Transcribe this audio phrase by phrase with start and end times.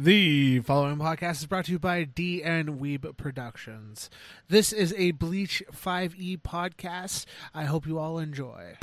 [0.00, 4.08] The following podcast is brought to you by DN Weeb Productions.
[4.46, 7.24] This is a Bleach 5e podcast.
[7.52, 8.76] I hope you all enjoy.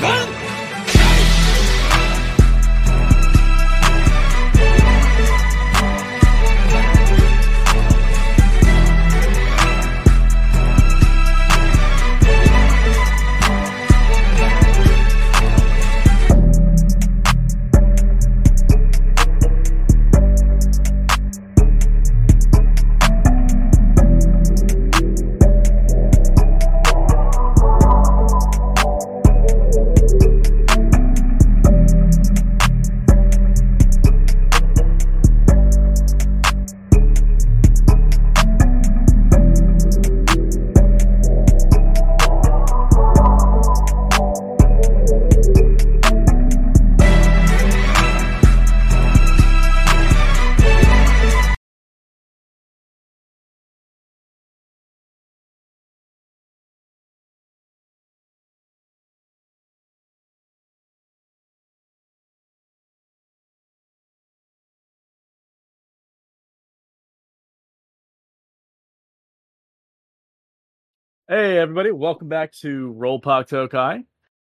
[71.27, 74.01] Hey everybody, welcome back to Roll Tokai.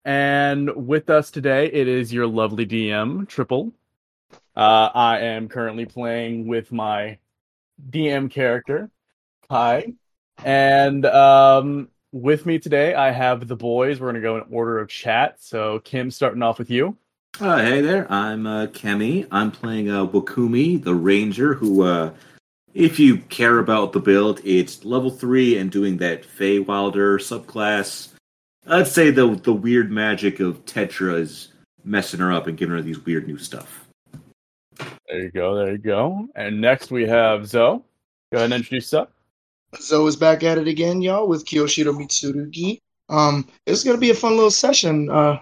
[0.06, 3.75] And with us today, it is your lovely DM, Triple.
[4.56, 7.19] Uh, I am currently playing with my
[7.91, 8.89] DM character,
[9.50, 9.93] Kai.
[10.43, 14.00] And um, with me today, I have the boys.
[14.00, 15.43] We're going to go in order of chat.
[15.43, 16.97] So, Kim, starting off with you.
[17.39, 19.28] Uh, hey there, I'm uh, Kemi.
[19.31, 22.15] I'm playing uh, Wakumi, the ranger, who, uh,
[22.75, 28.09] if you care about the build, it's level 3 and doing that Fey Wanderer subclass.
[28.67, 31.48] I'd say the the weird magic of Tetra is
[31.84, 33.89] messing her up and giving her these weird new stuff.
[35.09, 36.28] There you go, there you go.
[36.37, 37.83] And next we have Zoe.
[38.31, 39.09] Go ahead and introduce yourself.
[39.81, 42.78] Zoe is back at it again, y'all, with Kyoshiro Mitsurugi.
[43.09, 45.11] Um, it's gonna be a fun little session.
[45.11, 45.41] Uh,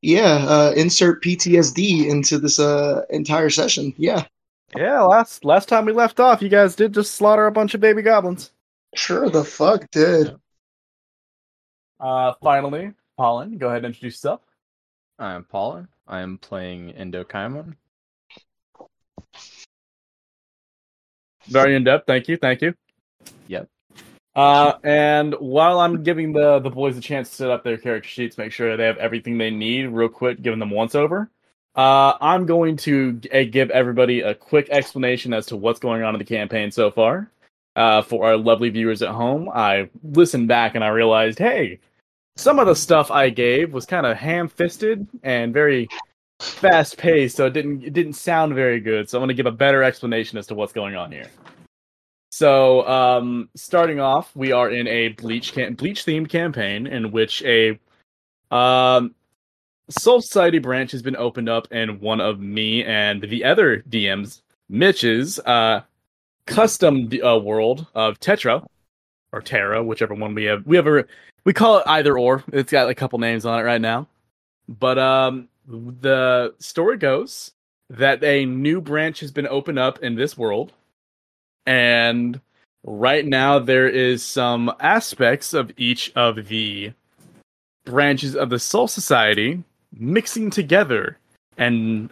[0.00, 3.92] yeah, uh, insert PTSD into this uh entire session.
[3.96, 4.24] Yeah,
[4.76, 7.80] Yeah, last last time we left off, you guys did just slaughter a bunch of
[7.80, 8.50] baby goblins.
[8.94, 10.34] sure the fuck did.
[12.00, 14.40] Uh, finally, Pollen, go ahead and introduce yourself.
[15.18, 15.88] I'm Paula.
[16.08, 17.76] I am playing Endokaimon.
[21.46, 22.06] Very in depth.
[22.06, 22.36] Thank you.
[22.36, 22.74] Thank you.
[23.48, 23.68] Yep.
[24.34, 28.08] Uh, and while I'm giving the the boys a chance to set up their character
[28.08, 31.30] sheets, make sure they have everything they need, real quick, giving them once over.
[31.74, 36.02] Uh, I'm going to g- uh, give everybody a quick explanation as to what's going
[36.02, 37.30] on in the campaign so far.
[37.76, 41.80] Uh, for our lovely viewers at home, I listened back and I realized, hey,
[42.36, 45.88] some of the stuff I gave was kind of ham-fisted and very
[46.40, 49.08] fast paced, so it didn't it didn't sound very good.
[49.08, 51.28] So I'm going to give a better explanation as to what's going on here.
[52.30, 57.42] So, um, starting off, we are in a bleach cam- bleach themed campaign in which
[57.44, 57.78] a
[58.50, 59.14] um,
[59.90, 64.40] Soul Society branch has been opened up in one of me and the other DMs,
[64.68, 65.82] Mitch's uh,
[66.46, 68.66] custom uh, world of Tetra
[69.32, 70.66] or Terra, whichever one we have.
[70.66, 71.04] We have a
[71.44, 72.42] we call it either or.
[72.52, 74.08] It's got a couple names on it right now,
[74.68, 77.52] but um, the story goes
[77.90, 80.72] that a new branch has been opened up in this world
[81.66, 82.40] and
[82.82, 86.92] right now there is some aspects of each of the
[87.84, 89.62] branches of the soul society
[89.98, 91.18] mixing together
[91.56, 92.10] and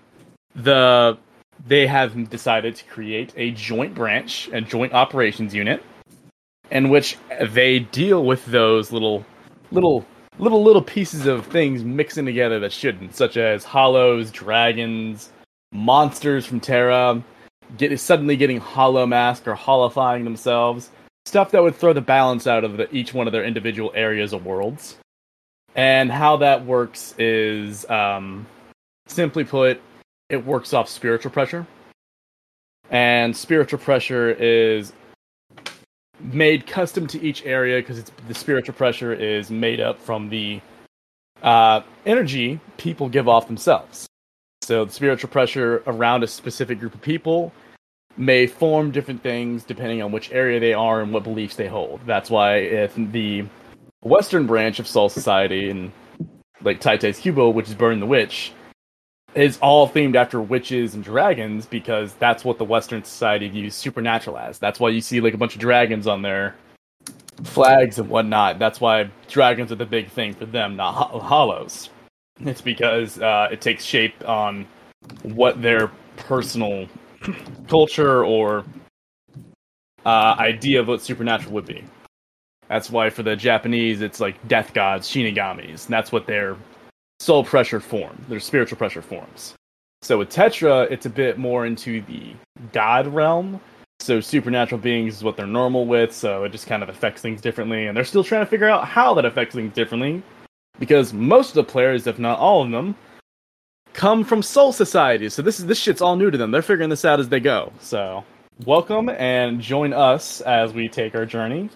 [0.54, 1.16] the
[1.66, 5.82] they have decided to create a joint branch and joint operations unit
[6.70, 7.16] in which
[7.50, 9.24] they deal with those little
[9.70, 10.04] little
[10.38, 15.30] little little pieces of things mixing together that shouldn't such as hollows dragons
[15.72, 17.22] monsters from terra
[17.76, 20.90] get suddenly getting hollow mask or hollowifying themselves
[21.24, 24.32] stuff that would throw the balance out of the, each one of their individual areas
[24.32, 24.96] of worlds
[25.74, 28.46] and how that works is um,
[29.06, 29.80] simply put
[30.28, 31.66] it works off spiritual pressure
[32.90, 34.92] and spiritual pressure is
[36.20, 40.60] made custom to each area because the spiritual pressure is made up from the
[41.42, 44.06] uh, energy people give off themselves
[44.62, 47.52] so the spiritual pressure around a specific group of people
[48.16, 52.00] may form different things depending on which area they are and what beliefs they hold.
[52.06, 53.44] That's why if the
[54.02, 55.92] Western branch of Soul Society and
[56.62, 58.52] like Tite's Kubo, which is Burn the Witch,
[59.34, 64.36] is all themed after witches and dragons because that's what the Western society views supernatural
[64.38, 64.58] as.
[64.58, 66.54] That's why you see like a bunch of dragons on their
[67.44, 68.58] flags and whatnot.
[68.58, 71.90] That's why dragons are the big thing for them, not ho- hollows.
[72.40, 74.66] It's because uh, it takes shape on
[75.22, 76.88] what their personal
[77.68, 78.64] culture or
[80.04, 81.84] uh, idea of what supernatural would be.
[82.72, 86.56] That's why for the Japanese, it's like death gods, shinigamis, and that's what their
[87.20, 89.52] soul pressure form, their spiritual pressure forms.
[90.00, 92.34] So with Tetra, it's a bit more into the
[92.72, 93.60] god realm.
[94.00, 97.42] So supernatural beings is what they're normal with, so it just kind of affects things
[97.42, 100.22] differently, and they're still trying to figure out how that affects things differently.
[100.78, 102.94] Because most of the players, if not all of them,
[103.92, 105.34] come from soul societies.
[105.34, 106.50] So this is this shit's all new to them.
[106.50, 107.70] They're figuring this out as they go.
[107.80, 108.24] So
[108.64, 111.68] welcome and join us as we take our journey.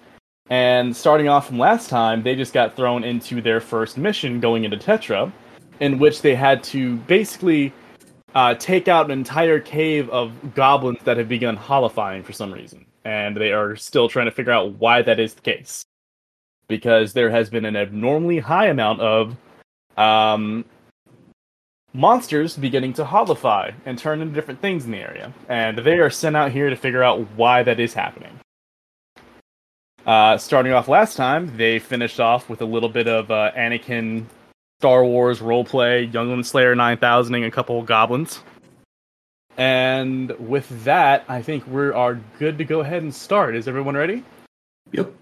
[0.48, 4.64] And starting off from last time, they just got thrown into their first mission going
[4.64, 5.32] into Tetra,
[5.81, 7.72] in which they had to basically
[8.34, 12.87] uh, take out an entire cave of goblins that have begun hollowifying for some reason.
[13.04, 15.84] And they are still trying to figure out why that is the case.
[16.69, 19.37] Because there has been an abnormally high amount of
[19.96, 20.64] um,
[21.93, 25.32] monsters beginning to hollowify and turn into different things in the area.
[25.48, 28.38] And they are sent out here to figure out why that is happening.
[30.06, 34.25] Uh, starting off last time, they finished off with a little bit of uh, Anakin
[34.81, 38.41] Star Wars roleplay, Youngling Slayer 9000 and a couple of goblins.
[39.56, 43.56] And with that, I think we are good to go ahead and start.
[43.56, 44.23] Is everyone ready?
[44.93, 45.12] Yep.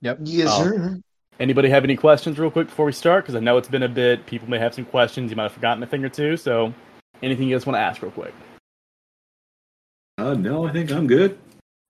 [0.00, 0.18] Yep.
[0.22, 0.64] Yes, Oh.
[0.64, 1.00] sir.
[1.38, 3.24] Anybody have any questions real quick before we start?
[3.24, 4.24] Because I know it's been a bit.
[4.24, 5.30] People may have some questions.
[5.30, 6.38] You might have forgotten a thing or two.
[6.38, 6.72] So,
[7.22, 8.32] anything you guys want to ask real quick?
[10.16, 11.38] Uh, no, I think I'm good.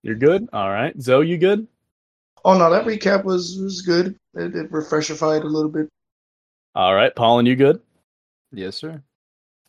[0.03, 0.49] You're good.
[0.51, 1.65] All right, Zoe, you good?
[2.45, 4.15] Oh no, that recap was was good.
[4.35, 5.87] It, it refreshified a little bit.
[6.75, 7.81] All right, Paul, and you good?
[8.51, 9.01] Yes, sir.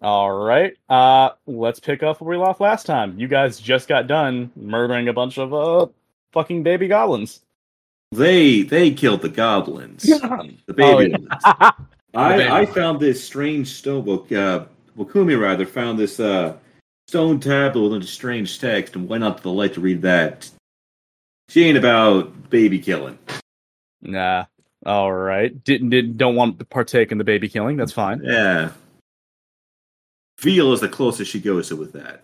[0.01, 0.77] All right.
[0.89, 3.19] Uh, let's pick up where we left last time.
[3.19, 5.87] You guys just got done murdering a bunch of uh
[6.33, 7.41] fucking baby goblins.
[8.13, 10.05] They they killed the goblins.
[10.05, 10.19] Yeah.
[10.67, 11.29] The baby Oh, ones.
[12.13, 12.45] baby.
[12.49, 14.31] I, I found this strange stone book.
[14.31, 14.67] Uh,
[14.97, 16.57] Wakumi rather found this uh,
[17.09, 20.49] stone tablet with a strange text and went out to the light to read that.
[21.49, 23.19] She ain't about baby killing.
[24.03, 24.47] Nah.
[24.85, 25.63] All right.
[25.65, 27.77] Didn't didn't don't want to partake in the baby killing.
[27.77, 28.21] That's fine.
[28.23, 28.71] Yeah.
[30.37, 32.23] Feel is the closest she goes to with that.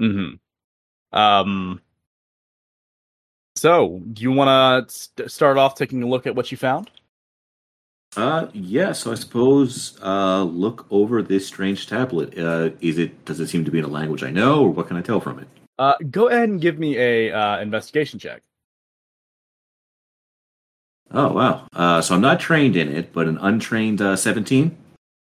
[0.00, 1.18] Mm-hmm.
[1.18, 1.80] Um.
[3.56, 6.90] So, do you want to st- start off taking a look at what you found?
[8.16, 8.92] Uh, yeah.
[8.92, 12.36] So I suppose uh, look over this strange tablet.
[12.38, 13.24] Uh, is it?
[13.24, 15.20] Does it seem to be in a language I know, or what can I tell
[15.20, 15.48] from it?
[15.82, 18.40] Uh, go ahead and give me a uh, investigation check.
[21.10, 21.66] Oh wow.
[21.72, 24.76] Uh, so I'm not trained in it, but an untrained uh, 17.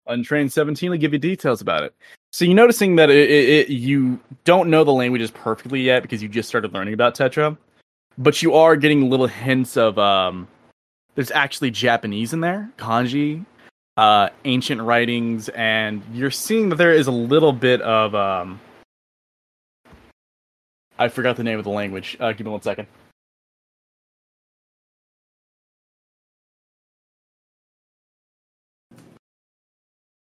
[0.08, 1.94] Untrained 17 will give you details about it.
[2.32, 6.24] So you're noticing that it, it, it, you don't know the languages perfectly yet because
[6.24, 7.56] you just started learning about Tetra,
[8.18, 10.48] but you are getting little hints of um,
[11.14, 13.46] there's actually Japanese in there, kanji,
[13.98, 18.60] uh, ancient writings, and you're seeing that there is a little bit of um,
[21.00, 22.18] I forgot the name of the language.
[22.20, 22.86] Uh, give me one second.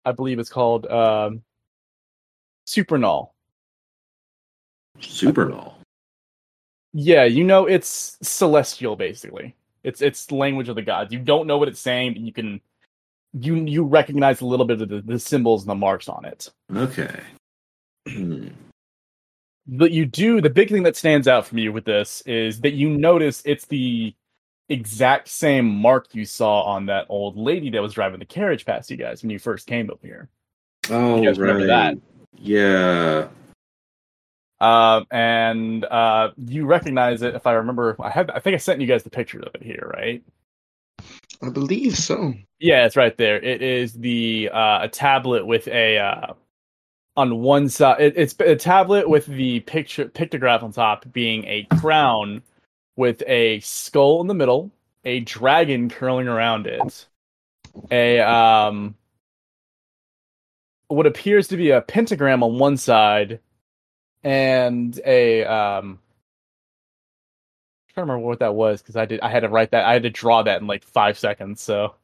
[0.03, 1.44] I believe it's called um,
[2.65, 3.31] Supernal.
[5.00, 5.77] Super null.
[6.94, 9.56] Yeah, you know it's celestial basically.
[9.83, 11.13] It's it's language of the gods.
[11.13, 12.62] You don't know what it's saying, but you can
[13.33, 16.50] you you recognize a little bit of the, the symbols and the marks on it.
[16.75, 17.19] Okay.
[19.67, 22.74] But you do the big thing that stands out from you with this is that
[22.74, 24.13] you notice it's the
[24.69, 28.89] exact same mark you saw on that old lady that was driving the carriage past
[28.91, 30.29] you guys when you first came up here.
[30.89, 31.98] Oh, You guys remember that?
[32.38, 33.27] Yeah.
[34.60, 37.95] Uh, and uh, you recognize it if I remember.
[38.00, 40.24] I had I think I sent you guys the picture of it here, right?
[41.41, 42.34] I believe so.
[42.60, 43.38] Yeah, it's right there.
[43.41, 46.34] It is the uh, a tablet with a uh,
[47.17, 48.01] on one side.
[48.01, 52.41] It, it's a tablet with the picture pictograph on top being a crown
[52.95, 54.72] with a skull in the middle,
[55.03, 57.05] a dragon curling around it,
[57.91, 58.95] a um,
[60.88, 63.39] what appears to be a pentagram on one side,
[64.24, 66.00] and a um.
[67.93, 69.22] Trying to remember what that was because I did.
[69.22, 69.86] I had to write that.
[69.86, 71.62] I had to draw that in like five seconds.
[71.62, 71.95] So,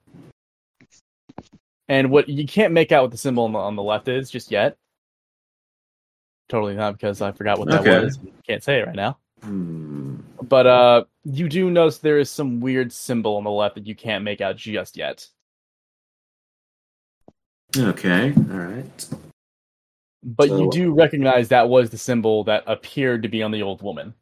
[1.90, 4.32] and what you can't make out what the symbol on the, on the left is
[4.32, 4.78] just yet.
[6.52, 8.04] Totally not because I forgot what that Okay.
[8.04, 8.20] was.
[8.46, 9.18] Can't say it right now.
[9.42, 10.18] Hmm.
[10.44, 13.96] But uh, you do notice there is some weird symbol on the left that you
[13.96, 15.26] can't make out just yet.
[17.78, 18.34] Okay.
[18.36, 19.10] All right.
[20.24, 23.82] But you do recognize that was the symbol that appeared to be on the old
[23.82, 24.14] woman.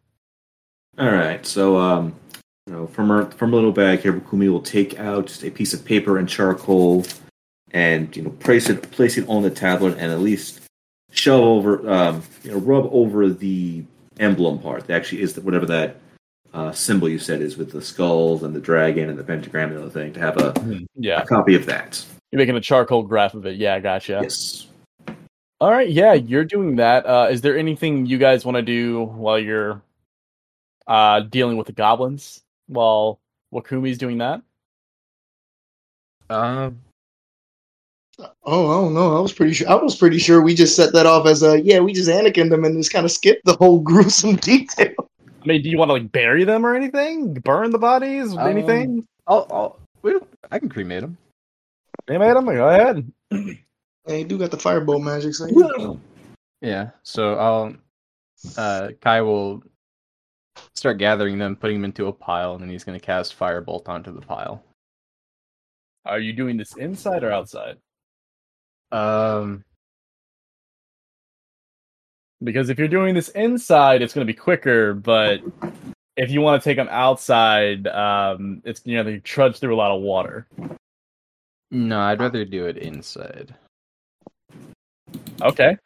[0.99, 1.43] All right.
[1.43, 2.13] So, um,
[2.67, 5.49] you know, from her from a little bag here, Kumi will take out just a
[5.49, 7.07] piece of paper and charcoal,
[7.71, 10.61] and you know, place it place it on the tablet, and at least
[11.11, 13.83] shove over, um, you know, rub over the
[14.19, 14.87] emblem part.
[14.87, 15.97] That actually is the, whatever that
[16.53, 19.77] uh, symbol you said is with the skulls and the dragon and the pentagram and
[19.77, 20.13] the other thing.
[20.13, 20.53] To have a,
[20.95, 22.03] Yeah, a copy of that.
[22.31, 23.55] you're making a charcoal graph of it.
[23.57, 24.19] Yeah, gotcha.
[24.21, 24.67] Yes.
[25.61, 27.05] All right, yeah, you're doing that.
[27.05, 29.81] Uh, is there anything you guys want to do while you're
[30.87, 33.19] uh, dealing with the goblins while
[33.53, 34.41] Wakumi's doing that?
[36.29, 36.79] Um,
[38.43, 39.17] Oh, I don't know.
[39.17, 39.69] I was pretty sure.
[39.69, 41.79] I was pretty sure we just set that off as a yeah.
[41.79, 44.93] We just Anakin them and just kind of skipped the whole gruesome detail.
[45.41, 47.33] I mean, do you want to like bury them or anything?
[47.33, 48.35] Burn the bodies?
[48.35, 49.07] Um, anything?
[49.27, 50.19] I'll, I'll we,
[50.51, 51.17] I can cremate them.
[52.07, 52.45] Cremate them?
[52.45, 53.11] Go ahead.
[54.05, 55.93] They do got the firebolt magic, so yeah.
[56.61, 56.89] Yeah.
[57.03, 57.73] So I'll
[58.57, 59.63] uh Kai will
[60.75, 64.11] start gathering them, putting them into a pile, and then he's gonna cast firebolt onto
[64.11, 64.61] the pile.
[66.05, 67.77] Are you doing this inside or outside?
[68.91, 69.63] Um
[72.41, 74.93] Because if you're doing this inside, it's going to be quicker.
[74.93, 75.41] But
[76.15, 79.77] if you want to take them outside, um, it's you know they trudge through a
[79.77, 80.47] lot of water.
[81.71, 83.53] no, I'd rather do it inside.
[85.41, 85.77] Okay.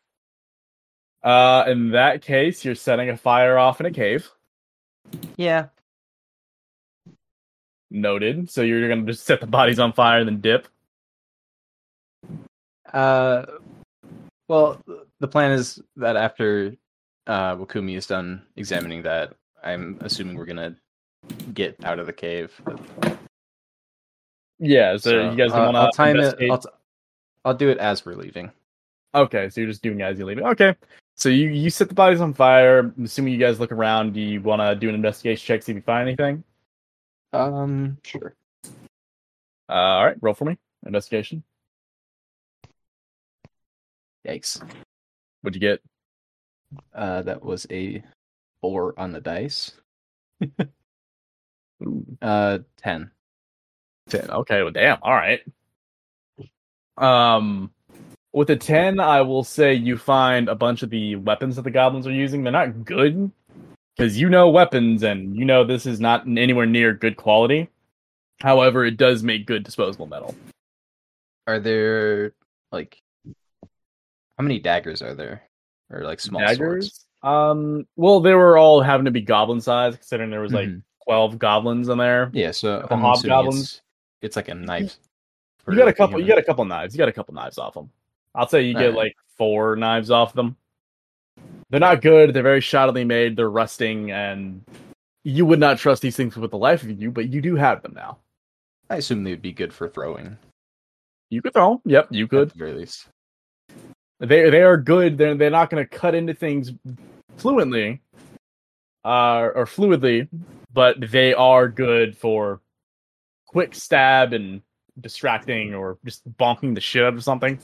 [1.24, 4.30] Uh, in that case, you're setting a fire off in a cave.
[5.38, 5.68] Yeah.
[7.90, 8.50] Noted.
[8.50, 10.68] So you're gonna just set the bodies on fire and then dip.
[12.94, 13.46] Uh
[14.48, 14.80] well
[15.20, 16.76] the plan is that after
[17.28, 19.34] uh Wakumi is done examining that,
[19.64, 20.76] I'm assuming we're gonna
[21.54, 22.52] get out of the cave.
[24.60, 24.98] Yeah.
[24.98, 26.36] So, you guys uh, want I'll to time it?
[26.50, 26.70] I'll, t-
[27.46, 28.52] I'll do it as we're leaving.
[29.16, 30.46] Okay, so you're just doing it as you leaving.
[30.46, 30.76] Okay.
[31.16, 32.80] So you you set the bodies on fire.
[32.98, 34.14] I'm assuming you guys look around.
[34.14, 36.44] Do you want to do an investigation check see if you find anything?
[37.32, 38.36] Um sure.
[39.70, 40.58] Uh, all right, roll for me.
[40.86, 41.44] Investigation.
[44.28, 44.62] Yikes.
[45.42, 45.82] What'd you get?
[46.94, 48.04] Uh that was a
[48.62, 49.74] four on the dice.
[52.22, 53.12] Uh ten.
[54.10, 54.30] Ten.
[54.30, 54.64] Okay.
[54.64, 55.00] Well, damn.
[55.02, 55.42] All right.
[56.98, 57.72] Um,
[58.32, 61.72] with a ten, I will say you find a bunch of the weapons that the
[61.72, 62.44] goblins are using.
[62.44, 63.32] They're not good
[63.96, 67.70] because you know weapons and you know this is not anywhere near good quality.
[68.42, 70.36] However, it does make good disposable metal.
[71.48, 72.34] Are there
[72.72, 73.02] like
[74.44, 75.44] how many daggers are there?
[75.90, 76.58] Or like small swords?
[76.58, 77.06] Daggers.
[77.24, 77.88] Um.
[77.96, 80.84] Well, they were all having to be goblin size, considering there was like Mhm.
[81.06, 82.30] twelve goblins in there.
[82.34, 83.62] Yeah, so I'm hobgoblins.
[83.62, 83.82] It's,
[84.22, 84.98] it's like a knife.
[85.70, 86.20] You got a couple.
[86.20, 86.94] You got a couple knives.
[86.94, 87.90] You got a couple knives off them.
[88.36, 88.96] I'll say you get Alright.
[88.96, 90.58] like four knives off them.
[91.70, 92.34] They're not good.
[92.34, 93.38] They're very shoddily made.
[93.38, 94.62] They're rusting, and
[95.24, 97.10] you would not trust these things with the life of you.
[97.12, 98.18] But you do have them now.
[98.90, 100.38] I assume they would be good for throwing.
[101.30, 101.74] You could throw.
[101.76, 101.80] 'em.
[101.86, 102.50] Yep, you could.
[102.50, 103.08] At the very least.
[104.20, 105.18] They they are good.
[105.18, 106.72] They're they're not going to cut into things
[107.38, 108.02] fluently,
[109.04, 110.28] uh, or fluidly,
[110.72, 112.62] but they are good for
[113.48, 114.62] quick stab and
[115.00, 117.60] distracting or just bonking the shit out of something.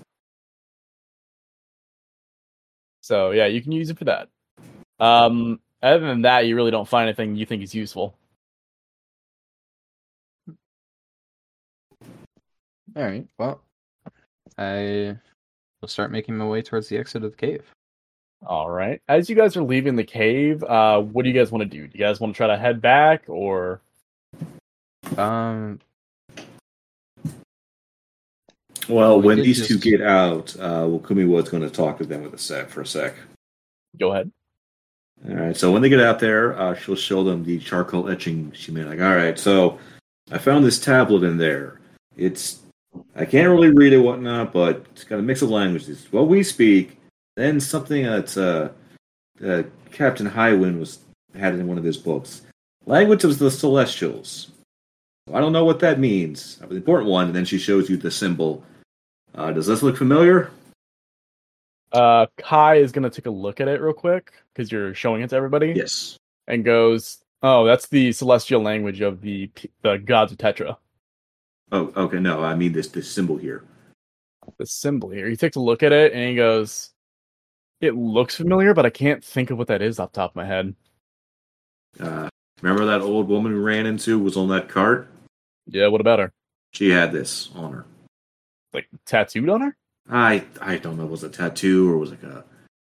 [3.01, 4.29] So yeah, you can use it for that.
[4.99, 8.15] Um, other than that, you really don't find anything you think is useful.
[12.95, 13.27] All right.
[13.37, 13.61] Well,
[14.57, 15.17] I
[15.81, 17.63] will start making my way towards the exit of the cave.
[18.45, 19.01] All right.
[19.07, 21.87] As you guys are leaving the cave, uh, what do you guys want to do?
[21.87, 23.81] Do you guys want to try to head back or?
[25.17, 25.79] Um,
[28.89, 32.05] Well, We when did these two get out, uh, Wakumi was going to talk to
[32.05, 33.13] them with a sec for a sec.
[33.99, 34.31] Go ahead.
[35.27, 35.55] All right.
[35.55, 38.85] So when they get out there, uh, she'll show them the charcoal etching she made.
[38.85, 39.77] Like, all right, so
[40.31, 41.79] I found this tablet in there.
[42.17, 42.59] It's
[43.15, 46.07] I can't really read it, whatnot, but it's got a mix of languages.
[46.11, 46.97] What we speak,
[47.35, 48.71] then something that's uh,
[49.45, 50.99] uh, Captain Highwind was
[51.35, 52.41] had in one of his books.
[52.85, 54.51] Language of the Celestials.
[55.31, 56.57] I don't know what that means.
[56.57, 58.63] The important one, and then she shows you the symbol.
[59.35, 60.49] Uh, does this look familiar?
[61.91, 65.29] Uh, Kai is gonna take a look at it real quick because you're showing it
[65.31, 66.17] to everybody, Yes.
[66.47, 69.49] and goes, "Oh, that's the celestial language of the
[69.81, 70.77] the gods of Tetra."
[71.71, 72.19] Oh, okay.
[72.19, 73.63] No, I mean this this symbol here.
[74.57, 75.27] The symbol here.
[75.29, 76.91] He takes a look at it and he goes,
[77.81, 80.35] "It looks familiar, but I can't think of what that is off the top of
[80.35, 80.75] my head."
[81.99, 82.29] Uh,
[82.61, 85.07] remember that old woman we ran into was on that cart?
[85.67, 86.31] Yeah, what about her?
[86.71, 87.85] She had this on her.
[88.73, 89.75] Like tattooed on her?
[90.09, 92.43] I I don't know, was it a tattoo or was it like a?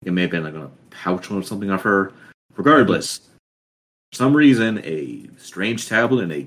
[0.04, 2.12] It may have been like a pouch or something of her.
[2.56, 3.18] Regardless,
[4.12, 6.46] for some reason, a strange tablet and a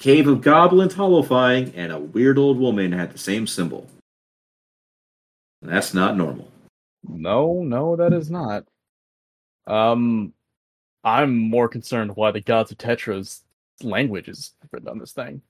[0.00, 3.86] cave of goblins hollowfying and a weird old woman had the same symbol.
[5.62, 6.50] That's not normal.
[7.06, 8.64] No, no, that is not.
[9.66, 10.32] Um,
[11.04, 13.44] I'm more concerned why the gods of Tetra's
[13.82, 15.42] language is different on this thing.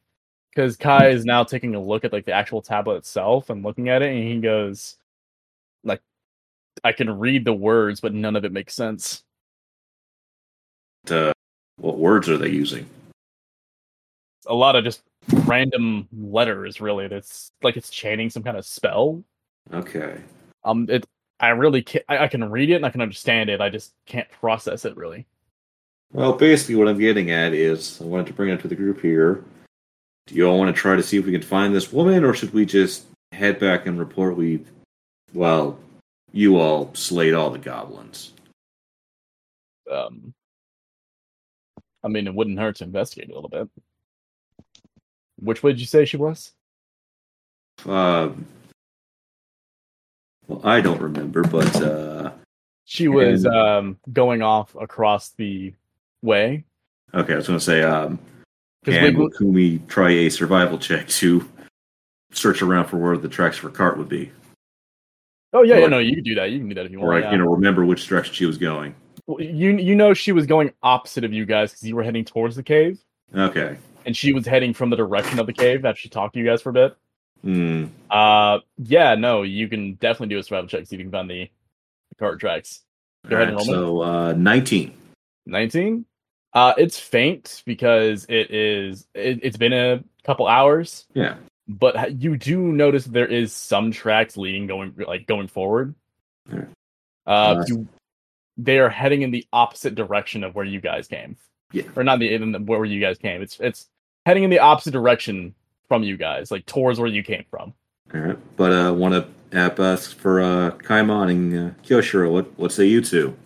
[0.50, 3.88] Because Kai is now taking a look at like the actual tablet itself and looking
[3.88, 4.96] at it, and he goes,
[5.84, 6.02] "Like,
[6.82, 9.22] I can read the words, but none of it makes sense."
[11.08, 11.32] Uh,
[11.76, 12.88] what words are they using?
[14.46, 15.02] A lot of just
[15.44, 17.08] random letters, really.
[17.08, 19.22] That's like it's chanting some kind of spell.
[19.72, 20.18] Okay.
[20.64, 21.06] Um, it.
[21.38, 23.60] I really can I, I can read it and I can understand it.
[23.60, 25.26] I just can't process it really.
[26.12, 29.00] Well, basically, what I'm getting at is I wanted to bring it to the group
[29.00, 29.44] here.
[30.26, 32.34] Do you all want to try to see if we can find this woman, or
[32.34, 34.64] should we just head back and report we,
[35.32, 35.78] well,
[36.32, 38.32] you all slayed all the goblins?
[39.90, 40.34] Um,
[42.02, 43.68] I mean, it wouldn't hurt to investigate a little bit.
[45.40, 46.52] Which way did you say she was?
[47.86, 48.46] Um,
[50.46, 52.32] well, I don't remember, but uh,
[52.84, 55.72] She was And- um going off across the
[56.22, 56.64] way.
[57.14, 58.18] okay, I was going to say, um,
[58.84, 61.48] can we- try a survival check to
[62.32, 64.30] search around for where the tracks for cart would be,
[65.52, 66.50] oh yeah, yeah, no, you can do that.
[66.50, 67.24] You can do that if you or want.
[67.24, 67.32] I, yeah.
[67.32, 68.94] you know, remember which direction she was going.
[69.26, 72.24] Well, you you know she was going opposite of you guys because you were heading
[72.24, 72.98] towards the cave,
[73.34, 73.76] Okay.
[74.06, 76.46] And she was heading from the direction of the cave after she talked to you
[76.46, 76.96] guys for a bit.
[77.42, 77.86] Hmm.
[78.10, 81.30] Uh, yeah, no, you can definitely do a survival check see if you can find
[81.30, 81.48] the,
[82.10, 82.82] the cart tracks.
[83.28, 84.94] Go ahead and roll so uh, 19.
[85.46, 86.04] 19
[86.52, 91.36] uh it's faint because it is it, it's been a couple hours Yeah.
[91.68, 95.94] but you do notice there is some tracks leading going like going forward
[96.52, 96.56] uh
[97.26, 97.88] Uh, you,
[98.56, 101.36] they are heading in the opposite direction of where you guys came
[101.72, 101.84] Yeah.
[101.96, 103.88] or not the, in the where you guys came it's it's
[104.26, 105.54] heading in the opposite direction
[105.88, 107.72] from you guys like towards where you came from
[108.14, 112.30] All right, but uh, want to app us for uh, Kaimon and uh, Kyoshiro.
[112.32, 113.36] What what say you two?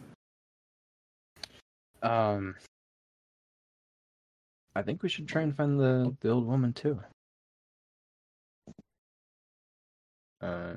[2.03, 2.55] Um,
[4.77, 7.01] I think we should try and find the the old woman too.
[10.43, 10.75] Uh,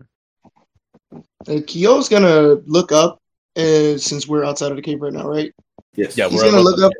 [1.48, 3.20] Uh, Kyo's gonna look up
[3.58, 5.54] uh, since we're outside of the cave right now, right?
[5.96, 6.18] Yes.
[6.18, 6.94] Yeah, He's we're gonna look to- up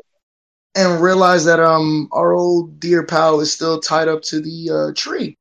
[0.74, 4.92] and realize that um our old dear pal is still tied up to the uh,
[4.94, 5.36] tree.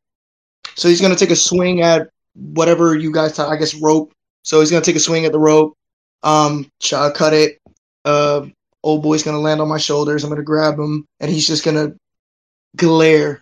[0.75, 4.13] So he's gonna take a swing at whatever you guys tie, I guess rope.
[4.43, 5.75] So he's gonna take a swing at the rope,
[6.23, 7.59] um, try to cut it.
[8.05, 8.47] Uh,
[8.83, 10.23] old boy's gonna land on my shoulders.
[10.23, 11.93] I'm gonna grab him, and he's just gonna
[12.75, 13.41] glare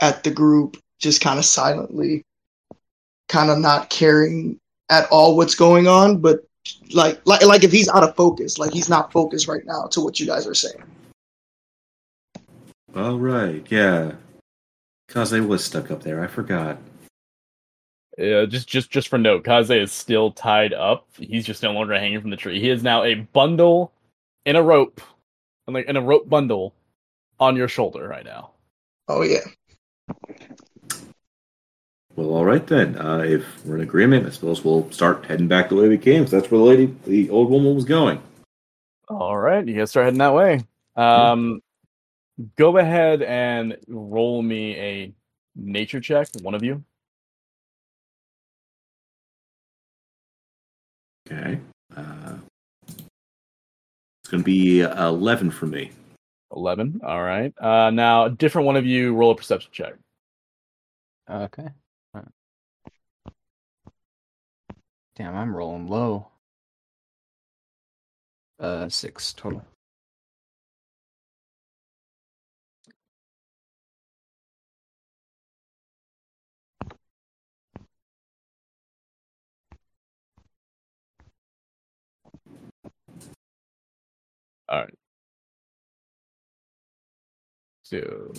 [0.00, 2.24] at the group, just kind of silently,
[3.28, 4.58] kind of not caring
[4.90, 6.40] at all what's going on, but
[6.92, 10.00] like like like if he's out of focus, like he's not focused right now to
[10.00, 10.82] what you guys are saying.
[12.94, 13.64] All right.
[13.70, 14.12] Yeah.
[15.08, 16.22] Kaze was stuck up there.
[16.22, 16.78] I forgot.
[18.16, 21.98] Yeah, just just just for note kaze is still tied up he's just no longer
[21.98, 23.90] hanging from the tree he is now a bundle
[24.46, 25.00] in a rope
[25.66, 26.72] and like in a rope bundle
[27.40, 28.52] on your shoulder right now
[29.08, 29.40] Oh yeah.
[32.16, 32.96] Well, all right then.
[32.96, 36.22] Uh, if we're in agreement, I suppose we'll start heading back the way we came.
[36.24, 38.22] 'cause that's where the lady, the old woman, was going.
[39.08, 40.60] All right, you guys start heading that way.
[40.96, 41.60] Um,
[42.56, 45.12] go ahead and roll me a
[45.56, 46.84] nature check, one of you.
[51.30, 51.58] Okay.
[51.96, 52.36] Uh,
[54.22, 55.90] it's going to be uh, eleven for me.
[56.54, 57.00] Eleven.
[57.04, 57.52] All right.
[57.58, 59.94] Uh, now, a different one of you roll a perception check.
[61.28, 61.68] okay.
[65.16, 66.28] Damn, I'm rolling low.
[68.58, 69.64] Uh, six total.
[84.68, 84.94] All right.
[87.82, 88.32] So,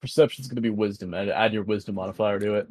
[0.00, 1.12] perception's going to be wisdom.
[1.12, 2.68] Add, add your wisdom modifier to it.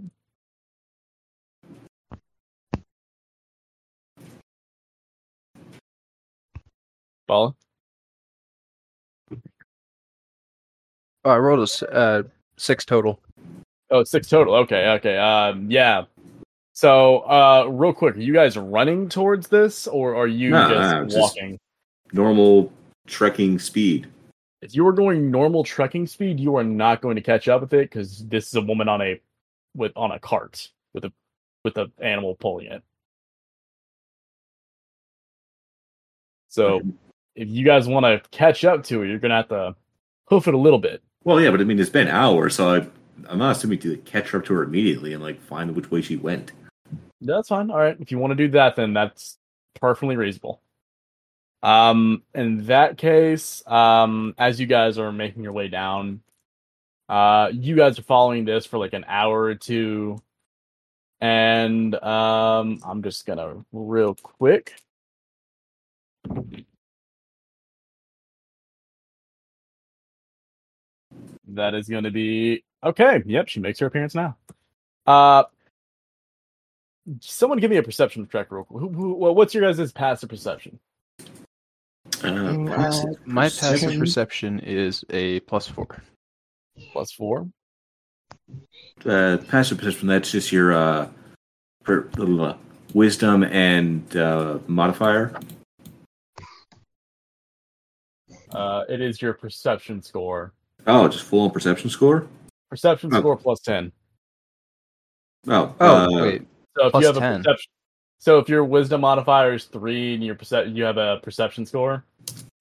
[7.27, 7.55] Follow.
[11.25, 12.23] Oh, I rolled a s- uh
[12.57, 13.21] six total.
[13.89, 14.55] Oh, six total.
[14.55, 15.17] Okay, okay.
[15.17, 16.05] Um, yeah.
[16.73, 20.93] So, uh, real quick, are you guys running towards this, or are you Nah, just
[20.95, 21.59] I'm just- walking?
[22.11, 22.71] Normal
[23.07, 24.07] trekking speed.
[24.61, 27.73] If you are going normal trekking speed, you are not going to catch up with
[27.73, 29.19] it because this is a woman on a
[29.75, 31.13] with on a cart with a
[31.63, 32.83] with a animal pulling it.
[36.49, 36.81] So,
[37.35, 39.75] if you guys want to catch up to it, you're gonna have to
[40.25, 41.01] hoof it a little bit.
[41.23, 42.87] Well, yeah, but I mean, it's been hours, so I,
[43.27, 46.17] I'm not assuming to catch up to her immediately and like find which way she
[46.17, 46.51] went.
[47.21, 47.71] That's fine.
[47.71, 47.97] All right.
[47.99, 49.37] If you want to do that, then that's
[49.79, 50.61] perfectly reasonable.
[51.61, 56.21] Um, in that case, um, as you guys are making your way down,
[57.07, 60.21] uh, you guys are following this for like an hour or two,
[61.21, 64.73] and um, I'm just gonna real quick.
[71.55, 73.21] That is going to be okay.
[73.25, 74.37] Yep, she makes her appearance now.
[75.05, 75.43] Uh,
[77.19, 78.79] someone give me a perception check real quick.
[78.81, 80.79] Who, who, well, what's your guys' passive perception?
[82.23, 83.99] Uh, passive uh, My passive perception.
[83.99, 85.87] perception is a plus four.
[86.91, 87.47] Plus four.
[89.05, 90.07] uh, passive perception.
[90.07, 91.07] That's just your uh,
[91.83, 92.55] per, uh,
[92.93, 95.33] wisdom and uh, modifier.
[98.51, 100.53] Uh, it is your perception score.
[100.87, 102.27] Oh, just full on perception score.
[102.69, 103.19] Perception Oh.
[103.19, 103.91] score plus ten.
[105.47, 106.41] Oh, Oh uh, wait,
[106.77, 107.33] So if Plus you have 10.
[107.33, 107.71] a perception,
[108.19, 112.03] so if your wisdom modifier is three and your percep- you have a perception score.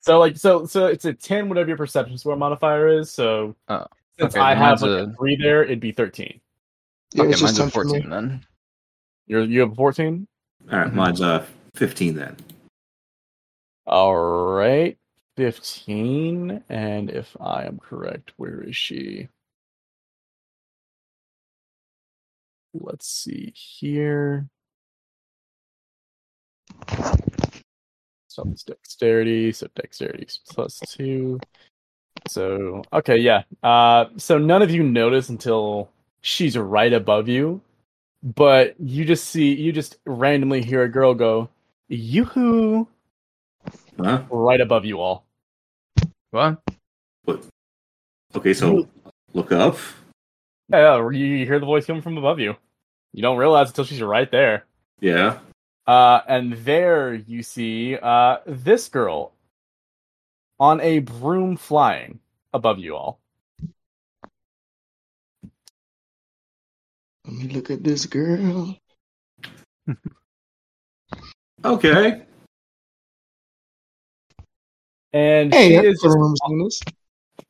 [0.00, 3.11] So like so so it's a ten whatever your perception score modifier is.
[3.12, 3.87] So Oh,
[4.18, 6.40] since okay, I have like a a- three there, it'd be thirteen.
[7.14, 7.90] Yeah, okay, it's just mine's a 10 for me.
[7.92, 8.46] fourteen then.
[9.26, 10.26] You're you have a fourteen.
[10.70, 10.94] all right, Mhm.
[10.94, 12.37] mine's uh fifteen then.
[13.87, 14.96] All right,
[15.37, 16.62] fifteen.
[16.68, 19.29] And if I am correct, where is she?
[22.75, 24.49] Let's see here.
[28.29, 29.53] So it's dexterity.
[29.53, 31.38] So dexterity plus two.
[32.29, 33.42] So okay, yeah.
[33.62, 35.90] Uh, so none of you notice until
[36.23, 37.61] she's right above you,
[38.23, 41.49] but you just see you just randomly hear a girl go,
[41.88, 42.88] "Yoo-hoo!"
[43.98, 44.22] Huh?
[44.31, 45.24] right above you all.
[46.31, 46.59] What?
[47.24, 47.44] What?
[48.35, 48.88] Okay, so
[49.35, 49.76] look up.
[50.70, 52.57] Yeah, yeah, you you hear the voice coming from above you.
[53.12, 54.64] You don't realize until she's right there.
[55.00, 55.38] Yeah.
[55.87, 59.33] Uh, and there you see uh, this girl
[60.59, 62.20] on a broom flying
[62.55, 63.20] above you all.
[67.26, 68.76] Let me look at this girl.
[71.64, 72.22] Okay.
[75.12, 76.81] And Hey, she is just, remember seeing this.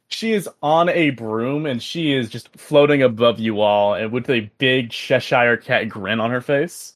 [0.08, 4.28] she is on a broom and she is just floating above you all and with
[4.30, 6.94] a big Cheshire cat grin on her face.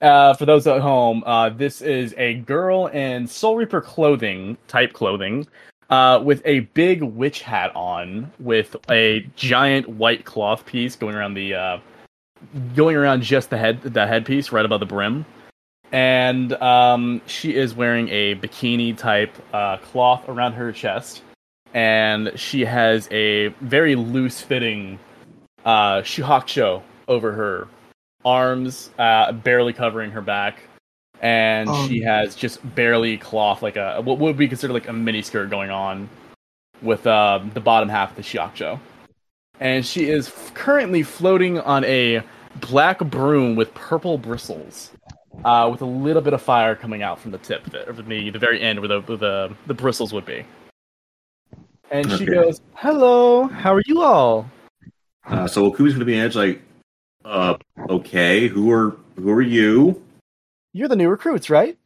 [0.00, 4.92] Uh, for those at home, uh, this is a girl in Soul Reaper clothing type
[4.92, 5.46] clothing,
[5.90, 11.34] uh, with a big witch hat on, with a giant white cloth piece going around
[11.34, 11.78] the, uh,
[12.74, 15.24] going around just the head, the headpiece right above the brim,
[15.92, 21.22] and um, she is wearing a bikini type uh, cloth around her chest,
[21.74, 24.98] and she has a very loose fitting
[25.64, 27.68] uh, shihakusho over her
[28.24, 30.62] arms, uh, barely covering her back,
[31.20, 31.88] and Um.
[31.88, 35.50] she has just barely cloth, like a what would be considered like a mini skirt
[35.50, 36.08] going on,
[36.80, 38.80] with uh, the bottom half of the shihakusho,
[39.60, 42.22] and she is f- currently floating on a
[42.60, 44.90] black broom with purple bristles.
[45.44, 47.94] Uh, with a little bit of fire coming out from the tip, of it, or
[47.94, 50.44] from the the very end where the where the the bristles would be.
[51.90, 52.32] And she Okay.
[52.32, 54.48] goes, "Hello, how are you all?"
[55.26, 56.62] Uh, so Wakumi's gonna be edge, like,
[57.24, 57.56] uh,
[57.88, 60.02] okay, who are who are you?
[60.72, 61.76] You're the new recruits, right?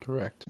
[0.00, 0.46] Correct.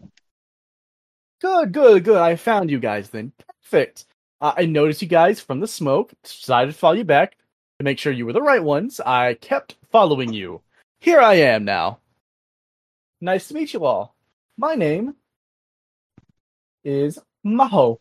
[1.41, 2.17] Good, good, good.
[2.17, 3.33] I found you guys then.
[3.63, 4.07] Perfect.
[4.41, 6.13] Uh, I noticed you guys from the smoke.
[6.25, 7.37] Decided to follow you back
[7.79, 9.01] to make sure you were the right ones.
[9.01, 10.61] I kept following you.
[10.99, 12.01] Here I am now.
[13.21, 14.17] Nice to meet you all.
[14.59, 15.15] My name
[16.83, 17.99] is Maho.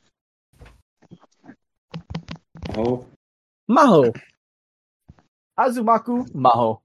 [2.76, 3.06] Oh,
[3.70, 4.12] Maho.
[5.60, 6.80] Azumaku Maho.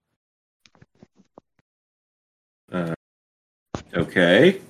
[3.95, 4.61] okay.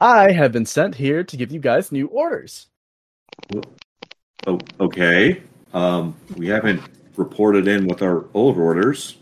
[0.00, 2.66] I have been sent here to give you guys new orders.
[4.44, 5.40] Oh, okay.
[5.72, 6.82] Um, we haven't
[7.20, 9.16] reported in with our old orders.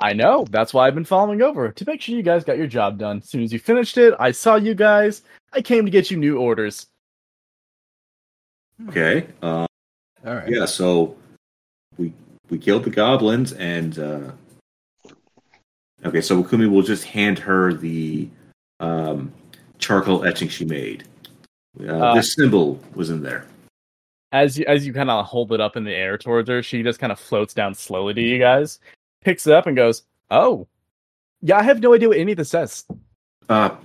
[0.00, 0.44] I know.
[0.50, 3.18] That's why I've been following over to make sure you guys got your job done.
[3.18, 5.22] As soon as you finished it, I saw you guys.
[5.52, 6.86] I came to get you new orders.
[8.88, 9.28] Okay.
[9.40, 9.66] Um,
[10.26, 10.48] All right.
[10.50, 10.66] yeah.
[10.66, 11.16] So
[11.96, 12.12] we
[12.50, 14.32] we killed the goblins, and uh,
[16.04, 16.20] okay.
[16.20, 18.28] So Wakumi will just hand her the
[18.80, 19.32] um,
[19.78, 21.04] charcoal etching she made.
[21.80, 23.46] Uh, Uh, this symbol was in there.
[24.34, 26.82] As you, as you kind of hold it up in the air towards her, she
[26.82, 28.80] just kind of floats down slowly to you guys,
[29.22, 30.66] picks it up, and goes, "Oh,
[31.40, 31.58] yeah.
[31.58, 32.84] I have no idea what any of this says.
[33.48, 33.76] Uh,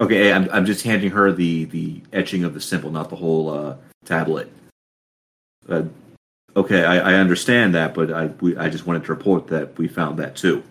[0.00, 3.48] okay, I'm I'm just handing her the the etching of the symbol, not the whole
[3.48, 4.52] uh, tablet.
[5.68, 5.84] Uh,
[6.54, 9.88] okay, I, I understand that, but I we, I just wanted to report that we
[9.88, 10.62] found that too.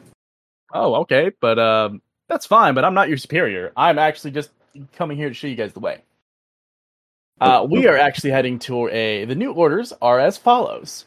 [0.73, 2.75] Oh, okay, but um, that's fine.
[2.75, 3.71] But I'm not your superior.
[3.75, 4.51] I'm actually just
[4.93, 6.01] coming here to show you guys the way.
[7.41, 9.25] Uh, we are actually heading to a.
[9.25, 11.05] The new orders are as follows: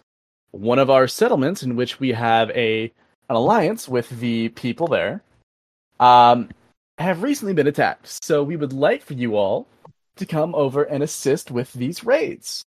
[0.50, 2.92] one of our settlements, in which we have a
[3.30, 5.22] an alliance with the people there,
[6.00, 6.50] um,
[6.98, 8.22] have recently been attacked.
[8.22, 9.66] So we would like for you all
[10.16, 12.62] to come over and assist with these raids.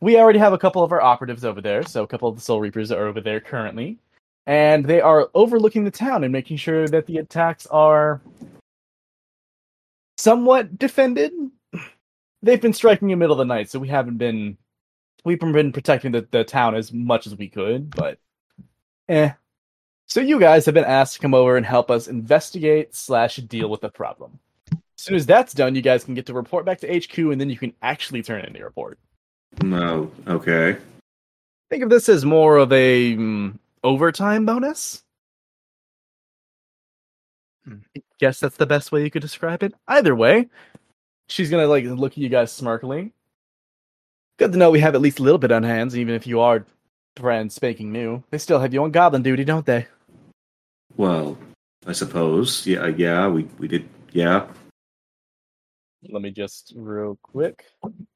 [0.00, 2.40] We already have a couple of our operatives over there, so a couple of the
[2.40, 3.98] Soul Reapers are over there currently,
[4.46, 8.20] and they are overlooking the town and making sure that the attacks are
[10.18, 11.32] somewhat defended.
[12.46, 14.56] They've been striking in the middle of the night, so we haven't been
[15.24, 18.20] we've been protecting the, the town as much as we could, but
[19.08, 19.32] eh.
[20.06, 23.68] So you guys have been asked to come over and help us investigate slash deal
[23.68, 24.38] with the problem.
[24.70, 27.40] As soon as that's done, you guys can get to report back to HQ, and
[27.40, 29.00] then you can actually turn in the report.
[29.62, 30.76] No, okay.
[31.68, 35.02] Think of this as more of a mm, overtime bonus.
[37.64, 37.78] Hmm.
[38.20, 39.74] Guess that's the best way you could describe it.
[39.88, 40.48] Either way,
[41.28, 43.12] she's gonna like look at you guys smirkling.
[44.38, 46.40] Good to know we have at least a little bit on hands, even if you
[46.40, 46.66] are
[47.14, 48.22] brand spanking new.
[48.30, 49.86] They still have you on goblin duty, don't they?
[50.96, 51.38] Well,
[51.86, 52.66] I suppose.
[52.66, 53.88] Yeah, yeah, we we did.
[54.12, 54.46] Yeah.
[56.08, 57.64] Let me just real quick.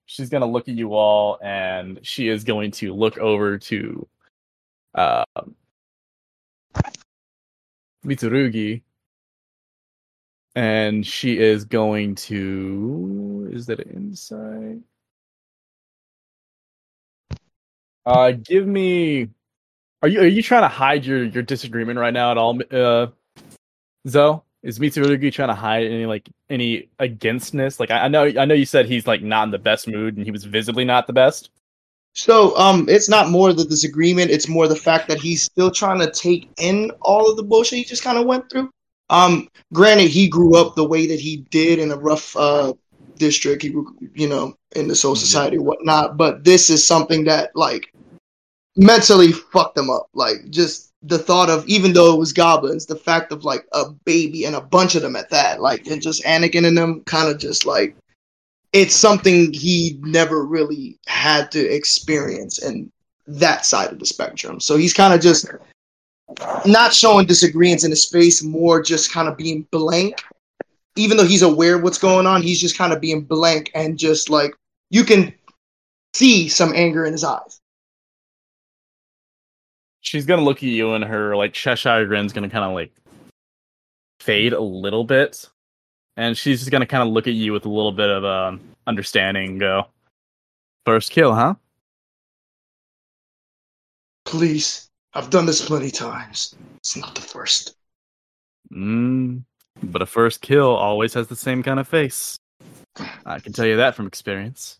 [0.06, 4.06] She's gonna look at you all, and she is going to look over to
[4.94, 5.54] um,
[8.04, 8.82] Mitsurugi,
[10.54, 13.50] and she is going to.
[13.52, 14.78] Is that an insight?
[18.06, 19.28] Uh, give me.
[20.02, 23.08] Are you are you trying to hide your your disagreement right now at all, uh,
[24.08, 24.40] Zoe?
[24.62, 27.80] Is Mitsurugi trying to hide any like any againstness?
[27.80, 30.16] Like I, I know I know you said he's like not in the best mood
[30.16, 31.50] and he was visibly not the best.
[32.14, 36.00] So um, it's not more the disagreement; it's more the fact that he's still trying
[36.00, 38.70] to take in all of the bullshit he just kind of went through.
[39.10, 42.72] Um, granted, he grew up the way that he did in a rough uh
[43.16, 43.62] district.
[43.62, 46.16] He grew, you know, in the soul society and whatnot.
[46.16, 47.92] But this is something that like
[48.76, 50.08] mentally fucked him up.
[50.14, 53.90] Like just the thought of even though it was goblins, the fact of like a
[54.04, 57.30] baby and a bunch of them at that, like and just Anakin and them kind
[57.30, 57.94] of just like
[58.72, 62.90] it's something he never really had to experience in
[63.26, 64.60] that side of the spectrum.
[64.60, 65.48] So he's kind of just
[66.66, 70.22] not showing disagreements in his face, more just kind of being blank.
[70.96, 73.98] Even though he's aware of what's going on, he's just kind of being blank and
[73.98, 74.54] just like
[74.90, 75.32] you can
[76.14, 77.60] see some anger in his eyes.
[80.00, 82.92] She's gonna look at you and her like Cheshire grin's gonna kind of like
[84.20, 85.48] fade a little bit,
[86.16, 88.60] and she's just gonna kind of look at you with a little bit of um,
[88.86, 89.50] understanding.
[89.50, 89.86] And go,
[90.84, 91.54] first kill, huh?
[94.24, 96.54] Please, I've done this plenty times.
[96.78, 97.74] It's not the first.
[98.72, 99.42] Mm,
[99.82, 102.38] but a first kill always has the same kind of face.
[103.26, 104.78] I can tell you that from experience.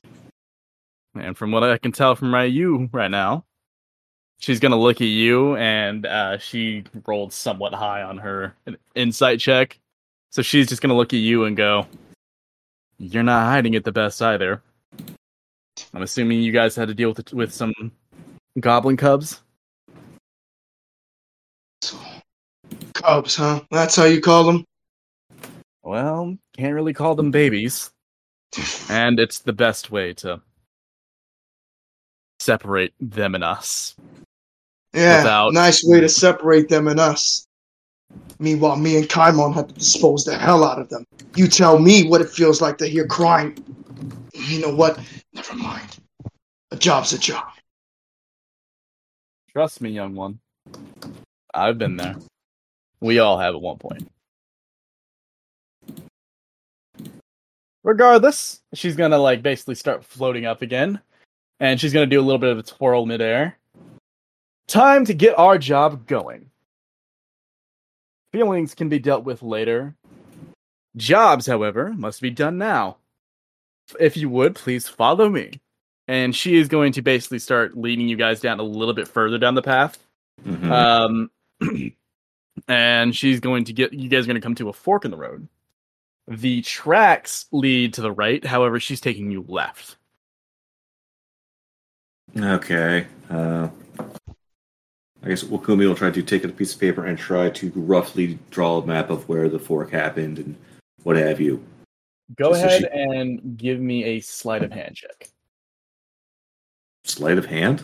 [1.15, 3.45] And from what I can tell from you right now,
[4.39, 8.55] she's gonna look at you and uh, she rolled somewhat high on her
[8.95, 9.79] insight check.
[10.31, 11.87] So she's just gonna look at you and go,
[12.99, 14.63] You're not hiding it the best either.
[15.93, 17.75] I'm assuming you guys had to deal with with some
[18.61, 19.41] goblin cubs.
[22.95, 23.61] Cubs, huh?
[23.71, 24.65] That's how you call them?
[25.83, 27.91] Well, can't really call them babies.
[28.89, 30.41] And it's the best way to
[32.41, 33.95] separate them and us.
[34.93, 37.47] Yeah, Without- nice way to separate them and us.
[38.41, 41.05] Meanwhile, me and Kaimon had to dispose the hell out of them.
[41.37, 43.57] You tell me what it feels like to hear crying.
[44.35, 44.99] You know what?
[45.33, 45.99] Never mind.
[46.73, 47.47] A job's a job.
[49.53, 50.41] Trust me, young one.
[51.55, 52.17] I've been there.
[53.01, 54.11] We all have at one point.
[57.83, 61.01] Regardless, she's gonna like basically start floating up again,
[61.59, 63.59] and she's gonna do a little bit of a twirl midair.
[64.69, 66.51] Time to get our job going.
[68.33, 69.97] Feelings can be dealt with later.
[70.97, 72.99] Jobs, however, must be done now.
[73.99, 75.61] If you would, please follow me.
[76.07, 79.39] And she is going to basically start leading you guys down a little bit further
[79.39, 79.99] down the path.
[80.45, 80.71] Mhm.
[80.71, 81.31] Um,
[82.69, 85.11] and she's going to get you guys are going to come to a fork in
[85.11, 85.49] the road.
[86.29, 89.97] The tracks lead to the right, however, she's taking you left.
[92.39, 93.07] Okay.
[93.29, 93.69] Uh,
[95.23, 98.39] I guess Wakumi will try to take a piece of paper and try to roughly
[98.51, 100.57] draw a map of where the fork happened and
[101.03, 101.63] what have you.
[102.37, 105.29] Go So ahead she- and give me a sleight of hand check.
[107.05, 107.83] sleight of hand.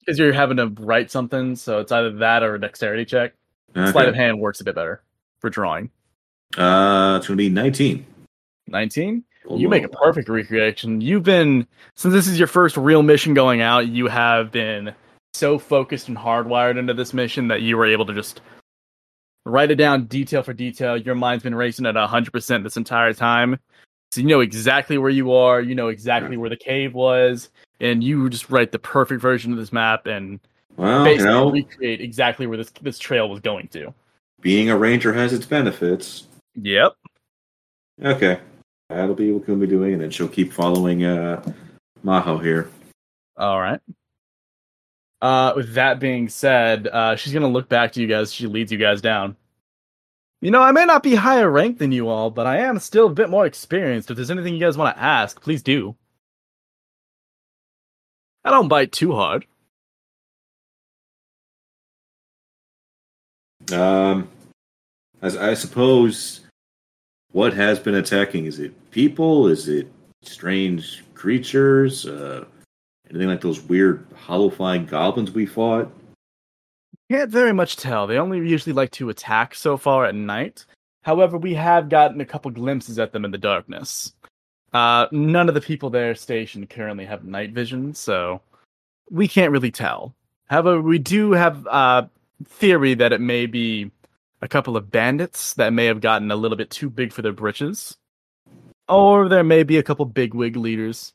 [0.00, 3.34] Because you're having to write something, so it's either that or a dexterity check.
[3.76, 3.90] Okay.
[3.92, 5.02] Sleight of hand works a bit better
[5.40, 5.90] for drawing.
[6.56, 8.06] Uh, it's gonna be nineteen.
[8.70, 9.24] 19?
[9.48, 11.00] Oh, You make a perfect recreation.
[11.00, 14.94] You've been since this is your first real mission going out, you have been
[15.32, 18.40] so focused and hardwired into this mission that you were able to just
[19.46, 20.96] write it down detail for detail.
[20.96, 23.58] Your mind's been racing at 100% this entire time.
[24.10, 27.50] So you know exactly where you are, you know exactly where the cave was,
[27.80, 30.40] and you just write the perfect version of this map and
[30.78, 33.92] Well, you basically know, recreate exactly where this this trail was going to.
[34.40, 36.28] being a ranger has its benefits.
[36.54, 36.94] Yep.
[38.02, 38.38] Okay,
[38.88, 41.42] that'll be what we'll be doing, and then she'll keep following uh
[42.04, 42.70] Maho here.
[43.36, 43.80] All right.
[45.20, 48.32] Uh, with that being said, uh, she's gonna look back to you guys.
[48.32, 49.36] She leads you guys down.
[50.40, 53.06] You know, I may not be higher ranked than you all, but I am still
[53.06, 54.12] a bit more experienced.
[54.12, 55.96] If there's anything you guys want to ask, please do.
[58.44, 59.44] I don't bite too hard.
[63.72, 64.28] Um,
[65.22, 66.40] as I suppose,
[67.32, 68.46] what has been attacking?
[68.46, 69.48] Is it people?
[69.48, 69.90] Is it
[70.22, 72.06] strange creatures?
[72.06, 72.44] Uh,
[73.10, 75.90] anything like those weird hollow flying goblins we fought?
[77.10, 78.06] Can't very much tell.
[78.06, 80.66] They only usually like to attack so far at night.
[81.02, 84.12] However, we have gotten a couple glimpses at them in the darkness.
[84.74, 88.42] Uh, none of the people there stationed currently have night vision, so
[89.10, 90.14] we can't really tell.
[90.46, 92.06] However, we do have uh,
[92.44, 93.90] theory that it may be
[94.40, 97.32] a couple of bandits that may have gotten a little bit too big for their
[97.32, 97.96] britches,
[98.88, 101.12] or there may be a couple bigwig leaders.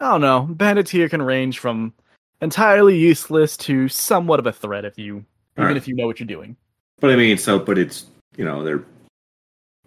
[0.00, 0.42] I don't know.
[0.42, 1.94] Bandits here can range from
[2.40, 5.26] entirely useless to somewhat of a threat if you even
[5.58, 5.76] Alright.
[5.76, 6.56] if you know what you're doing.
[7.00, 8.84] But I mean, so but it's you know they're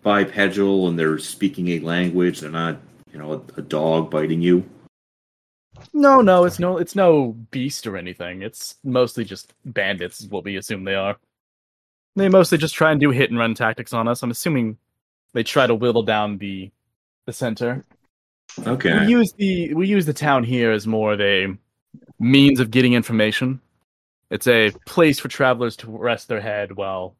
[0.03, 2.39] bipedal and they're speaking a language.
[2.39, 2.77] They're not
[3.11, 4.67] you know a, a dog biting you.
[5.93, 8.41] No, no, it's no it's no beast or anything.
[8.41, 11.17] It's mostly just bandits is what we assume they are.
[12.15, 14.23] They mostly just try and do hit and run tactics on us.
[14.23, 14.77] I'm assuming
[15.33, 16.71] they try to whittle down the
[17.25, 17.83] the center.
[18.65, 18.99] Okay.
[18.99, 21.47] We use the we use the town here as more of a
[22.19, 23.61] means of getting information.
[24.29, 27.15] It's a place for travelers to rest their head while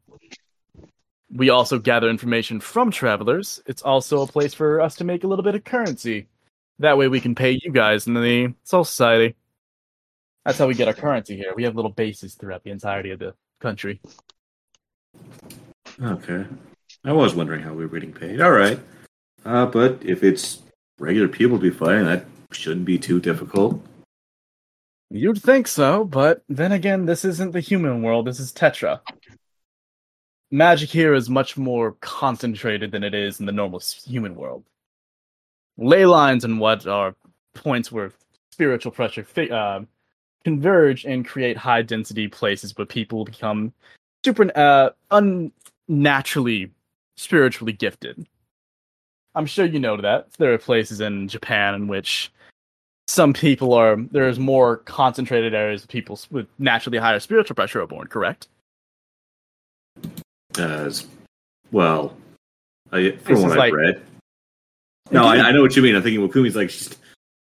[1.30, 3.60] we also gather information from travelers.
[3.66, 6.28] It's also a place for us to make a little bit of currency.
[6.78, 9.36] That way we can pay you guys in the Soul Society.
[10.44, 11.52] That's how we get our currency here.
[11.56, 14.00] We have little bases throughout the entirety of the country.
[16.02, 16.44] Okay.
[17.04, 18.40] I was wondering how we were getting paid.
[18.40, 18.78] All right.
[19.44, 20.62] Uh, but if it's
[20.98, 23.80] regular people to be fighting, that shouldn't be too difficult.
[25.10, 28.26] You'd think so, but then again, this isn't the human world.
[28.26, 29.00] This is Tetra.
[30.50, 34.64] Magic here is much more concentrated than it is in the normal human world.
[35.78, 37.14] Ley lines and what are
[37.54, 38.12] points where
[38.52, 39.80] spiritual pressure fi- uh,
[40.44, 43.72] converge and create high density places where people become
[44.24, 44.90] super uh,
[45.88, 46.70] unnaturally
[47.16, 48.26] spiritually gifted.
[49.34, 50.32] I'm sure you know that.
[50.38, 52.32] There are places in Japan in which
[53.08, 57.86] some people are there's more concentrated areas of people with naturally higher spiritual pressure are
[57.86, 58.48] born correct
[60.58, 61.06] As
[61.70, 62.16] well,
[62.92, 64.02] I, from what I've like- read.
[65.10, 65.94] No, I, I know what you mean.
[65.94, 66.96] I'm thinking Wakumi's like she's,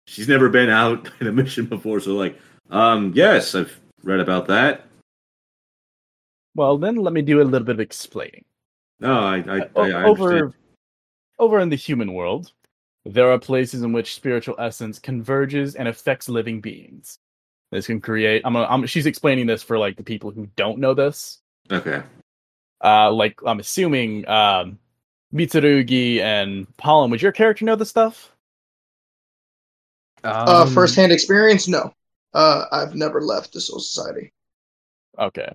[0.07, 2.37] she's never been out in a mission before, so like,
[2.69, 4.85] um, yes, I've read about that.
[6.55, 8.43] well then let me do a little bit of explaining
[8.99, 10.05] No, I, I, I, O- I understand.
[10.05, 10.53] over
[11.39, 12.51] over in the human world
[13.05, 17.17] there are places in which spiritual essence converges and affects living beings
[17.71, 20.77] this can create i'm, gonna, I'm she's explaining this for like the people who don't
[20.79, 21.39] know this
[21.71, 22.03] Okay.
[22.83, 24.77] uh like i'm assuming um
[25.33, 28.29] mitsurugi and pollen would your character know this stuff
[30.23, 31.93] Uh, Um, first hand experience, no.
[32.33, 34.31] Uh, I've never left the Soul Society.
[35.19, 35.53] okay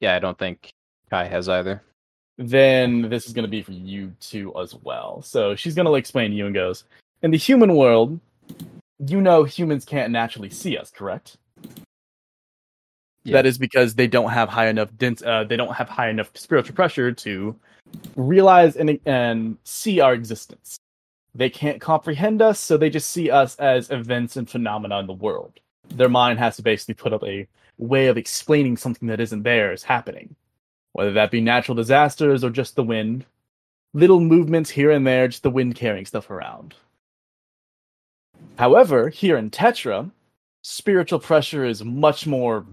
[0.00, 0.72] Yeah, I don't think
[1.10, 1.82] Kai has either.
[2.38, 5.20] then this is going to be for you too as well.
[5.22, 6.84] So she's going to explain to you and goes,
[7.22, 8.18] in the human world,
[9.06, 11.36] you know humans can't naturally see us, correct?
[13.24, 13.34] Yeah.
[13.34, 15.22] That is because they don't have high enough dense.
[15.22, 17.54] uh, they don't have high enough spiritual pressure to
[18.16, 20.76] realize and and see our existence.
[21.34, 25.14] They can't comprehend us, so they just see us as events and phenomena in the
[25.14, 25.60] world.
[25.88, 29.72] Their mind has to basically put up a way of explaining something that isn't there
[29.72, 30.36] as happening
[30.92, 33.24] whether that be natural disasters or just the wind.
[33.94, 36.74] Little movements here and there, just the wind carrying stuff around.
[38.58, 40.10] However, here in Tetra,
[40.62, 42.66] spiritual pressure is much more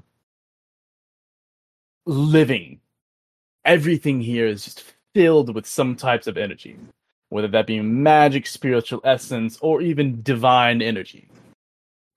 [2.06, 2.80] living.
[3.66, 4.84] Everything here is just
[5.20, 6.78] filled with some types of energy,
[7.28, 11.28] whether that be magic, spiritual essence, or even divine energy.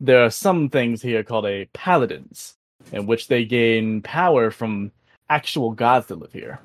[0.03, 2.57] there are some things here called a paladins,
[2.91, 4.91] in which they gain power from
[5.31, 6.59] actual gods that live here.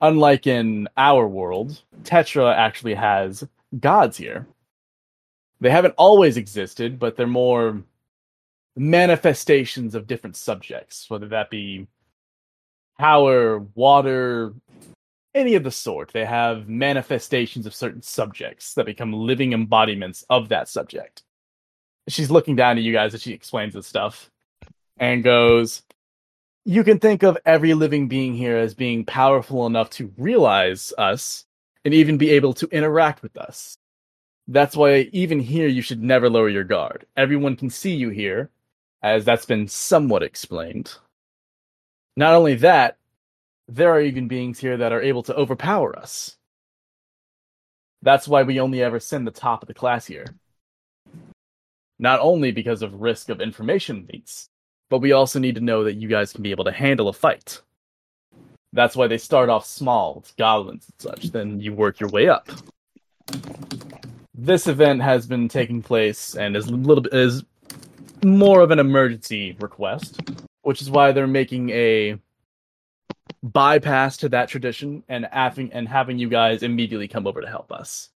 [0.00, 3.44] Unlike in our world, Tetra actually has
[3.80, 4.46] gods here.
[5.60, 7.82] They haven't always existed, but they're more
[8.76, 11.88] manifestations of different subjects, whether that be
[12.98, 14.54] power, water,
[15.34, 16.12] any of the sort.
[16.12, 21.22] They have manifestations of certain subjects that become living embodiments of that subject.
[22.08, 24.30] She's looking down at you guys as she explains this stuff
[24.98, 25.82] and goes,
[26.64, 31.44] You can think of every living being here as being powerful enough to realize us
[31.84, 33.76] and even be able to interact with us.
[34.48, 37.06] That's why, even here, you should never lower your guard.
[37.16, 38.50] Everyone can see you here,
[39.02, 40.92] as that's been somewhat explained.
[42.16, 42.98] Not only that,
[43.68, 46.36] there are even beings here that are able to overpower us.
[48.02, 50.26] That's why we only ever send the top of the class here.
[51.98, 54.48] Not only because of risk of information leaks,
[54.90, 57.12] but we also need to know that you guys can be able to handle a
[57.12, 57.62] fight.
[58.72, 62.28] That's why they start off small, with goblins and such, then you work your way
[62.28, 62.48] up.
[64.34, 67.44] This event has been taking place and is a little bit is
[68.24, 70.20] more of an emergency request,
[70.62, 72.18] which is why they're making a
[73.42, 77.72] bypass to that tradition and having and having you guys immediately come over to help
[77.72, 78.08] us.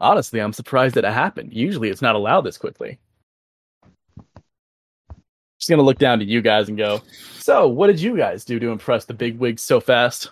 [0.00, 1.52] Honestly, I'm surprised that it happened.
[1.52, 2.98] Usually it's not allowed this quickly.
[5.58, 7.02] Just gonna look down to you guys and go,
[7.38, 10.30] so what did you guys do to impress the big wigs so fast?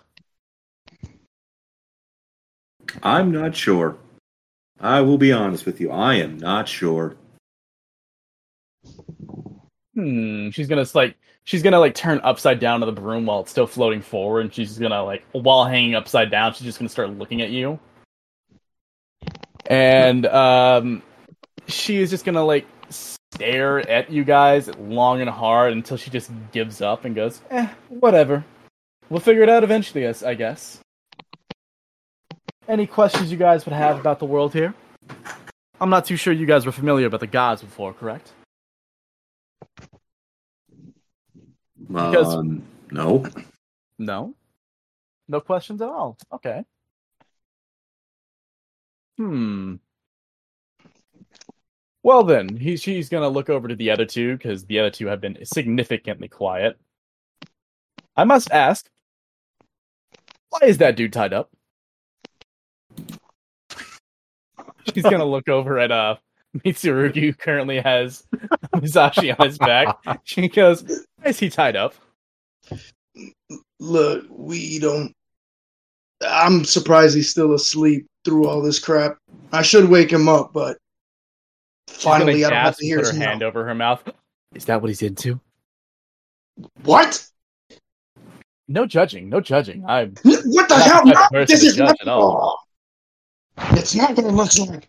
[3.03, 3.99] I'm not sure.
[4.81, 5.91] I will be honest with you.
[5.91, 7.17] I am not sure.
[9.99, 10.51] Hmm.
[10.51, 13.67] She's gonna like she's gonna like turn upside down to the broom while it's still
[13.67, 17.43] floating forward, and she's gonna like while hanging upside down, she's just gonna start looking
[17.43, 17.81] at you.
[19.67, 21.03] And um
[21.67, 26.31] she is just gonna like stare at you guys long and hard until she just
[26.53, 28.45] gives up and goes, eh, whatever.
[29.11, 30.79] We'll figure it out eventually, I guess.
[32.69, 34.75] Any questions you guys would have about the world here?
[35.81, 38.31] I'm not too sure you guys were familiar about the gods before, correct?
[41.87, 43.25] Because- Um, no.
[43.99, 44.35] No.
[45.29, 46.17] No questions at all.
[46.33, 46.65] Okay.
[49.17, 49.77] Hmm.
[52.03, 55.07] Well then, he, she's gonna look over to the other two because the other two
[55.09, 56.79] have been significantly quiet.
[58.17, 58.89] I must ask,
[60.49, 61.51] why is that dude tied up?
[64.95, 66.17] She's gonna look over at uh
[66.65, 68.25] Mitsurugi, currently has
[68.75, 69.97] Musashi on his back.
[70.25, 70.83] She goes,
[71.17, 71.95] "Why is he tied up?"
[73.81, 75.13] Look, we don't.
[76.27, 79.17] I'm surprised he's still asleep through all this crap.
[79.53, 80.77] I should wake him up, but
[81.89, 83.47] She's gonna finally I don't have to hear put her hand mouth.
[83.49, 84.03] over her mouth.
[84.55, 85.41] Is that what he's into?
[86.83, 87.25] What?
[88.67, 89.85] No judging, no judging.
[89.87, 91.05] I What the Not hell?
[91.07, 91.97] the type of No, person this is not.
[92.01, 92.59] at all.
[93.73, 94.89] It's not what it looks like.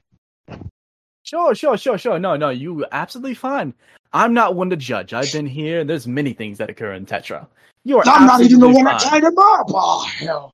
[1.30, 2.19] Sure, sure, sure, sure.
[2.19, 3.73] No, no, you absolutely fine.
[4.13, 5.13] I'm not one to judge.
[5.13, 7.45] I've been here, and there's many things that occur in Tetra.
[7.86, 9.21] You are I'm not even the one that fine.
[9.21, 9.67] tied him up.
[9.69, 10.51] Oh hell!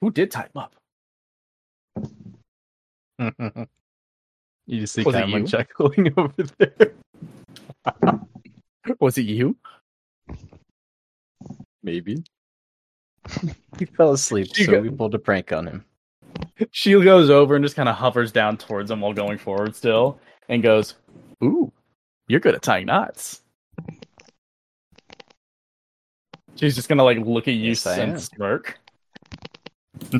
[0.00, 0.74] Who did tie him up?
[4.66, 6.92] you just see Was it Cameron chuckling over there.
[9.00, 9.56] Was it you?
[11.84, 12.24] Maybe.
[13.78, 15.84] he fell asleep, so got- we pulled a prank on him.
[16.70, 20.18] She goes over and just kind of hovers down towards him while going forward still,
[20.48, 20.94] and goes,
[21.42, 21.72] "Ooh,
[22.28, 23.42] you're good at tying knots."
[26.56, 28.78] She's just gonna like look at you Yes, and smirk.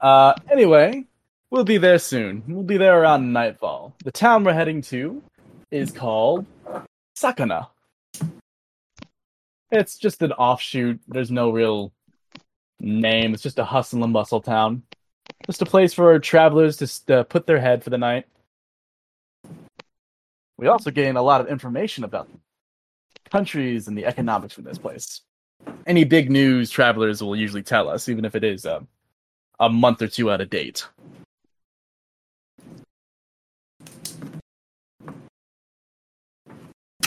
[0.00, 1.04] uh, anyway,
[1.50, 2.42] we'll be there soon.
[2.48, 3.94] We'll be there around nightfall.
[4.04, 5.22] The town we're heading to
[5.70, 6.46] is called
[7.16, 7.68] Sakana.
[9.70, 11.00] It's just an offshoot.
[11.08, 11.92] There's no real
[12.80, 13.34] name.
[13.34, 14.82] It's just a hustle and bustle town.
[15.46, 18.26] Just a place for travelers to uh, put their head for the night.
[20.56, 22.28] We also gain a lot of information about
[23.30, 25.22] countries and the economics from this place.
[25.86, 28.80] Any big news travelers will usually tell us, even if it is uh,
[29.60, 30.86] a month or two out of date.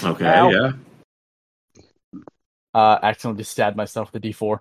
[0.03, 0.49] Okay, Ow.
[0.49, 0.71] yeah.
[2.73, 4.59] Uh, accidentally just stabbed myself with the D4.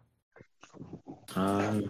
[1.37, 1.81] Uh,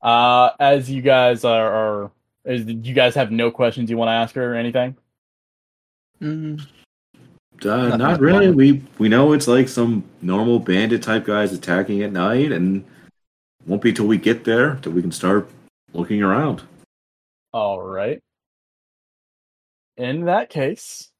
[0.00, 1.72] Uh, as you guys are,
[2.04, 2.10] are
[2.44, 4.96] is, you guys have no questions you want to ask her or anything?
[6.20, 6.66] Mm, uh,
[7.64, 8.46] Nothing not really.
[8.48, 8.56] moment.
[8.56, 12.84] We we know it's like some normal bandit type guys attacking at night, and
[13.66, 15.50] won't be till we get there till we can start
[15.92, 16.62] looking around.
[17.52, 18.20] All right.
[19.96, 21.10] In that case,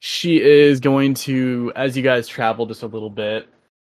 [0.00, 3.48] she is going to, as you guys travel just a little bit,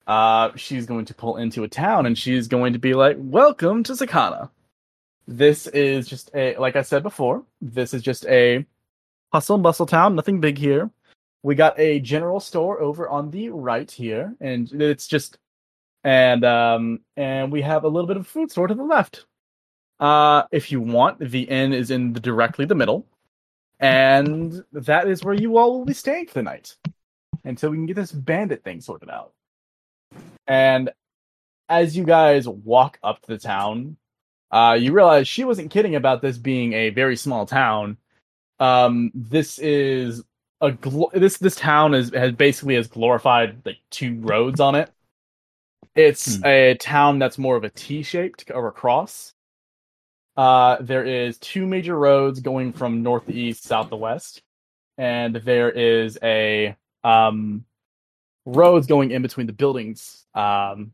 [0.08, 3.84] uh, she's going to pull into a town and she's going to be like, Welcome
[3.84, 4.50] to Zakana.
[5.28, 8.66] This is just a, like I said before, this is just a
[9.34, 10.90] hustle and bustle town, nothing big here.
[11.44, 15.38] We got a general store over on the right here, and it's just,
[16.04, 19.26] and um, and we have a little bit of food store to the left.
[20.00, 23.06] Uh, if you want, the inn is in the, directly the middle,
[23.80, 26.76] and that is where you all will be staying for the night
[27.44, 29.34] until we can get this bandit thing sorted out.
[30.48, 30.92] And
[31.70, 33.98] as you guys walk up to the town,
[34.52, 37.98] uh, you realize she wasn't kidding about this being a very small town.
[38.60, 40.24] Um, this is
[40.62, 44.90] a gl- this this town is has basically has glorified like two roads on it.
[45.96, 46.46] It's Hmm.
[46.46, 49.34] a town that's more of a T shaped or a cross.
[50.36, 54.42] Uh, there is two major roads going from north to east, south to west,
[54.98, 57.66] and there is a um
[58.48, 60.94] roads going in between the buildings um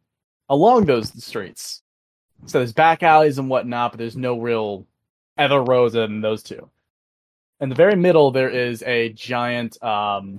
[0.50, 1.82] along those streets.
[2.46, 4.86] So there's back alleys and whatnot, but there's no real
[5.38, 6.70] other roads other than those two.
[7.60, 10.38] In the very middle, there is a giant, um,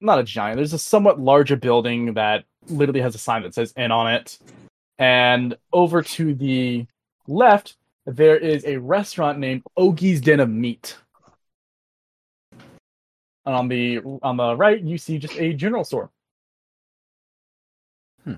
[0.00, 0.56] not a giant.
[0.56, 4.38] There's a somewhat larger building that literally has a sign that says inn on it.
[4.98, 6.86] And over to the
[7.28, 10.96] left, there is a restaurant named Ogie's Den of Meat.
[13.46, 16.10] And on the on the right, you see just a general store.
[18.24, 18.34] Hmm.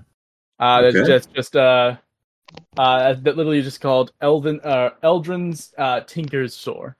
[0.59, 1.07] Uh, that's Okay.
[1.07, 1.95] just just uh,
[2.77, 6.97] uh, that literally is just called Elden uh, Eldrin's uh, Tinker's Store.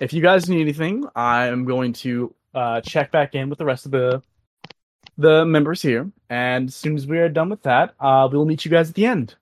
[0.00, 3.64] If you guys need anything, I am going to uh, check back in with the
[3.64, 4.22] rest of the
[5.16, 8.64] the members here, and as soon as we are done with that, uh, we'll meet
[8.64, 9.34] you guys at the end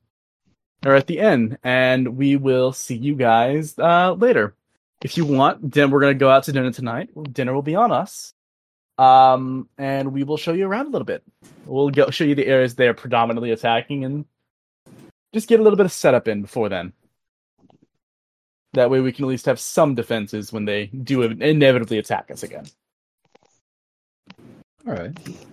[0.84, 4.54] or at the end, and we will see you guys uh, later.
[5.02, 7.10] If you want, then we're gonna go out to dinner tonight.
[7.32, 8.32] Dinner will be on us,
[8.98, 11.22] um, and we will show you around a little bit.
[11.66, 14.24] We'll go show you the areas they're predominantly attacking, and
[15.34, 16.92] just get a little bit of setup in before then.
[18.72, 22.42] That way, we can at least have some defenses when they do inevitably attack us
[22.42, 22.66] again.
[24.86, 25.12] All right.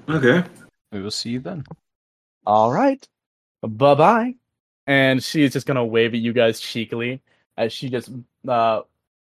[0.09, 0.43] Okay.
[0.91, 1.63] We will see you then.
[2.45, 3.05] All right.
[3.61, 4.35] Bye bye.
[4.85, 7.21] And she is just gonna wave at you guys cheekily
[7.57, 8.11] as she just
[8.47, 8.81] uh,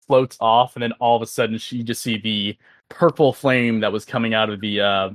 [0.09, 2.57] floats off, and then all of a sudden, she just see the
[2.89, 5.11] purple flame that was coming out of the uh,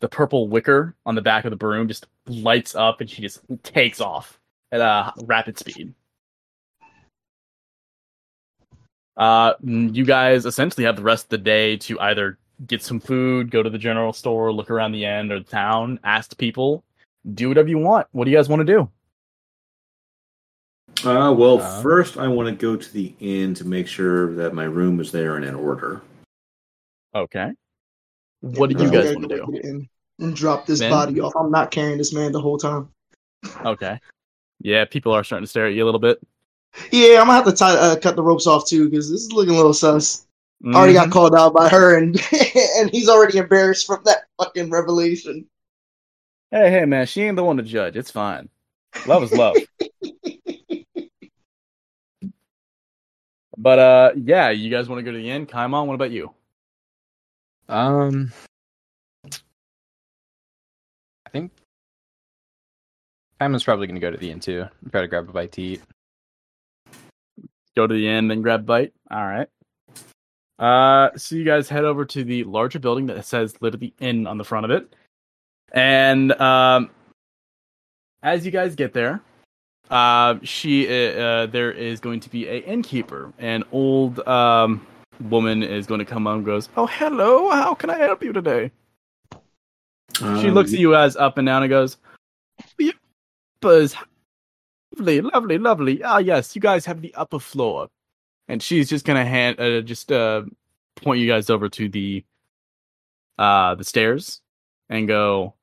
[0.00, 3.40] the purple wicker on the back of the broom just lights up, and she just
[3.62, 5.94] takes off at a rapid speed.
[9.16, 13.50] Uh, you guys essentially have the rest of the day to either get some food,
[13.50, 16.82] go to the general store, look around the end or the town, ask people,
[17.34, 18.06] do whatever you want.
[18.12, 18.90] What do you guys want to do?
[21.04, 24.54] Uh, well, Uh, first I want to go to the inn to make sure that
[24.54, 26.00] my room is there and in order.
[27.14, 27.52] Okay.
[28.40, 29.42] What do you guys want to do?
[29.42, 29.88] back to the inn
[30.20, 30.90] And drop this Ben?
[30.90, 31.32] body off.
[31.36, 32.88] I'm not carrying this man the whole time.
[33.64, 33.98] Okay.
[34.60, 36.20] Yeah, people are starting to stare at you a little bit.
[36.90, 39.32] Yeah, I'm gonna have to tie, uh, cut the ropes off too because this is
[39.32, 40.26] looking a little sus.
[40.64, 41.12] Already got Mhm.
[41.12, 42.14] called out by her, and
[42.78, 45.46] and he's already embarrassed from that fucking revelation.
[46.50, 47.96] Hey, hey, man, she ain't the one to judge.
[47.96, 48.48] It's fine.
[49.06, 49.56] Love is love.
[53.56, 55.48] but uh, yeah, you guys want to go to the end?
[55.48, 56.32] Kaimon, what about you?
[57.68, 58.32] Um,
[59.26, 59.30] I
[61.30, 61.52] think
[63.40, 64.66] Simon's probably going to go to the end too.
[64.90, 65.82] Try to grab a bite to eat.
[67.74, 68.92] Go to the end, then grab a bite.
[69.10, 69.48] All right.
[70.58, 74.38] Uh, so you guys head over to the larger building that says literally "inn" on
[74.38, 74.94] the front of it,
[75.72, 76.90] and um,
[78.22, 79.20] as you guys get there,
[79.92, 83.32] uh, she uh, uh, there is going to be a innkeeper.
[83.38, 84.86] An old um
[85.20, 87.50] woman is going to come on and goes, "Oh, hello.
[87.50, 88.72] How can I help you today?"
[90.16, 91.98] she Um, looks at you guys up and down and goes,
[93.60, 93.94] "Buzz,
[94.96, 96.02] lovely, lovely, lovely.
[96.02, 97.88] Ah, yes, you guys have the upper floor."
[98.48, 100.42] And she's just gonna hand, uh, just uh,
[100.96, 102.24] point you guys over to the,
[103.38, 104.40] uh, the stairs,
[104.88, 105.54] and go.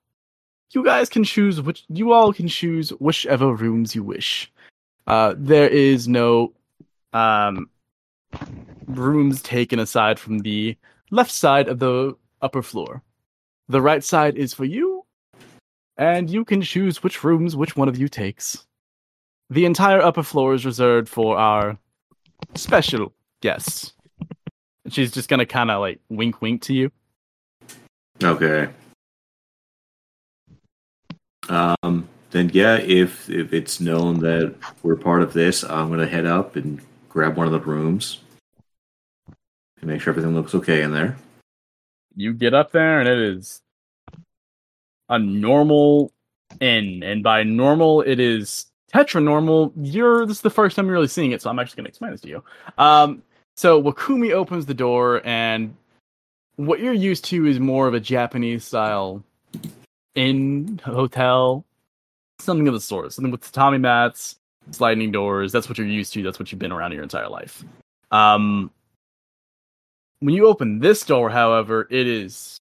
[0.72, 1.84] You guys can choose which.
[1.90, 4.52] You all can choose whichever rooms you wish.
[5.08, 6.54] Uh, there is no,
[7.14, 7.70] um,
[8.86, 10.78] rooms taken aside from the
[11.10, 13.02] left side of the upper floor.
[13.68, 15.06] The right side is for you,
[15.98, 18.66] and you can choose which rooms which one of you takes.
[19.50, 21.78] The entire upper floor is reserved for our
[22.54, 23.94] special guests.
[24.90, 26.92] She's just gonna kind of like wink, wink to you.
[28.24, 28.70] Okay.
[31.50, 36.26] Um, then yeah, if if it's known that we're part of this, I'm gonna head
[36.26, 36.80] up and
[37.10, 38.20] grab one of the rooms
[39.82, 41.18] and make sure everything looks okay in there.
[42.16, 43.62] You get up there, and it is
[45.10, 46.12] a normal
[46.60, 49.74] inn, and by normal, it is tetra normal.
[49.76, 52.12] You're this is the first time you're really seeing it, so I'm actually to explain
[52.12, 52.44] this to you.
[52.78, 53.24] Um,
[53.56, 55.76] so Wakumi opens the door, and
[56.58, 59.24] what you're used to is more of a Japanese style
[60.20, 61.66] inn hotel,
[62.40, 64.36] something of the sort, something with tatami mats,
[64.72, 65.52] sliding doors.
[65.52, 66.24] That's what you're used to.
[66.24, 67.64] That's what you've been around your entire life.
[68.12, 68.72] Um,
[70.20, 72.60] when you open this door, however, it is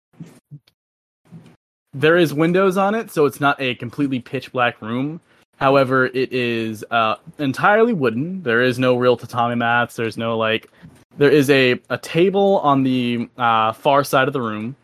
[1.93, 5.19] there is windows on it, so it's not a completely pitch black room.
[5.57, 8.43] However, it is uh, entirely wooden.
[8.43, 9.95] There is no real tatami mats.
[9.95, 10.69] There's no like.
[11.17, 14.75] There is a, a table on the uh, far side of the room.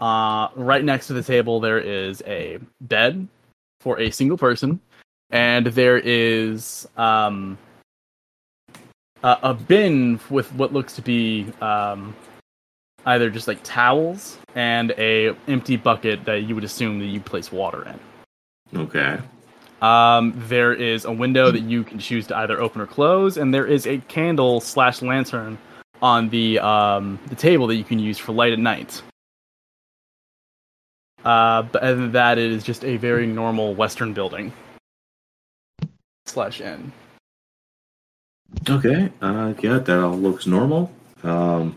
[0.00, 3.28] Uh, right next to the table, there is a bed
[3.80, 4.80] for a single person,
[5.30, 7.58] and there is um,
[9.22, 12.14] a, a bin with what looks to be um,
[13.06, 17.52] either just like towels and a empty bucket that you would assume that you place
[17.52, 18.80] water in.
[18.80, 19.18] Okay.
[19.82, 23.52] Um, there is a window that you can choose to either open or close, and
[23.52, 25.56] there is a candle slash lantern
[26.02, 29.02] on the um, the table that you can use for light at night.
[31.24, 34.52] Uh, but other than that, it is just a very normal Western building
[36.26, 36.92] slash inn.
[38.68, 39.10] Okay.
[39.20, 40.90] Uh, yeah, that all looks normal.
[41.22, 41.76] Um,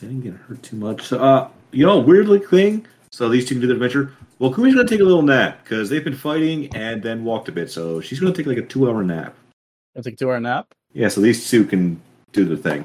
[0.00, 1.02] I didn't get hurt too much.
[1.02, 2.86] So, uh, you know, weirdly thing.
[3.12, 4.12] So these two can do their adventure.
[4.40, 7.70] Wakumi's gonna take a little nap because they've been fighting and then walked a bit.
[7.70, 9.34] So she's gonna take like a two-hour nap.
[9.96, 10.72] I'll take a two-hour nap.
[10.92, 12.00] Yeah, so these two can
[12.32, 12.84] do the thing.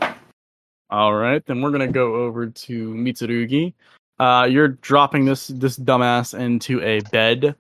[0.95, 3.73] All right, then we're gonna go over to Mitsurugi.
[4.17, 7.53] Uh, you're dropping this this dumbass into a bed.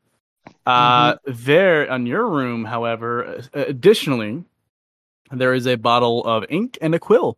[0.65, 4.45] Uh, there on your room, however, additionally,
[5.33, 7.37] there is a bottle of ink and a quill.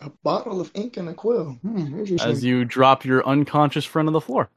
[0.00, 1.58] A bottle of ink and a quill.
[1.62, 2.04] Hmm.
[2.20, 4.48] As you drop your unconscious friend on the floor.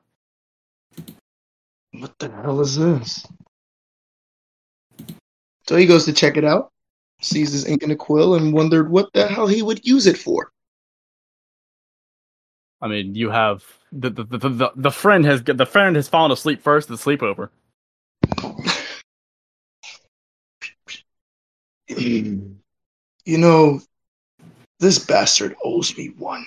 [1.94, 3.26] What the hell is this?
[5.68, 6.72] So he goes to check it out,
[7.22, 10.18] sees this ink and a quill, and wondered what the hell he would use it
[10.18, 10.52] for.
[12.82, 16.32] I mean, you have the the, the, the, the friend has the friend has fallen
[16.32, 16.88] asleep first.
[16.88, 17.50] The sleepover.
[21.88, 23.82] you know,
[24.80, 26.46] this bastard owes me one.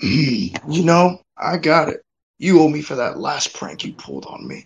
[0.00, 2.02] Hmm, you know, I got it.
[2.38, 4.64] You owe me for that last prank you pulled on me.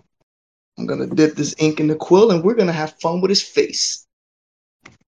[0.79, 3.43] I'm gonna dip this ink in the quill and we're gonna have fun with his
[3.43, 4.07] face.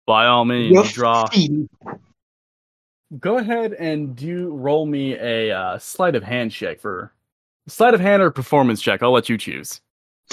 [0.07, 1.27] By all means, Rough draw.
[1.29, 1.69] feet.
[3.21, 7.13] Go ahead and do roll me a uh, sleight of hand check for
[7.69, 9.03] sleight of hand or performance check.
[9.03, 9.81] I'll let you choose.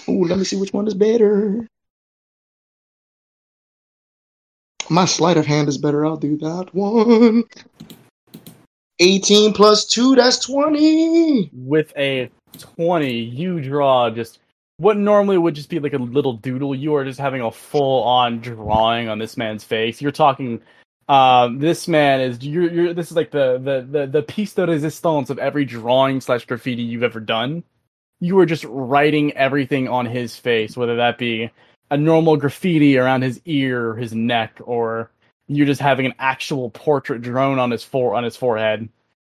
[0.08, 1.68] Ooh, let me see which one is better.
[4.90, 6.06] My sleight of hand is better.
[6.06, 7.44] I'll do that one.
[9.00, 11.52] 18 plus 2, that's 20.
[11.54, 14.40] With a twenty, you draw just
[14.80, 16.74] what normally would just be like a little doodle.
[16.74, 20.02] You are just having a full on drawing on this man's face.
[20.02, 20.62] You're talking.
[21.10, 24.66] Um, this man is you're, you're this is like the the the the piece de
[24.66, 27.64] resistance of every drawing slash graffiti you've ever done.
[28.22, 31.52] You are just writing everything on his face, whether that be
[31.92, 35.12] a normal graffiti around his ear, his neck, or
[35.48, 38.88] you're just having an actual portrait drawn on his fore on his forehead.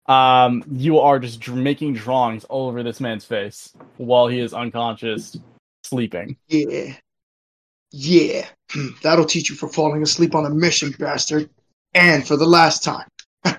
[0.07, 4.53] Um, you are just dr- making drawings all over this man's face while he is
[4.53, 5.37] unconscious,
[5.85, 6.37] sleeping.
[6.49, 6.95] Yeah.
[7.93, 8.47] Yeah.
[9.03, 11.49] That'll teach you for falling asleep on a mission, bastard.
[11.95, 13.07] And for the last time.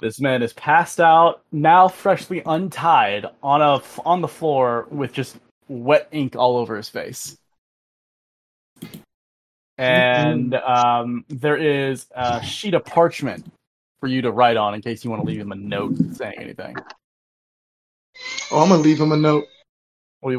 [0.00, 5.38] This man is passed out, now freshly untied on a on the floor with just
[5.68, 7.38] wet ink all over his face.
[9.78, 13.46] And um, there is a sheet of parchment
[14.02, 16.34] for you to write on in case you want to leave him a note saying
[16.36, 16.74] anything.
[18.50, 19.44] Oh, I'm gonna leave him a note.
[20.22, 20.34] With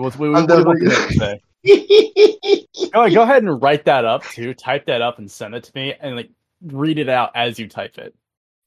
[0.50, 1.42] note to say?
[2.92, 4.54] Go ahead, go ahead and write that up too.
[4.54, 6.30] Type that up and send it to me, and like
[6.62, 8.14] read it out as you type it.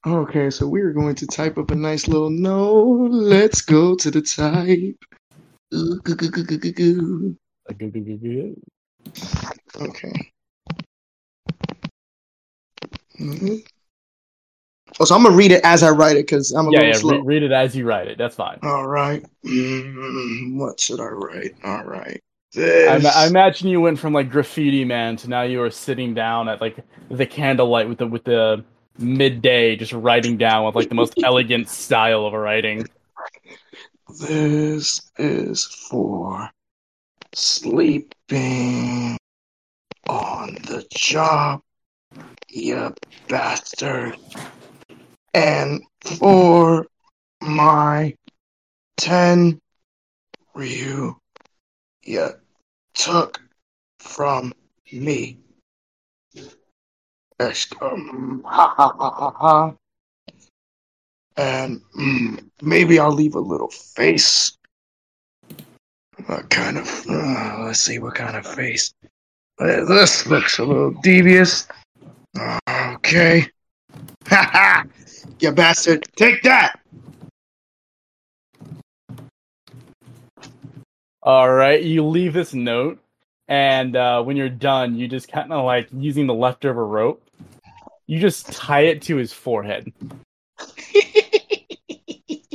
[0.05, 3.11] okay, so we're going to type up a nice little note.
[3.11, 4.97] Let's go to the type.
[5.75, 7.37] Ooh, goo, goo, goo.
[9.79, 10.31] Okay.
[13.19, 13.63] Mhm.
[14.99, 16.93] Oh, so I'm gonna read it as I write it because I'm a Yeah, little
[16.93, 16.97] yeah.
[16.99, 17.17] slow.
[17.19, 18.17] Re- read it as you write it.
[18.17, 18.57] That's fine.
[18.63, 19.23] All right.
[19.45, 21.55] Mm, what should I write?
[21.63, 22.19] All right.
[22.57, 26.15] I, ima- I imagine you went from like graffiti man to now you are sitting
[26.15, 26.77] down at like
[27.09, 28.63] the candlelight with the with the
[28.97, 32.87] midday, just writing down with like the most elegant style of writing.
[34.19, 36.49] This is for
[37.35, 39.17] sleeping
[40.07, 41.61] on the job,
[42.49, 42.95] you
[43.27, 44.17] bastard.
[45.37, 46.87] And for
[47.43, 48.15] my
[48.97, 49.61] 10
[50.55, 51.15] Ryu
[52.03, 52.29] you
[52.95, 53.39] took
[53.99, 54.51] from
[54.91, 55.37] me.
[57.39, 59.73] Exclam- ha ha ha ha ha.
[61.37, 64.57] And mm, maybe I'll leave a little face.
[66.25, 67.05] What kind of?
[67.07, 68.91] Uh, let's see what kind of face.
[69.59, 71.67] Uh, This looks a little devious.
[72.67, 73.47] Okay.
[74.27, 74.85] Ha ha!
[75.39, 76.05] You bastard!
[76.15, 76.79] Take that!
[81.23, 82.99] All right, you leave this note,
[83.47, 87.21] and uh, when you're done, you just kind of like using the leftover rope.
[88.05, 89.91] You just tie it to his forehead.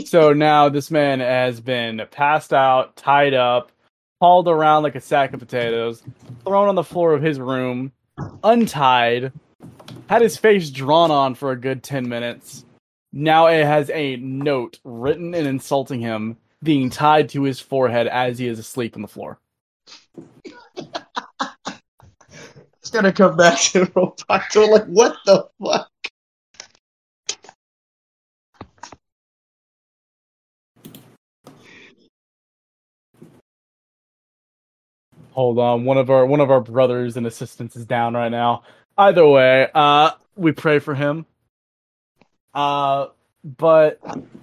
[0.07, 3.73] so now this man has been passed out, tied up,
[4.23, 6.03] hauled around like a sack of potatoes,
[6.45, 7.93] thrown on the floor of his room,
[8.43, 9.33] untied,
[10.13, 12.67] had his face drawn on for a good 10 minutes.
[13.15, 18.39] Now it has a note written and insulting him being tied to his forehead as
[18.39, 19.41] he is asleep on the floor.
[20.77, 20.91] It's
[22.93, 24.71] gonna come back to Roboto.
[24.71, 25.89] Like, what the fuck?
[35.31, 38.65] Hold on, one of our one of our brothers and assistants is down right now.
[38.97, 41.27] Either way, uh we pray for him.
[42.55, 43.09] Uh
[43.45, 44.01] but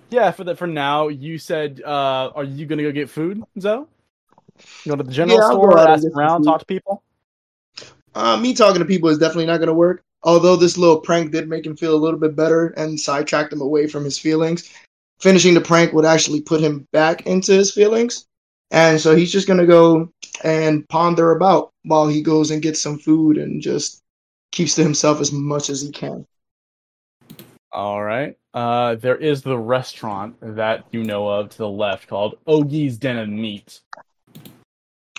[0.09, 3.85] yeah, for the for now, you said uh are you gonna go get food, Zoe?
[4.87, 7.03] Go to the general Yeah, store, ask around, talk to people.
[8.15, 10.01] Uh, me talking to people is definitely not gonna work.
[10.23, 13.61] Although this little prank did make him feel a little bit better and sidetracked him
[13.61, 14.69] away from his feelings.
[15.21, 18.25] Finishing the prank would actually put him back into his feelings.
[18.71, 20.11] And so he's just gonna go
[20.43, 24.01] and ponder about while he goes and gets some food and just
[24.51, 26.25] keeps to himself as much as he can.
[27.71, 28.35] All right.
[28.53, 33.17] Uh there is the restaurant that you know of to the left called Ogie's Den
[33.17, 33.79] of Meat.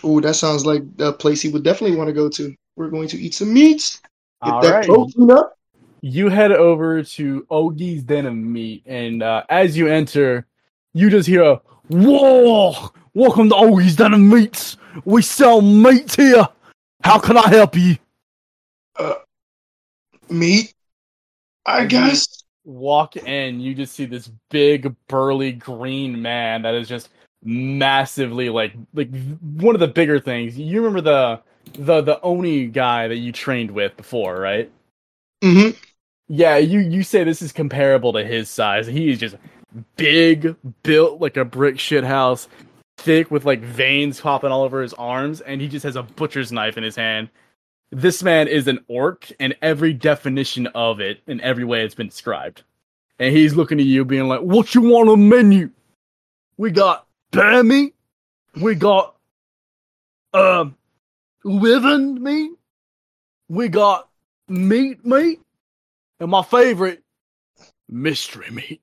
[0.04, 2.54] Ooh, that sounds like a place he would definitely want to go to.
[2.76, 4.00] We're going to eat some meats.
[4.42, 4.86] Get All that right.
[4.86, 5.58] protein up.
[6.00, 10.46] you head over to Ogie's Den of Meat, and uh, as you enter,
[10.94, 12.90] you just hear, a "Whoa!
[13.12, 14.78] Welcome to Ogie's Den of Meats.
[15.04, 16.48] We sell meat here.
[17.04, 17.96] How can I help you?"
[20.28, 20.74] Meat,
[21.66, 21.88] I Mhm.
[21.88, 22.44] guess.
[22.64, 27.08] Walk in, you just see this big, burly green man that is just
[27.42, 29.08] massively like like
[29.56, 30.58] one of the bigger things.
[30.58, 31.40] You remember the
[31.74, 34.70] the the Oni guy that you trained with before, right?
[35.42, 35.76] Mm-hmm.
[36.28, 38.86] Yeah, you you say this is comparable to his size.
[38.86, 39.36] He is just
[39.96, 42.46] big, built like a brick shit house,
[42.98, 46.52] thick with like veins popping all over his arms, and he just has a butcher's
[46.52, 47.30] knife in his hand.
[47.92, 52.08] This man is an orc, and every definition of it in every way it's been
[52.08, 52.62] described.
[53.18, 55.70] And he's looking at you, being like, "What you want on menu?
[56.56, 57.94] We got meat,
[58.60, 59.16] we got
[60.32, 60.76] um
[61.42, 62.52] living meat,
[63.48, 64.08] we got
[64.48, 65.40] meat meat,
[66.20, 67.02] and my favorite,
[67.88, 68.80] mystery meat."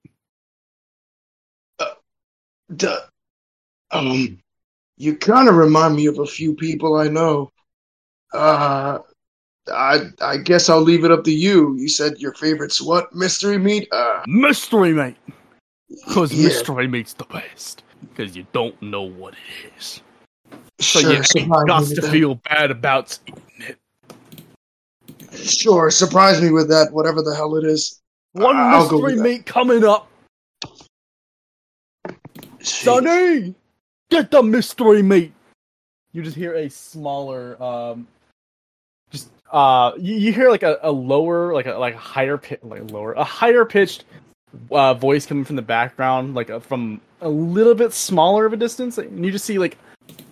[2.75, 2.99] Duh.
[3.91, 4.39] Um,
[4.97, 7.51] you kind of remind me of a few people I know.
[8.37, 8.99] Uh,
[9.71, 11.75] I I guess I'll leave it up to you.
[11.75, 13.13] You said your favorite's what?
[13.13, 13.87] Mystery meat?
[13.91, 15.17] Uh, Mystery meat.
[16.05, 17.83] Because yeah, mystery meat's the best.
[18.01, 20.01] Because you don't know what it is.
[20.79, 22.11] So sure, you ain't got to that.
[22.11, 23.77] feel bad about eating it.
[25.33, 27.99] Sure, surprise me with that, whatever the hell it is.
[28.33, 29.23] One I'll mystery with that.
[29.23, 30.07] meat coming up.
[32.59, 33.55] Sonny!
[34.09, 35.33] Get the mystery meat!
[36.11, 38.07] You just hear a smaller, um,
[39.51, 42.91] uh, you, you hear like a, a lower, like a, like a higher pitch, like
[42.91, 44.03] lower, a higher pitched,
[44.71, 48.57] uh, voice coming from the background, like uh, from a little bit smaller of a
[48.57, 48.97] distance.
[48.97, 49.77] And you just see like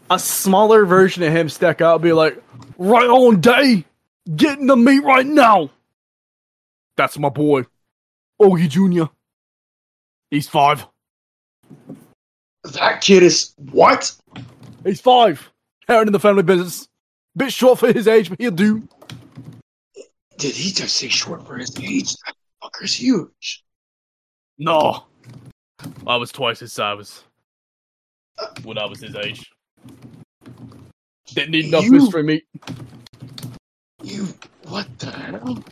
[0.10, 2.42] a smaller version of him stack out be like,
[2.78, 3.86] right on day!
[4.36, 5.70] Getting the meat right now!
[6.98, 7.66] That's my boy,
[8.42, 9.12] Ogie Jr.
[10.32, 10.86] He's five.
[12.64, 14.12] That kid is what?
[14.84, 15.52] He's five.
[15.88, 16.88] Inheriting the family business.
[17.38, 18.88] Bit short for his age, but he'll do.
[20.38, 22.14] Did he just say short for his age?
[22.26, 23.64] That fucker's huge.
[24.58, 25.04] No.
[26.08, 27.24] I was twice his size
[28.64, 29.52] when I was his age.
[31.34, 32.46] Didn't need enough You- mystery meat.
[34.04, 34.28] You
[34.64, 35.64] what the hell?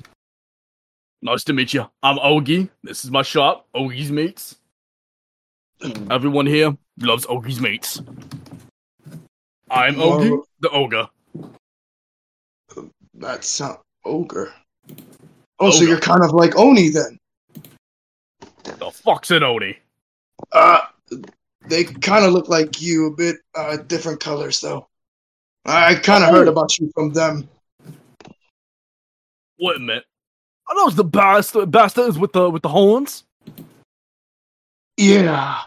[1.22, 1.89] Nice to meet you.
[2.01, 2.70] I'm Ogie.
[2.84, 4.57] This is my shop, Ogie's Meats.
[5.82, 6.11] Mm.
[6.11, 8.01] Everyone here loves Ogie's Meats.
[9.70, 11.07] I'm Ogie, the ogre.
[13.14, 14.53] That's not ogre.
[15.59, 17.18] Oh, so you're kind of like Oni then.
[18.64, 19.78] The fuck's an Oni?
[20.51, 20.82] Uh,
[21.68, 24.88] they kind of look like you, a bit uh, different colors though.
[25.66, 26.51] I kind of heard Oh.
[26.51, 27.47] about you from them.
[29.59, 30.05] Wait a minute.
[30.68, 33.24] Are those the bastard bastards with the with the horns?
[34.97, 35.61] Yeah.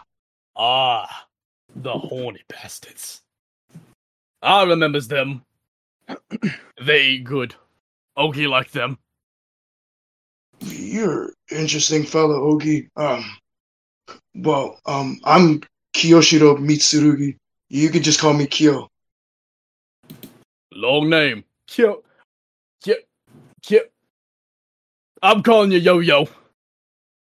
[0.55, 1.25] Ah,
[1.75, 3.21] the horny bastards.
[4.41, 5.43] I remembers them.
[6.81, 7.55] They good.
[8.17, 8.97] Ogie like them.
[10.59, 12.89] You're interesting fellow, Ogi.
[12.95, 13.25] Um,
[14.35, 15.61] well, um, I'm
[15.95, 17.37] Kyoshiro Mitsurugi.
[17.69, 18.89] You can just call me Kyo.
[20.73, 21.43] Long name.
[21.67, 22.03] Kyo.
[22.83, 22.95] Kyo.
[23.61, 23.79] Kyo.
[25.21, 26.27] I'm calling you Yo Yo.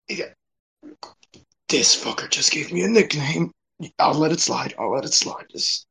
[0.09, 0.33] Yeah.
[1.69, 3.51] This fucker just gave me a nickname.
[3.99, 4.73] I'll let it slide.
[4.79, 5.45] I'll let it slide.
[5.51, 5.87] Just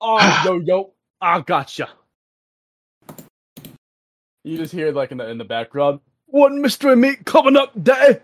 [0.00, 0.92] Oh, Yo Yo.
[1.20, 1.88] I gotcha.
[4.44, 8.20] You just hear like in the in the background, one mystery meat coming up, day.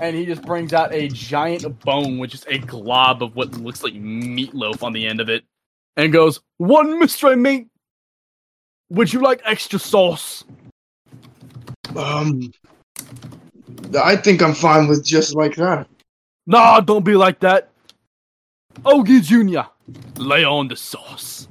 [0.00, 3.82] And he just brings out a giant bone, which is a glob of what looks
[3.82, 5.44] like meatloaf on the end of it,
[5.96, 7.68] and goes, "One mystery meat.
[8.90, 10.44] Would you like extra sauce?"
[11.96, 12.52] um,
[13.98, 15.86] I think I'm fine with just like that.
[16.46, 17.70] Nah, don't be like that.
[18.82, 19.68] Ogie Jr.,
[20.20, 21.48] lay on the sauce.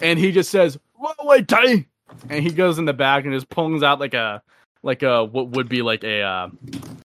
[0.00, 1.86] And he just says, wait, wait, Tay.
[2.28, 4.42] And he goes in the back and just pulls out like a,
[4.82, 6.48] like a, what would be like a, uh,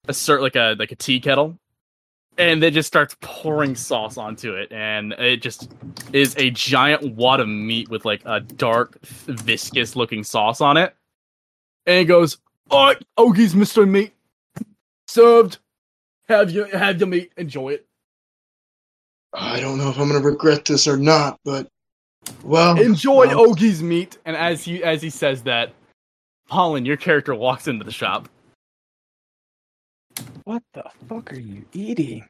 [0.09, 1.59] a cert, like a, like a tea kettle.
[2.37, 4.71] And then just starts pouring sauce onto it.
[4.71, 5.71] And it just
[6.13, 10.95] is a giant wad of meat with like a dark, viscous looking sauce on it.
[11.87, 12.39] And he goes,
[12.71, 13.89] all right, Ogie's Mr.
[13.89, 14.13] Meat.
[15.07, 15.59] Served.
[16.29, 17.33] Have your have your meat.
[17.39, 17.87] Enjoy it.
[19.33, 21.69] I don't know if I'm gonna regret this or not, but
[22.43, 24.19] well, Enjoy well, Ogie's meat.
[24.25, 25.73] And as he as he says that,
[26.49, 28.29] Holland, your character walks into the shop.
[30.45, 32.27] What the fuck are you eating?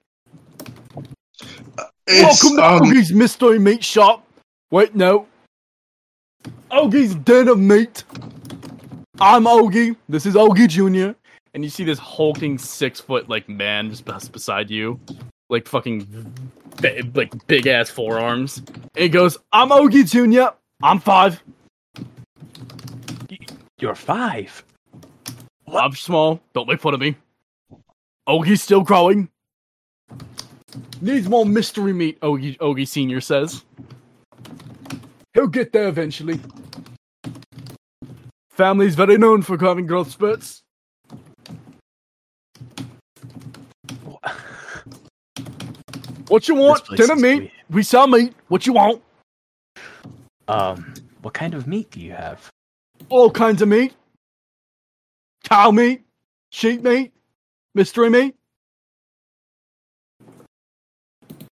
[2.07, 4.27] It's, Welcome to um, Ogie's Mystery Meat Shop.
[4.71, 5.27] Wait, no.
[6.71, 8.05] Ogie's Den of Meat.
[9.21, 9.97] I'm Ogie.
[10.09, 11.17] This is Ogie Jr.
[11.55, 15.01] And you see this hulking six foot like man just beside you,
[15.49, 16.33] like fucking
[17.15, 18.59] like big ass forearms.
[18.59, 20.55] And he goes, "I'm Ogie Jr.
[20.83, 21.43] I'm five.
[23.81, 24.65] You're five.
[25.67, 26.41] I'm small.
[26.55, 27.17] Don't make fun of me.
[28.29, 29.29] Ogie's still growing.
[31.01, 33.65] Needs more mystery meat, Ogie, Ogie Senior says.
[35.35, 36.41] He'll get there eventually.
[38.51, 40.63] Family's very known for having growth spurts.
[46.29, 46.85] What you want?
[46.97, 47.39] Dinner meat.
[47.39, 47.51] weird.
[47.71, 48.35] We sell meat.
[48.49, 49.03] What you want?
[50.47, 52.51] Um, what kind of meat do you have?
[53.09, 53.95] All kinds of meat.
[55.45, 56.03] Cow meat,
[56.51, 57.13] sheep meat,
[57.75, 58.35] mystery meat.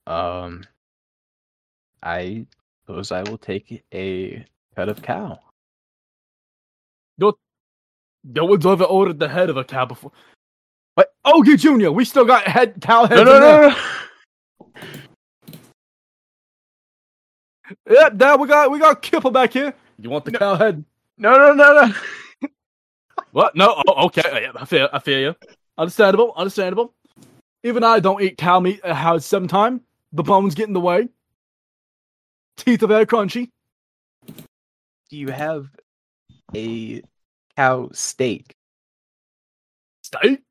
[0.07, 0.64] Um,
[2.03, 2.47] I
[2.85, 5.39] suppose I will take a cut of cow.
[7.18, 7.35] No
[8.24, 10.12] no one's ever ordered the head of a cow before.
[10.95, 11.14] What?
[11.24, 13.22] Ogie Junior, we still got head cow heads.
[13.22, 13.77] No, no, no, no.
[17.90, 19.74] Yeah, Dad, we got we got Kipper back here.
[19.98, 20.38] You want the No.
[20.38, 20.84] cow head?
[21.18, 22.48] No, no, no, no.
[23.32, 23.57] What?
[23.57, 23.82] No.
[23.86, 24.50] Oh, okay.
[24.54, 24.88] I feel.
[24.92, 25.36] I feel you.
[25.76, 26.32] Understandable.
[26.36, 26.94] Understandable.
[27.62, 29.80] Even I don't eat cow meat uh, at house sometime.
[30.12, 31.09] The bones get in the way.
[32.57, 33.50] Teeth are very crunchy.
[35.11, 35.68] Do you have
[36.54, 37.02] a
[37.57, 38.54] cow steak?
[40.02, 40.42] Steak?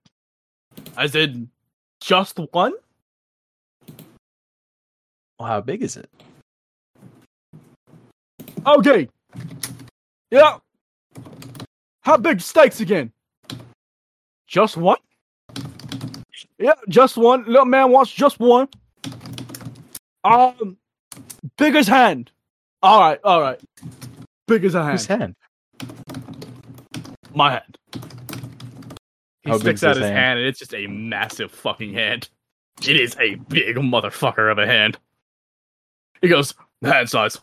[0.97, 1.49] As in,
[2.01, 2.73] just one?
[5.39, 6.09] Well, how big is it?
[8.65, 9.07] Okay.
[10.31, 10.57] Yeah.
[12.01, 13.11] How big steaks again?
[14.47, 14.97] Just one?
[16.57, 17.43] Yeah, just one.
[17.45, 18.67] Little man wants just one.
[20.23, 20.77] Um,
[21.57, 22.31] big as hand.
[22.81, 23.59] All right, all right.
[24.47, 24.91] Big as a hand.
[24.93, 25.35] Whose hand?
[27.33, 27.77] My hand.
[29.43, 30.17] He How sticks out his his hand?
[30.17, 30.39] hand?
[30.39, 32.29] and it's just a massive fucking hand.
[32.87, 34.97] It is a big motherfucker of a hand.
[36.21, 37.39] He goes, hand size.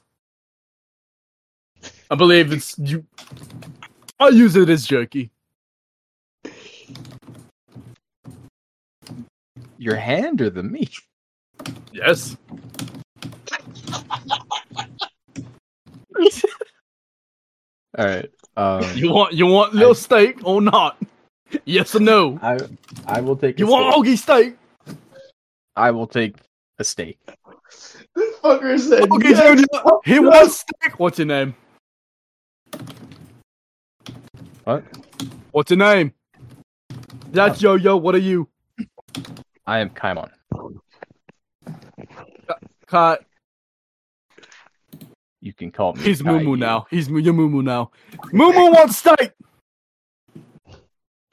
[2.10, 3.04] I believe it's you.
[4.20, 5.30] I use it as jerky.
[9.78, 10.94] Your hand or the meat?
[11.92, 12.36] Yes.
[17.98, 18.30] All right.
[18.56, 20.98] Um, You want you want little steak or not?
[21.64, 22.38] Yes or no?
[22.42, 22.58] I
[23.06, 23.58] I will take.
[23.58, 24.54] You want steak.
[24.86, 24.96] Steak?
[25.76, 26.36] I will take
[26.78, 27.18] a steak.
[28.42, 29.40] This fucker said Ogie yes.
[29.42, 29.98] Junior.
[30.04, 30.98] He wants steak.
[30.98, 31.54] What's your name?
[34.64, 34.84] What?
[35.52, 36.12] What's your name?
[37.30, 37.96] That's Yo Yo.
[37.96, 38.48] What are you?
[39.66, 40.30] I am Kaimon.
[42.86, 43.24] Cut.
[45.40, 46.02] You can call me.
[46.02, 46.42] He's Kai.
[46.42, 46.86] Moo now.
[46.90, 47.90] He's Moo- your Moo Moo now.
[48.32, 49.32] Moo Moo wants steak.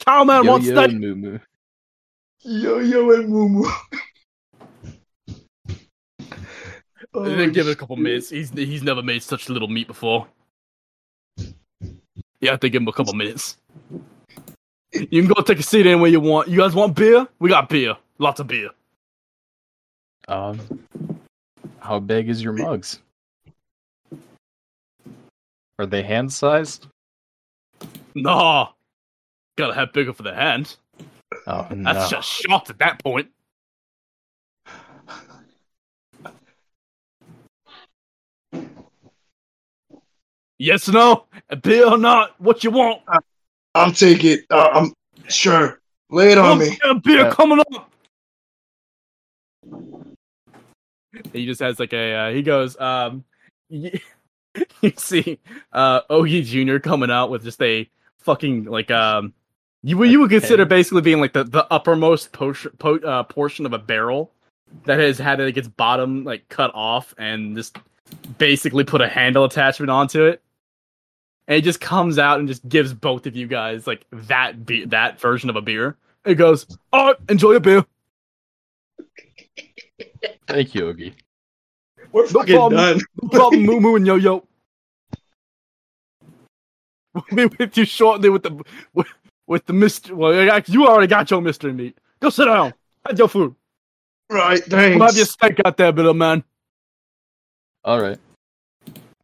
[0.06, 0.98] Cowman Yo wants yo steak.
[0.98, 1.40] moo moo.
[2.42, 3.70] Yo yo and Moo Moo.
[7.14, 8.30] Oh, Then give it a couple minutes.
[8.30, 10.28] He's he's never made such little meat before.
[11.38, 13.58] You have to give him a couple minutes.
[14.92, 16.48] You can go take a seat anywhere you want.
[16.48, 17.28] You guys want beer?
[17.40, 17.96] We got beer.
[18.18, 18.70] Lots of beer.
[20.28, 20.60] Um,
[21.80, 23.00] how big is your mugs?
[25.80, 26.88] Are they hand sized?
[28.14, 28.70] Nah.
[29.58, 30.76] Gotta have bigger for the hand.
[31.48, 32.18] Oh That's no!
[32.18, 33.30] just shocked at that point.
[40.60, 41.26] Yes or no?
[41.50, 42.40] A beer or not?
[42.40, 43.02] What you want?
[43.74, 44.46] I'll take it.
[44.50, 44.94] Uh, I'm
[45.30, 45.80] sure.
[46.12, 46.78] Lay it on me.
[46.84, 47.30] A beer Yeah.
[47.32, 47.90] coming up.
[51.34, 52.14] He just has like a.
[52.14, 52.80] Uh, he goes.
[52.80, 53.24] Um,
[53.70, 54.00] y-
[54.82, 55.40] you see,
[55.72, 57.90] uh, Ogie Junior coming out with just a
[58.20, 59.34] fucking like um.
[59.82, 63.66] You what you would consider basically being like the, the uppermost portion po- uh, portion
[63.66, 64.30] of a barrel
[64.84, 67.78] that has had like its bottom like cut off and just
[68.38, 70.42] basically put a handle attachment onto it.
[71.50, 74.86] And it just comes out and just gives both of you guys like that be-
[74.86, 75.98] that version of a beer.
[76.24, 77.86] It goes, "Oh, enjoy a beer."
[80.48, 81.14] Thank you, Ogie.
[82.12, 82.80] We're fucking problem.
[82.80, 83.02] done.
[83.24, 84.46] No problem, Moo Moo and Yo Yo.
[87.14, 89.08] We'll be with you shortly with the with,
[89.48, 90.16] with the Mister.
[90.16, 90.34] Well,
[90.68, 91.98] you already got your mystery meat.
[92.20, 92.74] Go sit down.
[93.08, 93.56] Have your food.
[94.30, 95.32] Right, We'll have your thanks.
[95.32, 96.44] steak out there, little man.
[97.84, 98.20] All right.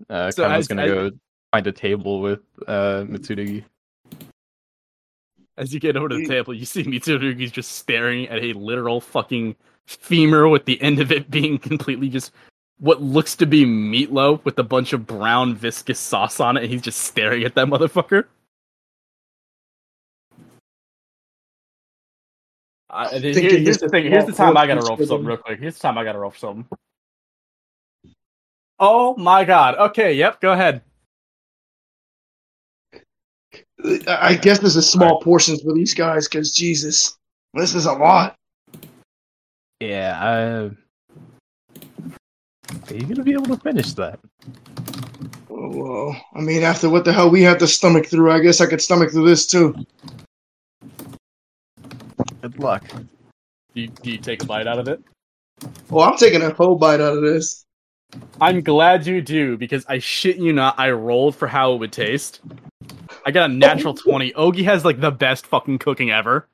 [0.09, 1.11] Uh, So Kaimon's as- gonna as- go
[1.55, 3.63] find a table with uh Mitsurugi.
[5.57, 8.99] As you get over to the table, you see Mitsurugi's just staring at a literal
[8.99, 9.55] fucking
[9.87, 12.33] femur with the end of it being completely just
[12.79, 16.63] what looks to be meatloaf with a bunch of brown viscous sauce on it.
[16.63, 18.25] And he's just staring at that motherfucker.
[22.89, 24.11] I, and then Thinking here- here's the thing.
[24.11, 25.59] Here's the time I gotta roll for for something real quick.
[25.61, 26.67] Here's the time I gotta roll for something.
[28.77, 29.75] Oh my god.
[29.75, 30.11] Okay.
[30.15, 30.41] Yep.
[30.41, 30.81] Go ahead.
[33.83, 37.17] I I guess this is small portions for these guys because Jesus,
[37.53, 38.35] this is a lot.
[39.79, 40.19] Yeah.
[40.21, 40.69] Uh,
[42.89, 44.19] are you gonna be able to finish that?
[45.49, 48.61] Oh, well, I mean, after what the hell we had to stomach through, I guess
[48.61, 49.75] I could stomach through this too.
[52.41, 52.83] Good luck.
[53.73, 55.01] Do you, do you take a bite out of it?
[55.89, 57.64] Well, I'm taking a whole bite out of this.
[58.41, 61.91] I'm glad you do because I shit you not, I rolled for how it would
[61.91, 62.41] taste.
[63.25, 64.31] I got a natural 20.
[64.33, 66.47] Ogie has like the best fucking cooking ever.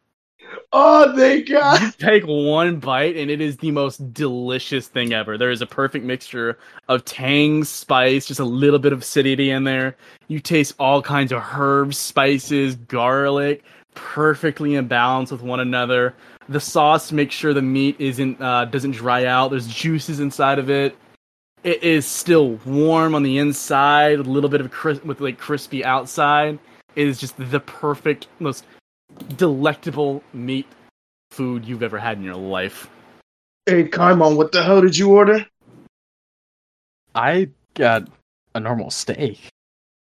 [0.73, 1.81] Oh, thank God.
[1.81, 5.37] You take one bite and it is the most delicious thing ever.
[5.37, 6.57] There is a perfect mixture
[6.87, 9.95] of tang, spice, just a little bit of acidity in there.
[10.27, 13.63] You taste all kinds of herbs, spices, garlic,
[13.95, 16.15] perfectly in balance with one another.
[16.49, 19.51] The sauce makes sure the meat isn't uh, doesn't dry out.
[19.51, 20.97] There's juices inside of it.
[21.63, 25.85] It is still warm on the inside, a little bit of crisp with like crispy
[25.85, 26.57] outside.
[26.95, 28.65] It is just the perfect, most
[29.37, 30.65] delectable meat
[31.29, 32.89] food you've ever had in your life.
[33.67, 35.45] Hey, Kaimon, what the hell did you order?
[37.13, 38.07] I got
[38.55, 39.39] a normal steak.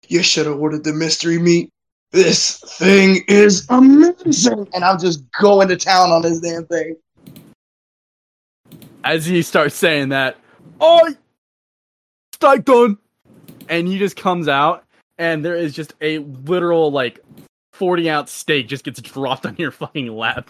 [0.08, 1.72] You should have ordered the mystery meat.
[2.12, 4.68] This thing is amazing.
[4.74, 6.95] And I'm just going to town on this damn thing.
[9.03, 10.38] As he starts saying that,
[10.80, 11.14] oh,
[12.38, 12.97] steak done,
[13.67, 14.85] and he just comes out,
[15.17, 17.19] and there is just a literal like
[17.73, 20.49] forty ounce steak just gets dropped on your fucking lap.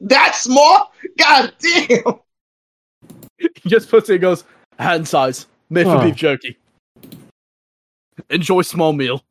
[0.00, 0.92] That small?
[1.18, 2.20] God damn.
[3.38, 4.44] He just puts it, and goes
[4.78, 6.02] hand size, made for Oh.
[6.02, 6.58] beef jerky.
[8.30, 9.22] Enjoy small meal,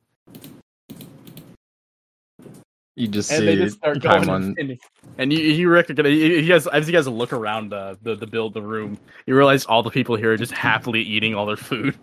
[2.96, 4.24] You just and they see just start going.
[4.24, 4.54] Kaimon.
[4.60, 4.80] And,
[5.18, 8.28] and you, you recognize he, he has as you guys look around uh, the the
[8.28, 11.58] build the room, you realize all the people here are just happily eating all their
[11.58, 11.98] food.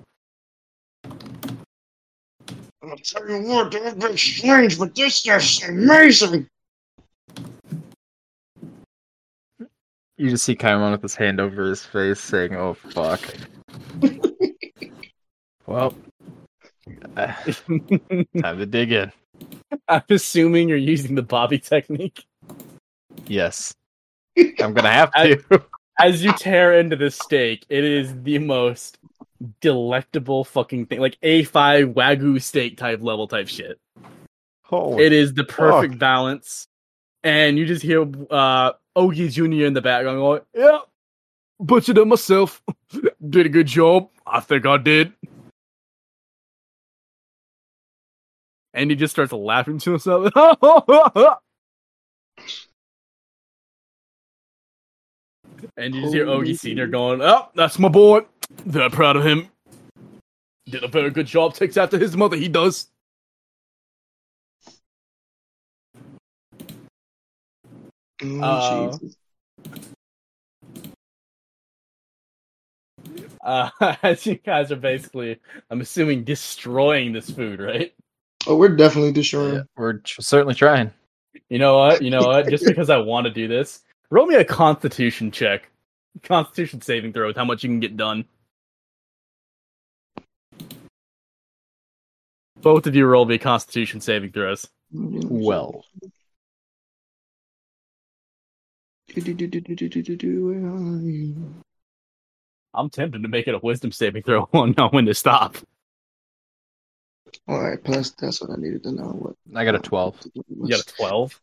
[2.83, 6.49] I'll tell you what, that's been strange, but this is amazing.
[10.17, 13.21] You just see Kaimon with his hand over his face, saying, "Oh fuck."
[15.67, 15.95] well,
[17.17, 17.27] uh,
[18.43, 19.13] time to dig in.
[19.89, 22.25] I'm assuming you're using the Bobby technique.
[23.27, 23.75] Yes.
[24.61, 25.63] I'm gonna have to.
[25.99, 28.99] As you tear into this steak, it is the most
[29.61, 31.01] delectable fucking thing.
[31.01, 33.79] Like A5 Wagyu steak type level type shit.
[34.63, 36.69] Holy It is the perfect balance.
[37.23, 39.67] And you just hear uh Ogie Jr.
[39.67, 40.81] in the background going, Yeah,
[41.59, 42.63] butchered it myself.
[43.29, 44.09] did a good job.
[44.27, 45.13] I think I did.
[48.73, 50.33] And he just starts laughing to himself.
[55.77, 56.87] and you just hear Ogie Sr.
[56.87, 58.21] going, Oh, that's my boy.
[58.65, 59.49] Very proud of him.
[60.67, 61.55] Did a very good job.
[61.55, 62.89] Takes after his mother, he does.
[68.23, 68.99] Oh,
[73.43, 75.41] Uh, Uh, as you guys are basically,
[75.71, 77.95] I'm assuming, destroying this food, right?
[78.47, 79.55] Oh, we're definitely destroying.
[79.55, 80.91] Yeah, we're tr- certainly trying.
[81.49, 82.03] You know what?
[82.03, 82.49] You know what?
[82.49, 85.71] Just because I want to do this, roll me a Constitution check,
[86.23, 88.25] Constitution saving throw with how much you can get done.
[92.61, 94.69] Both of you roll me Constitution saving throws.
[94.93, 95.85] Well,
[102.75, 105.57] I'm tempted to make it a Wisdom saving throw on know when to stop.
[107.49, 109.05] All right, plus that's what I needed to know.
[109.05, 111.41] What I got a 12 You got a 12.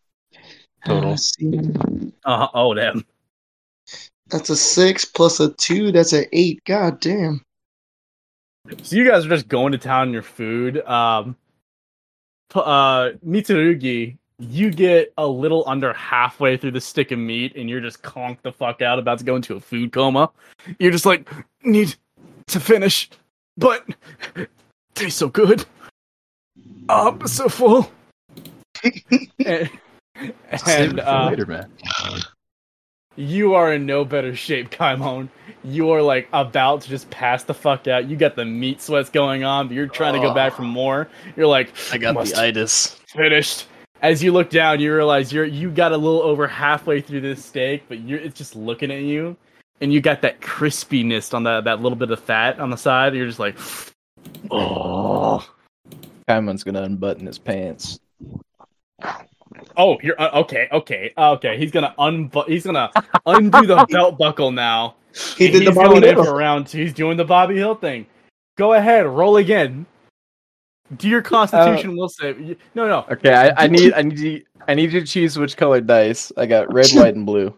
[0.85, 1.13] total.
[1.13, 1.15] Uh.
[2.25, 3.05] Uh, oh damn.
[4.29, 5.91] That's a six plus a two.
[5.91, 6.63] That's an eight.
[6.65, 7.41] God damn.
[8.83, 10.85] So you guys are just going to town on your food.
[10.85, 11.37] Um,
[12.53, 17.81] uh, Mitsurugi, you get a little under halfway through the stick of meat, and you're
[17.81, 20.29] just conked the fuck out, about to go into a food coma.
[20.79, 21.29] You're just like,
[21.63, 21.95] need
[22.47, 23.09] to finish,
[23.57, 23.87] but
[24.95, 25.65] tastes so good.
[26.89, 27.91] I'm so full.
[29.45, 29.69] and
[30.65, 31.69] and uh, later, man.
[33.15, 35.29] you are in no better shape, Kaimon.
[35.63, 38.07] You are like about to just pass the fuck out.
[38.09, 41.09] You got the meat sweats going on, but you're trying to go back for more.
[41.35, 42.99] You're like, I got the itis.
[43.07, 43.67] finished.
[44.01, 47.43] As you look down, you realize you're you got a little over halfway through this
[47.43, 49.35] steak, but you're it's just looking at you,
[49.81, 53.15] and you got that crispiness on that that little bit of fat on the side.
[53.15, 53.57] You're just like,
[54.51, 55.47] oh,
[56.27, 57.99] Kaimon's gonna unbutton his pants.
[59.77, 61.57] oh, you're uh, okay, okay, uh, okay.
[61.57, 62.91] He's gonna unbu- He's gonna
[63.25, 64.95] undo the belt buckle now.
[65.37, 66.25] He And did the he's Bobby going in Hill.
[66.25, 66.79] for round two.
[66.79, 68.05] He's doing the Bobby Hill thing.
[68.57, 69.85] Go ahead, roll again.
[70.97, 72.39] Do your Constitution uh, will save.
[72.39, 73.05] you- No, no.
[73.11, 76.31] Okay, I, I need I need you, I need you to choose which colored dice.
[76.37, 77.53] I got red, white, and blue.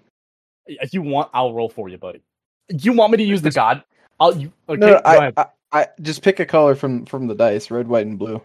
[0.67, 2.22] If you want, I'll roll for you, buddy.
[2.70, 3.84] You want me to use the God?
[4.20, 4.36] I'll.
[4.38, 5.34] You, okay, no, no, go I, ahead.
[5.38, 8.41] I, I just pick a color from from the dice, red, white, and blue.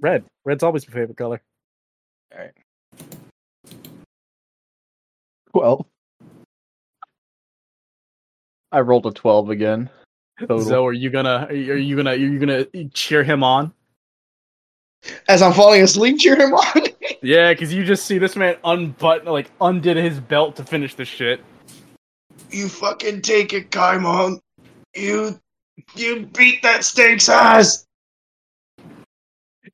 [0.00, 0.24] Red.
[0.44, 1.40] Red's always my favorite color.
[2.32, 2.52] All right
[5.54, 5.86] well,
[8.72, 9.90] I rolled a twelve again.
[10.38, 10.60] Total.
[10.62, 11.46] So, are you gonna?
[11.50, 12.10] Are you gonna?
[12.10, 13.72] Are you gonna cheer him on?
[15.28, 16.82] As I'm falling asleep, cheer him on.
[17.22, 21.04] Yeah, because you just see this man unbutton, like undid his belt to finish the
[21.04, 21.44] shit.
[22.50, 24.40] you fucking take it, Kaimon.
[24.96, 25.38] You
[25.94, 27.86] you beat that steak's ass.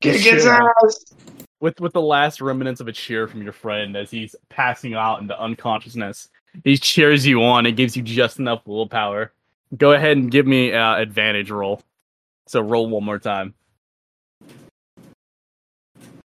[0.01, 0.45] Kick its Shit.
[0.45, 1.13] ass.
[1.59, 5.21] with with the last remnants of a cheer from your friend as he's passing out
[5.21, 6.29] into unconsciousness.
[6.63, 7.65] He cheers you on.
[7.65, 9.31] It gives you just enough willpower.
[9.77, 11.81] Go ahead and give me uh, advantage roll.
[12.47, 13.53] So roll one more time.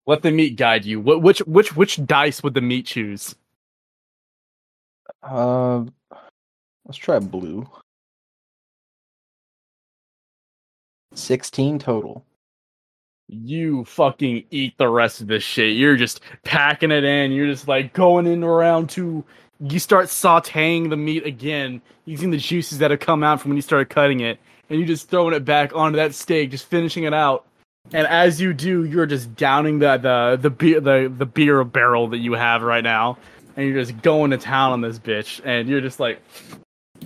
[0.06, 1.02] Let the meat guide you.
[1.02, 3.36] Wh- Which which which dice would the meat choose?
[5.24, 5.86] Uh,
[6.86, 7.68] let's try blue.
[11.16, 12.26] Sixteen total.
[13.34, 15.76] You fucking eat the rest of this shit.
[15.76, 17.32] You're just packing it in.
[17.32, 19.24] You're just like going into round two.
[19.60, 23.56] You start sauteing the meat again, using the juices that have come out from when
[23.56, 24.40] you started cutting it,
[24.70, 27.46] and you're just throwing it back onto that steak, just finishing it out.
[27.92, 32.08] And as you do, you're just downing the the the beer the, the beer barrel
[32.10, 33.18] that you have right now,
[33.56, 36.22] and you're just going to town on this bitch, and you're just like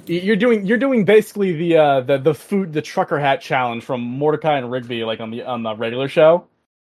[0.07, 4.01] you're doing you're doing basically the uh the the food the trucker hat challenge from
[4.01, 6.47] Mordecai and Rigby like on the on the regular show.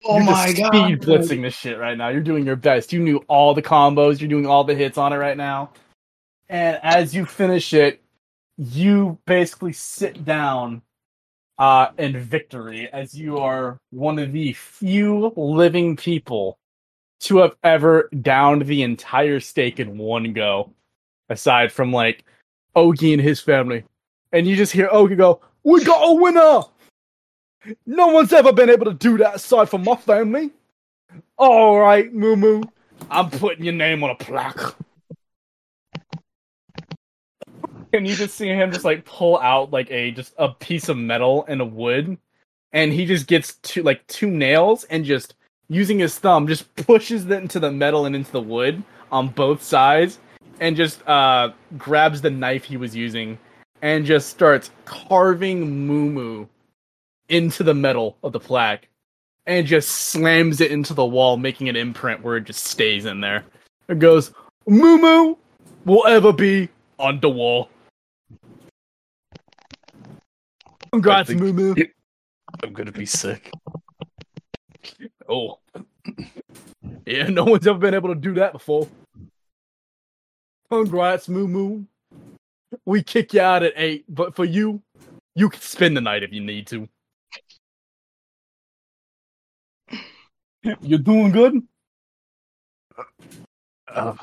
[0.06, 0.26] Oh my God.
[0.26, 0.74] you're my just god.
[0.74, 2.10] speed blitzing this shit right now.
[2.10, 2.92] You're doing your best.
[2.92, 4.20] You knew all the combos.
[4.20, 5.72] You're doing all the hits on it right now.
[6.50, 8.02] And as you finish it,
[8.58, 10.82] you basically sit down
[11.58, 16.58] uh in victory as you are one of the few living people
[17.20, 20.74] to have ever downed the entire steak in one go.
[21.30, 22.26] Aside from like
[22.76, 23.84] Ogie and his family.
[24.32, 26.62] And you just hear Ogie go, We got a winner!
[27.86, 30.52] No one's ever been able to do that aside from my family.
[31.38, 32.64] All right, Moo Moo,
[33.10, 34.76] I'm putting your name on a plaque.
[37.94, 40.98] And you just see him just like pull out like a just a piece of
[40.98, 42.18] metal and a wood,
[42.72, 45.36] and he just gets two like two nails and just
[45.68, 48.82] using his thumb just pushes it into the metal and into the wood
[49.12, 50.20] on both sides,
[50.62, 53.38] and just uh grabs the knife he was using
[53.82, 56.46] and just starts carving Moo Moo
[57.28, 58.88] into the metal of the plaque
[59.48, 63.22] and just slams it into the wall, making an imprint where it just stays in
[63.22, 63.44] there.
[63.88, 64.32] It goes,
[64.68, 65.36] Moo Moo
[65.84, 66.70] will ever be
[67.00, 67.70] on the wall.
[70.92, 71.74] Congrats, Moo.
[72.64, 73.50] I'm gonna be sick.
[75.28, 75.60] Oh.
[77.06, 78.88] Yeah, no one's ever been able to do that before.
[80.72, 81.84] Congrats, Moo Moo.
[82.86, 84.82] We kick you out at eight, but for you,
[85.36, 86.88] you can spend the night if you need to.
[90.82, 91.62] You're doing good?
[93.88, 94.14] Uh,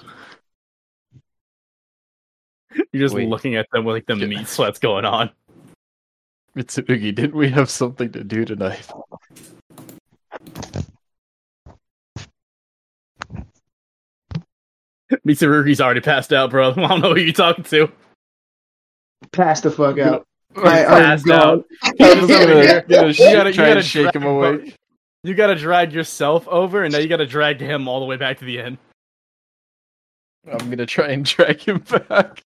[2.92, 3.28] You're just Wait.
[3.28, 5.30] looking at them with like the meat sweats going on.
[6.56, 8.90] Mitsurugi, didn't we have something to do tonight?
[15.26, 16.70] Mitsurugi's already passed out, bro.
[16.72, 17.90] I don't know who you're talking to.
[19.32, 20.26] Pass the fuck out.
[20.56, 21.64] I, I'm Passed out.
[22.00, 22.74] I was Yeah, gonna, yeah.
[22.88, 24.74] You gotta- you try gotta shake him him awake.
[25.24, 28.38] You gotta drag yourself over, and now you gotta drag him all the way back
[28.38, 28.78] to the end.
[30.50, 31.78] I'm gonna try and drag him
[32.08, 32.42] back.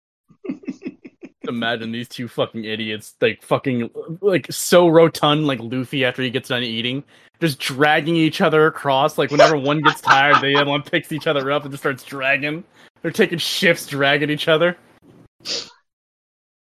[1.49, 3.91] Imagine these two fucking idiots, like fucking,
[4.21, 7.05] like so rotund, like Luffy after he gets done eating,
[7.41, 9.19] just dragging each other across.
[9.19, 12.05] Like whenever one gets tired, the other one picks each other up and just starts
[12.05, 12.65] dragging.
[13.03, 14.77] They're taking shifts, dragging each other.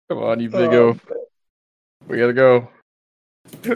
[0.10, 0.90] Come on, you big oh.
[0.90, 1.00] O.
[2.08, 2.70] We gotta go.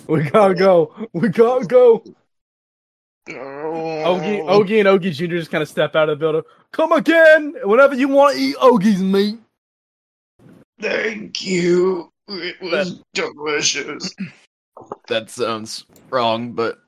[0.07, 1.07] We gotta go.
[1.11, 2.03] We gotta go.
[3.27, 5.37] Ogie, Ogie, and Ogie Jr.
[5.37, 6.43] just kind of step out of the building.
[6.71, 9.39] Come again, whenever you want to eat Ogie's meat.
[10.81, 12.11] Thank you.
[12.27, 14.13] It was delicious.
[15.07, 16.79] That sounds wrong, but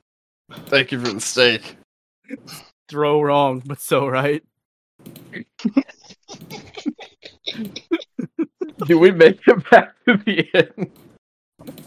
[0.66, 1.78] thank you for the steak.
[2.90, 4.44] Throw wrong, but so right.
[8.86, 10.92] Do we make it back to the end?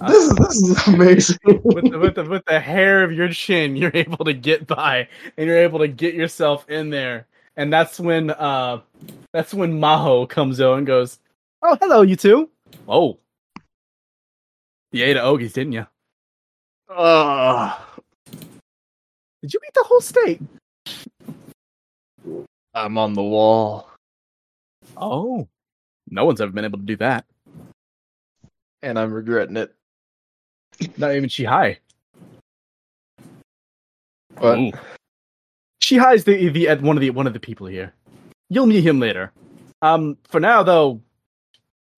[0.07, 1.39] This is this is amazing.
[1.65, 5.09] with the, with the with the hair of your chin, you're able to get by,
[5.37, 7.27] and you're able to get yourself in there.
[7.57, 8.81] And that's when uh,
[9.33, 11.19] that's when Maho comes out and goes,
[11.63, 12.51] "Oh, hello, you two.
[12.89, 13.19] Oh,
[14.93, 15.87] you ate Ogie's, didn't you?
[16.89, 17.81] Ugh.
[19.43, 20.41] Did you eat the whole steak?
[22.75, 23.89] I'm on the wall,
[24.97, 25.49] Oh,
[26.11, 27.25] no one's ever been able to do that.
[28.83, 29.75] and I'm regretting it.
[30.99, 31.79] Not even Shihai.
[34.35, 34.73] But Ooh.
[35.83, 37.95] Shihai's the the uh, one of the one of the people here.
[38.51, 39.33] You'll meet him later.
[39.83, 41.01] Um, for now though,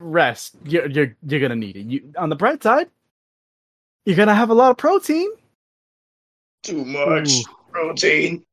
[0.01, 0.57] rest.
[0.65, 1.87] You're you're you're gonna need it.
[1.87, 2.89] You on the bright side,
[4.05, 5.31] you're gonna have a lot of protein.
[6.63, 7.43] Too much Ooh.
[7.71, 8.45] protein,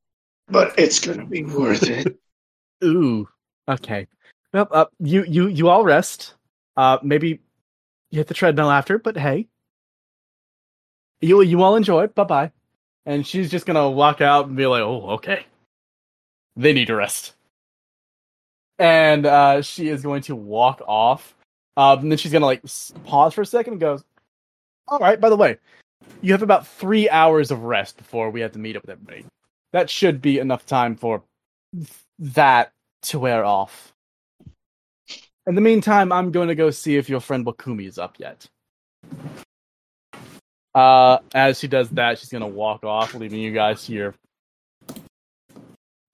[0.49, 2.17] but it's gonna be worth it.
[2.83, 3.27] Ooh.
[3.67, 4.07] Okay.
[4.53, 6.35] Well, uh, you you you all rest.
[6.77, 7.39] Uh, maybe
[8.11, 9.47] you hit the treadmill after, but hey,
[11.21, 12.07] you you all enjoy.
[12.07, 12.51] Bye bye.
[13.05, 15.45] And she's just gonna walk out and be like, "Oh, okay."
[16.55, 17.33] They need to rest.
[18.77, 21.35] And uh, she is going to walk off.
[21.77, 22.63] Um, and then she's gonna like
[23.05, 24.03] pause for a second and goes,
[24.87, 25.19] "All right.
[25.19, 25.57] By the way,
[26.21, 29.25] you have about three hours of rest before we have to meet up with everybody.
[29.73, 31.23] That should be enough time for
[32.19, 32.71] that
[33.03, 33.93] to wear off.
[35.47, 38.47] In the meantime, I'm going to go see if your friend Wakumi is up yet.
[40.73, 44.15] Uh, as she does that, she's to walk off, leaving you guys here.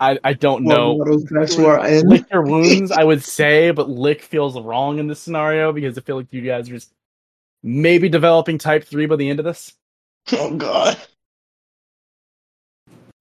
[0.02, 0.94] I I don't know.
[0.94, 2.10] What models back to our end?
[2.10, 6.02] Lick your wounds, I would say, but lick feels wrong in this scenario because I
[6.02, 6.92] feel like you guys are just
[7.62, 9.74] maybe developing type three by the end of this.
[10.34, 10.98] Oh god.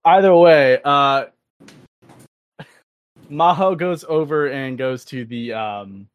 [0.06, 1.26] either way, uh
[3.30, 6.08] Maho goes over and goes to the um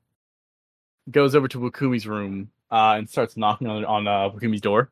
[1.12, 4.90] goes over to Wakumi's room uh and starts knocking on on uh, Wakumi's door.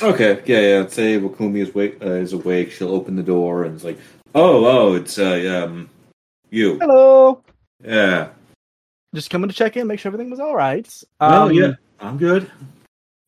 [0.00, 0.86] Okay, yeah, yeah.
[0.86, 1.98] Say Wakumi is awake.
[2.00, 2.70] Uh, is awake.
[2.70, 3.98] She'll open the door and it's like,
[4.34, 5.88] oh, oh, it's uh, um,
[6.50, 6.78] you.
[6.80, 7.42] Hello.
[7.84, 8.30] Yeah.
[9.14, 11.02] Just coming to check in, make sure everything was all right.
[11.20, 11.72] Oh, Um, yeah.
[12.00, 12.50] I'm good.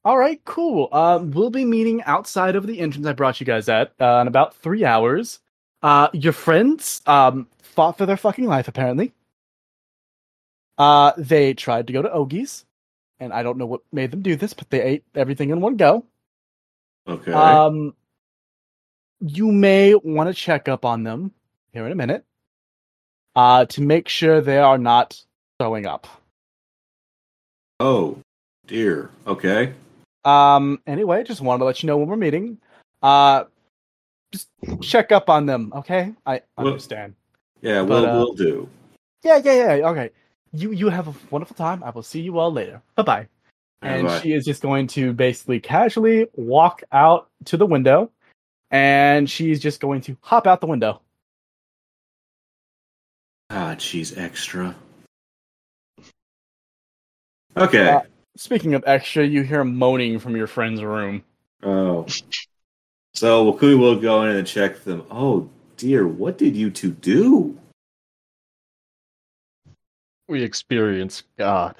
[0.05, 0.89] All right, cool.
[0.93, 4.29] Um, we'll be meeting outside of the entrance I brought you guys at uh, in
[4.29, 5.41] about three hours.
[5.83, 9.13] Uh, your friends um fought for their fucking life apparently.
[10.77, 12.65] Uh, they tried to go to Ogie's,
[13.19, 15.77] and I don't know what made them do this, but they ate everything in one
[15.77, 16.05] go.
[17.07, 17.33] Okay.
[17.33, 17.95] Um,
[19.21, 21.33] you may want to check up on them
[21.73, 22.25] here in a minute
[23.37, 25.21] uh, to make sure they are not
[25.59, 26.07] throwing up.
[27.79, 28.19] Oh,
[28.67, 29.11] dear.
[29.27, 29.73] Okay.
[30.25, 32.59] Um, anyway, just wanted to let you know when we're meeting.
[33.03, 33.45] Uh,
[34.33, 34.49] just
[34.83, 36.15] check up on them, okay?
[36.27, 37.15] I Well- understand.
[37.63, 38.69] Yeah, But, we'll, uh, we'll do.
[39.23, 39.89] Yeah, yeah, yeah.
[39.91, 40.11] Okay.
[40.53, 41.85] You you have a wonderful time.
[41.85, 42.81] I will see you all later.
[42.97, 43.29] Bye bye.
[43.83, 44.21] And Bye-bye.
[44.21, 48.11] she is just going to basically casually walk out to the window,
[48.71, 51.01] and she's just going to hop out the window.
[53.51, 54.75] Ah, she's extra.
[57.57, 57.89] Okay.
[57.91, 58.01] Uh,
[58.37, 61.25] Speaking of extra, you hear moaning from your friend's room.
[61.63, 62.07] oh.
[63.13, 65.05] So Wakumi will go in and check them.
[65.11, 66.07] Oh, dear.
[66.07, 67.59] What did you two do?
[70.29, 71.75] We experience God.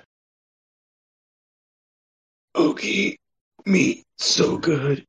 [2.57, 3.17] Okay,
[3.65, 5.07] meat so good.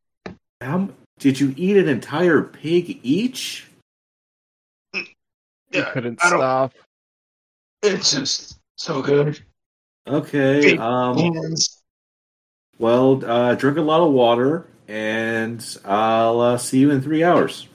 [0.61, 3.67] How m- did you eat an entire pig each?
[4.93, 5.05] We
[5.71, 6.73] Yeah, couldn't I stop.
[7.83, 9.39] It's just so good.
[10.07, 10.75] Okay.
[10.77, 11.55] Um.
[12.79, 17.67] Well, uh, drink a lot of water, and I'll uh, see you in three hours.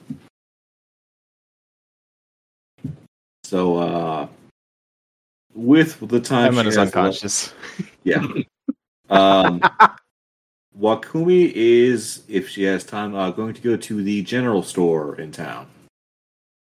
[3.44, 4.28] So, uh,
[5.55, 7.55] with the time Emma she is has left- unconscious.
[8.02, 8.27] yeah.
[9.09, 9.62] Um,
[10.78, 15.32] Wakumi is, if she has time, uh, going to go to the general store in
[15.32, 15.68] town.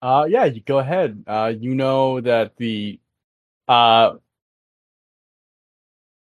[0.01, 1.23] Uh, yeah, you go ahead.
[1.25, 2.99] Uh, you know that the,
[3.67, 4.13] uh,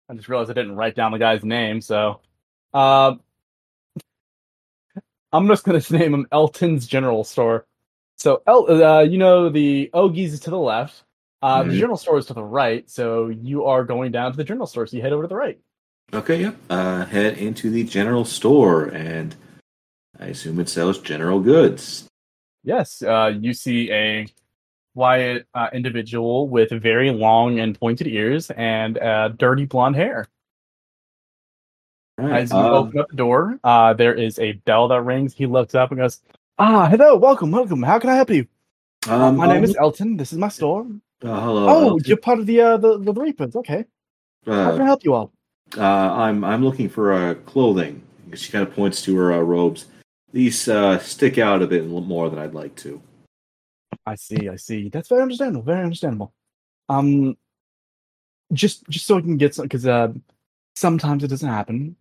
[0.09, 2.21] I just realized I didn't write down the guy's name, so,
[2.73, 3.15] uh,
[5.33, 7.67] I'm just gonna name him Elton's General Store.
[8.19, 11.05] So, El, uh, you know the Ogie's is to the left.
[11.41, 11.79] Uh, the Mhm.
[11.79, 14.87] general store is to the right, so you are going down to the general store.
[14.87, 15.59] So you head over to the right.
[16.15, 16.57] Okay, yep.
[16.69, 19.35] Uh, head into the general store, and
[20.19, 22.09] I assume it sells general goods.
[22.65, 24.27] Yes, uh, you see a
[24.95, 30.29] quiet uh, individual with very long and pointed ears and uh, dirty blonde hair.
[32.19, 35.35] Right, As you um, open up the door, uh, there is a bell that rings.
[35.35, 36.21] He looks up and goes,
[36.59, 37.83] "Ah, hello, welcome, welcome.
[37.83, 38.47] How can I help you?
[39.09, 40.19] Uh, um, my name um, is Elton.
[40.19, 40.87] This is my store.
[41.25, 41.69] Uh, hello.
[41.69, 42.05] oh, Elton.
[42.07, 43.57] you're part of the uh, the the Reapers.
[43.57, 43.87] Okay,
[44.47, 45.33] how can I help you all?
[45.77, 48.03] Uh, I'm I'm looking for uh, clothing.
[48.35, 49.87] She kind of points to her uh, robes.
[50.33, 53.01] These uh, stick out a bit more than I'd like to.
[54.07, 54.89] I see, I see.
[54.89, 55.63] That's very understandable.
[55.63, 56.33] Very understandable.
[56.89, 57.37] Um,
[58.53, 60.13] just just so I can get some, because uh,
[60.75, 61.97] sometimes it doesn't happen.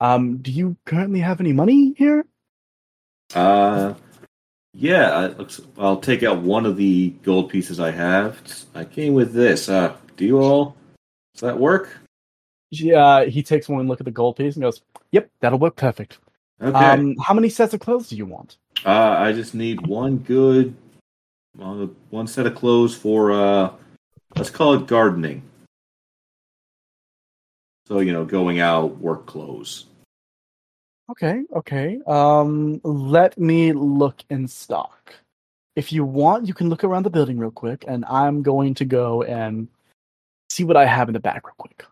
[0.00, 2.26] Um, do you currently have any money here?
[3.34, 3.94] Uh,
[4.74, 8.38] yeah, I, looks, I'll take out one of the gold pieces I have.
[8.74, 9.68] I came with this.
[9.68, 10.76] Uh, do you all?
[11.34, 11.98] Does that work?
[12.70, 14.82] Yeah, he takes one look at the gold piece and goes,
[15.12, 16.18] "Yep, that'll work perfect."
[16.60, 16.74] Okay.
[16.74, 18.56] Um, how many sets of clothes do you want?
[18.84, 20.74] uh, I just need one good,
[21.60, 23.72] uh, one set of clothes for uh,
[24.36, 25.42] let's call it gardening.
[27.86, 29.86] So you know, going out, work clothes.
[31.08, 32.00] Okay, okay.
[32.06, 35.14] Um, let me look in stock.
[35.76, 38.84] If you want, you can look around the building real quick, and I'm going to
[38.84, 39.68] go and
[40.50, 41.84] see what I have in the back real quick.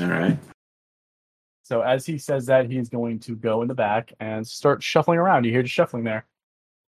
[0.00, 0.38] All right.
[1.62, 5.18] So as he says that, he's going to go in the back and start shuffling
[5.18, 5.44] around.
[5.44, 6.26] You hear the shuffling there.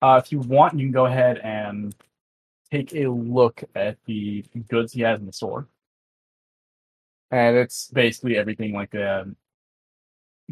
[0.00, 1.94] Uh, if you want, you can go ahead and
[2.70, 5.66] take a look at the goods he has in the store.
[7.30, 9.26] And it's basically everything like a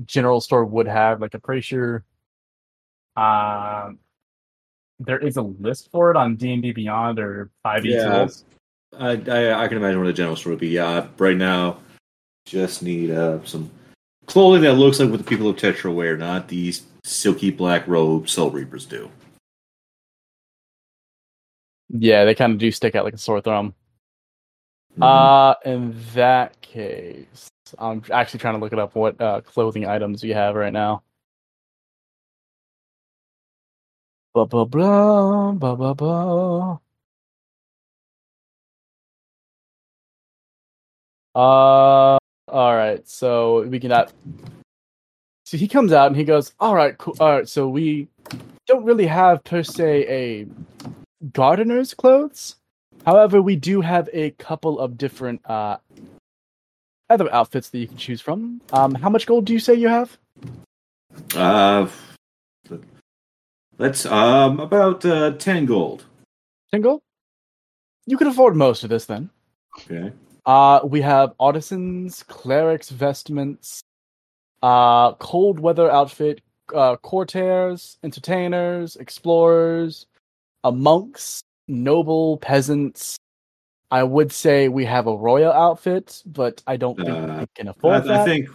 [0.05, 1.21] general store would have.
[1.21, 2.05] Like I'm pretty sure
[3.17, 3.99] um,
[4.99, 8.19] there is a list for it on D and D Beyond or Five E Yeah.
[8.19, 8.45] Tools.
[8.99, 10.69] I, I I can imagine what a general store would be.
[10.69, 11.79] Yeah, right now,
[12.47, 13.71] just need uh, some
[14.27, 18.33] clothing that looks like what the people of Tetra wear, not these silky black robes
[18.33, 19.11] Soul Reapers do.
[21.89, 23.75] Yeah, they kind of do stick out like a sore thumb.
[24.99, 25.03] Mhm.
[25.03, 27.49] Uh, in that case,
[27.79, 31.03] I'm actually trying to look it up what uh, clothing items you have right now.
[34.35, 36.79] Blah blah blah blah blah blah.
[41.35, 42.19] Uh,
[42.49, 43.07] all right.
[43.09, 43.93] So we can.
[43.93, 44.09] Uh,
[45.45, 47.17] so he comes out and he goes, "All right, cool.
[47.21, 47.49] All right.
[47.49, 48.09] So we
[48.67, 50.47] don't really have per se a
[51.33, 52.57] gardener's clothes."
[53.05, 55.77] However, we do have a couple of different uh,
[57.09, 58.61] other outfits that you can choose from.
[58.73, 60.19] Um, how much gold do you say you have?
[61.35, 61.89] Uh,
[63.79, 66.05] let's um about uh, ten gold.
[66.73, 67.01] Ten gold.
[68.07, 69.31] You can afford most of this then.
[69.79, 70.13] Okay.
[70.47, 73.83] Uh, we have artisans, clerics, vestments,
[74.63, 76.41] uh, cold weather outfit,
[76.73, 80.07] uh, courtiers, entertainers, explorers,
[80.63, 83.17] uh, monks, noble peasants.
[83.91, 87.69] I would say we have a royal outfit, but I don't think Uh, we can
[87.69, 88.25] I, afford I that.
[88.25, 88.49] think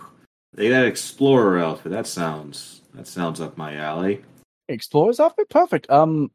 [0.54, 1.92] they that explorer outfit.
[1.92, 4.22] That sounds that sounds up my alley.
[4.68, 5.90] Explorer's outfit, perfect.
[5.90, 6.32] Um,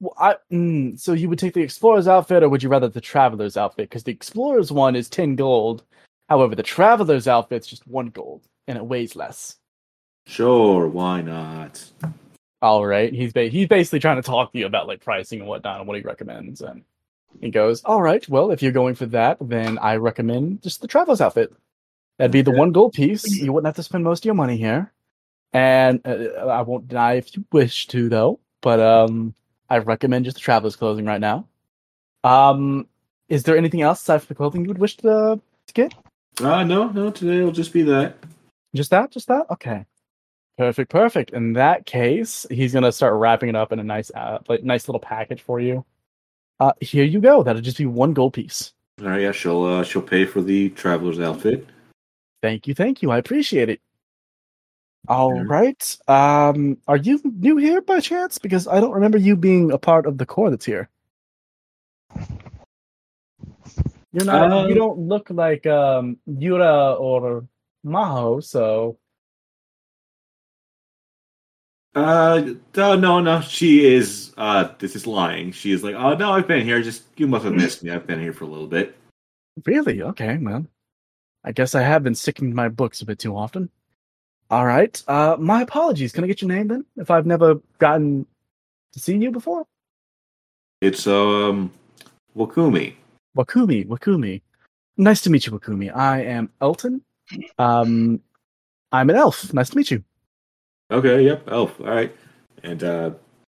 [0.00, 3.00] well, I mm, so you would take the explorer's outfit, or would you rather the
[3.00, 3.88] traveler's outfit?
[3.88, 5.84] Because the explorer's one is ten gold.
[6.28, 9.56] However, the traveler's outfit's just one gold, and it weighs less.
[10.26, 11.84] Sure, why not?
[12.62, 15.48] All right, he's ba- he's basically trying to talk to you about like pricing and
[15.48, 16.82] whatnot and what he recommends, and
[17.40, 20.88] he goes, "All right, well, if you're going for that, then I recommend just the
[20.88, 21.52] traveler's outfit.
[22.18, 23.26] That'd be the one gold piece.
[23.40, 24.92] You wouldn't have to spend most of your money here,
[25.52, 28.40] and uh, I won't deny if you wish to, though.
[28.62, 29.34] But um,
[29.70, 31.46] I recommend just the traveler's clothing right now.
[32.22, 32.86] Um,
[33.28, 35.94] is there anything else aside from the clothing you would wish to, to get?
[36.40, 37.10] Uh no, no.
[37.10, 38.16] Today will just be that.
[38.74, 39.10] Just that?
[39.10, 39.46] Just that?
[39.50, 39.86] Okay.
[40.56, 41.30] Perfect, perfect.
[41.30, 44.88] In that case, he's gonna start wrapping it up in a nice, uh, like nice
[44.88, 45.84] little package for you.
[46.60, 47.42] Uh, here you go.
[47.42, 48.72] That'll just be one gold piece.
[49.00, 51.66] All right, yeah, she'll uh, she'll pay for the traveler's outfit.
[52.42, 53.10] Thank you, thank you.
[53.10, 53.80] I appreciate it.
[55.08, 55.98] All right.
[56.08, 58.38] Um, are you new here by chance?
[58.38, 60.88] Because I don't remember you being a part of the core that's here.
[64.12, 64.50] You're not.
[64.50, 67.46] Um, you don't look like um Yura or
[67.84, 68.96] Maho, so
[71.94, 73.40] Uh, no, no, no.
[73.40, 74.32] She is.
[74.36, 75.52] Uh, this is lying.
[75.52, 76.82] She is like, oh no, I've been here.
[76.82, 77.90] Just you must have missed me.
[77.90, 78.96] I've been here for a little bit.
[79.64, 80.02] Really?
[80.02, 80.68] Okay, man.
[81.44, 83.70] I guess I have been sticking to my books a bit too often.
[84.54, 85.02] All right.
[85.08, 86.12] Uh, my apologies.
[86.12, 86.84] Can I get your name then?
[86.96, 88.24] If I've never gotten
[88.92, 89.66] to see you before.
[90.80, 91.72] It's um,
[92.36, 92.94] Wakumi.
[93.36, 93.84] Wakumi.
[93.84, 94.42] Wakumi.
[94.96, 95.92] Nice to meet you, Wakumi.
[95.92, 97.02] I am Elton.
[97.58, 98.20] Um,
[98.92, 99.52] I'm an elf.
[99.52, 100.04] Nice to meet you.
[100.92, 101.80] Okay, yep, elf.
[101.80, 102.14] All right,
[102.62, 103.10] and uh,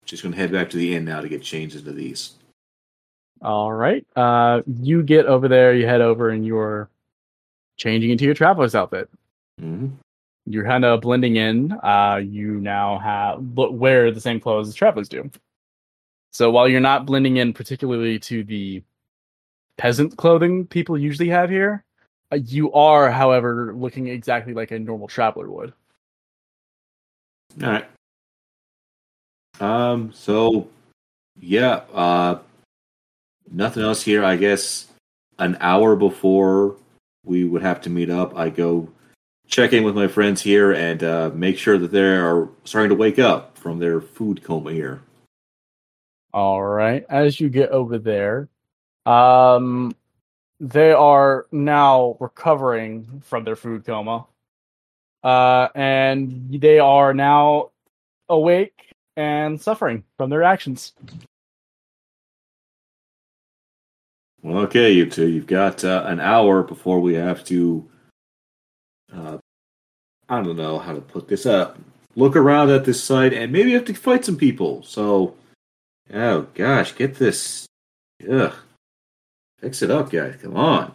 [0.04, 2.32] just gonna head back to the inn now to get changed into these.
[3.40, 4.04] All right.
[4.16, 5.74] Uh, you get over there.
[5.74, 6.90] You head over, and you're
[7.76, 9.08] changing into your traveler's outfit.
[9.60, 9.90] hmm
[10.50, 11.72] You're kind of blending in.
[11.82, 15.30] Uh, you now have wear the same clothes as travelers do.
[16.32, 18.82] So while you're not blending in particularly to the
[19.76, 21.84] peasant clothing people usually have here,
[22.32, 25.72] uh, you are, however, looking exactly like a normal traveler would.
[27.62, 27.86] All right.
[29.60, 30.12] Um.
[30.12, 30.68] So,
[31.40, 31.82] yeah.
[31.92, 32.38] Uh,
[33.50, 34.24] nothing else here.
[34.24, 34.86] I guess
[35.38, 36.76] an hour before
[37.24, 38.88] we would have to meet up, I go
[39.48, 42.94] check in with my friends here and uh, make sure that they are starting to
[42.94, 45.00] wake up from their food coma here.
[46.32, 47.04] All right.
[47.08, 48.48] As you get over there,
[49.06, 49.94] um,
[50.60, 54.26] they are now recovering from their food coma,
[55.24, 57.70] uh, and they are now
[58.28, 60.92] awake and suffering from their actions.
[64.42, 65.28] Well, okay, you two.
[65.28, 67.88] You've got uh, an hour before we have to.
[69.12, 69.38] Uh,
[70.28, 71.78] I don't know how to put this up.
[72.14, 74.82] Look around at this site and maybe have to fight some people.
[74.82, 75.34] So,
[76.12, 77.66] oh gosh, get this.
[78.28, 78.52] Ugh.
[79.60, 80.36] Fix it up, guys.
[80.40, 80.94] Come on.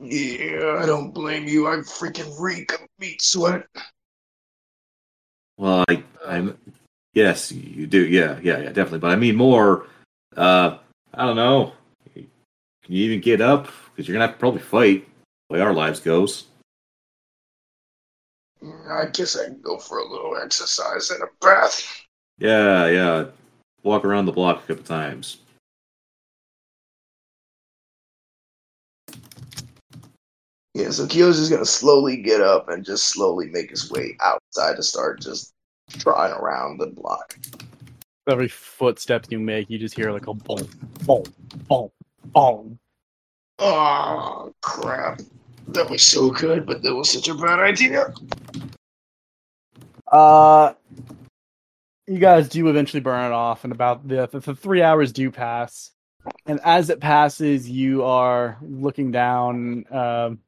[0.00, 1.66] Yeah, I don't blame you.
[1.66, 3.66] I freaking reek of meat sweat.
[5.56, 6.56] Well, I, I'm.
[7.14, 8.06] Yes, you do.
[8.06, 9.00] Yeah, yeah, yeah, definitely.
[9.00, 9.86] But I mean more.
[10.36, 10.78] Uh,
[11.12, 11.72] I don't know.
[12.88, 13.68] Can you even get up?
[13.90, 15.06] Because you're gonna have to probably fight.
[15.50, 16.46] The way our lives goes.
[18.62, 22.06] I guess I can go for a little exercise and a bath.
[22.38, 23.26] Yeah, yeah.
[23.82, 25.36] Walk around the block a couple times.
[30.72, 34.76] Yeah, so Kyo's just gonna slowly get up and just slowly make his way outside
[34.76, 35.52] to start just
[35.90, 37.38] trotting around the block.
[38.26, 40.66] Every footstep you make, you just hear like a boom,
[41.04, 41.24] boom,
[41.68, 41.90] boom,
[42.32, 42.78] boom.
[43.58, 45.20] Oh crap.
[45.68, 48.14] That was so good, but that was such a bad idea.
[50.10, 50.72] Uh,
[52.06, 55.30] you guys do eventually burn it off, and about the, the, the three hours do
[55.30, 55.90] pass.
[56.46, 60.40] And as it passes, you are looking down um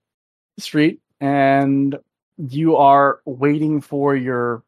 [0.57, 1.98] the street, and
[2.39, 4.62] you are waiting for your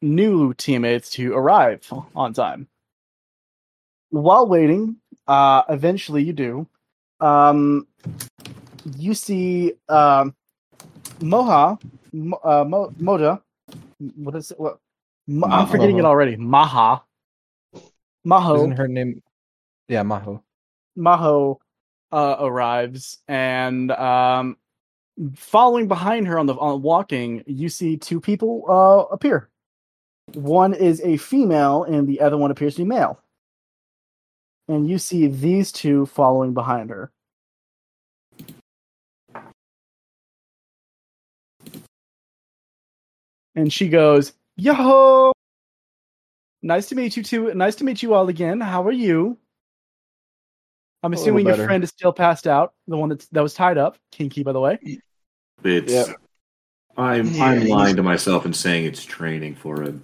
[0.00, 1.86] new teammates to arrive
[2.16, 2.66] on time.
[4.10, 4.96] While waiting,
[5.28, 6.66] uh, eventually you do.
[7.20, 7.86] Um,
[8.96, 10.34] you see um,
[11.20, 11.78] Moha
[12.12, 13.40] Mo- uh, Mo- Moda.
[14.16, 14.58] What is it?
[14.58, 14.78] What?
[15.26, 16.36] Ma- I'm forgetting it already.
[16.36, 17.02] Maha.
[18.26, 18.56] Maho.
[18.56, 19.22] Isn't her name?
[19.88, 20.42] Yeah, Maho.
[20.98, 21.58] Maho
[22.10, 24.56] uh, arrives and um,
[25.36, 29.48] following behind her on the on walking, you see two people uh, appear.
[30.34, 33.21] One is a female, and the other one appears to be male.
[34.68, 37.10] And you see these two following behind her.
[43.54, 45.32] And she goes, Yo!
[46.62, 47.52] Nice to meet you two.
[47.54, 48.60] Nice to meet you all again.
[48.60, 49.36] How are you?
[51.02, 52.74] I'm assuming your friend is still passed out.
[52.86, 53.98] The one that that was tied up.
[54.12, 54.78] Kinky, by the way.
[55.64, 56.16] It's Yep.
[56.96, 60.02] I'm Yeah, I'm lying to myself and saying it's training for him.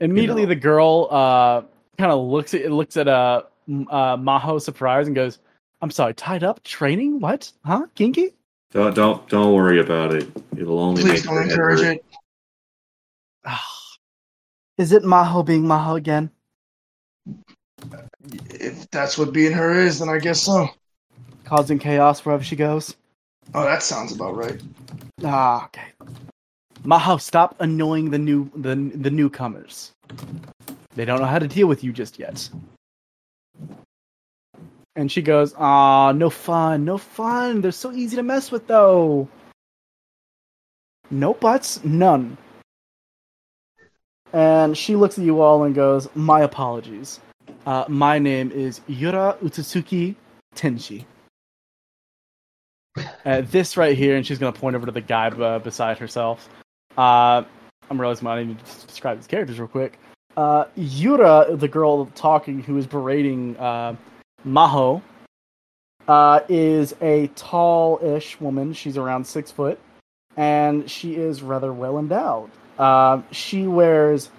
[0.00, 0.48] Immediately, know.
[0.48, 1.62] the girl uh,
[1.98, 5.38] kind of looks at it looks at uh, uh, Maho surprised and goes,
[5.80, 7.20] "I'm sorry, tied up, training?
[7.20, 7.52] What?
[7.64, 7.86] Huh?
[7.94, 8.32] Kinky?
[8.72, 10.28] Don't don't don't worry about it.
[10.56, 11.96] It'll only Please make don't your encourage hurt.
[11.96, 12.04] it.
[14.78, 16.30] Is it Maho being Maho again?
[18.50, 20.68] If that's what being her is, then I guess so.
[21.44, 22.96] Causing chaos wherever she goes?
[23.54, 24.60] Oh, that sounds about right.
[25.24, 25.92] Ah, okay.
[26.82, 29.92] Maho, stop annoying the new the the newcomers.
[30.96, 32.48] They don't know how to deal with you just yet."
[34.96, 37.60] And she goes, "Ah, no fun, no fun.
[37.60, 39.28] They're so easy to mess with, though.
[41.10, 42.38] No buts, none."
[44.32, 47.20] And she looks at you all and goes, "My apologies.
[47.66, 50.16] Uh, my name is Yura Utsutsuki
[50.54, 51.04] Tenshi."
[53.26, 56.48] Uh, this right here, and she's gonna point over to the guy uh, beside herself.
[56.96, 57.42] Uh,
[57.90, 59.98] I'm realizing I need to describe these characters real quick.
[60.36, 63.96] Uh, Yura, the girl talking, who is berating uh,
[64.46, 65.00] Maho,
[66.08, 68.72] uh, is a tall-ish woman.
[68.72, 69.78] She's around six foot,
[70.36, 72.50] and she is rather well endowed.
[72.78, 74.30] Uh, she wears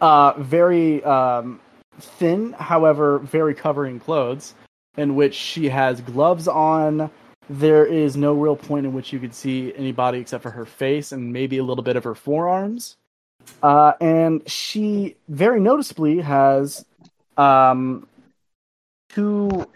[0.00, 1.60] uh, very um,
[2.00, 4.54] thin, however, very covering clothes,
[4.96, 7.10] in which she has gloves on.
[7.50, 11.12] There is no real point in which you could see anybody except for her face
[11.12, 12.96] and maybe a little bit of her forearms.
[13.62, 16.84] Uh, and she very noticeably has
[17.36, 18.06] um,
[19.08, 19.66] two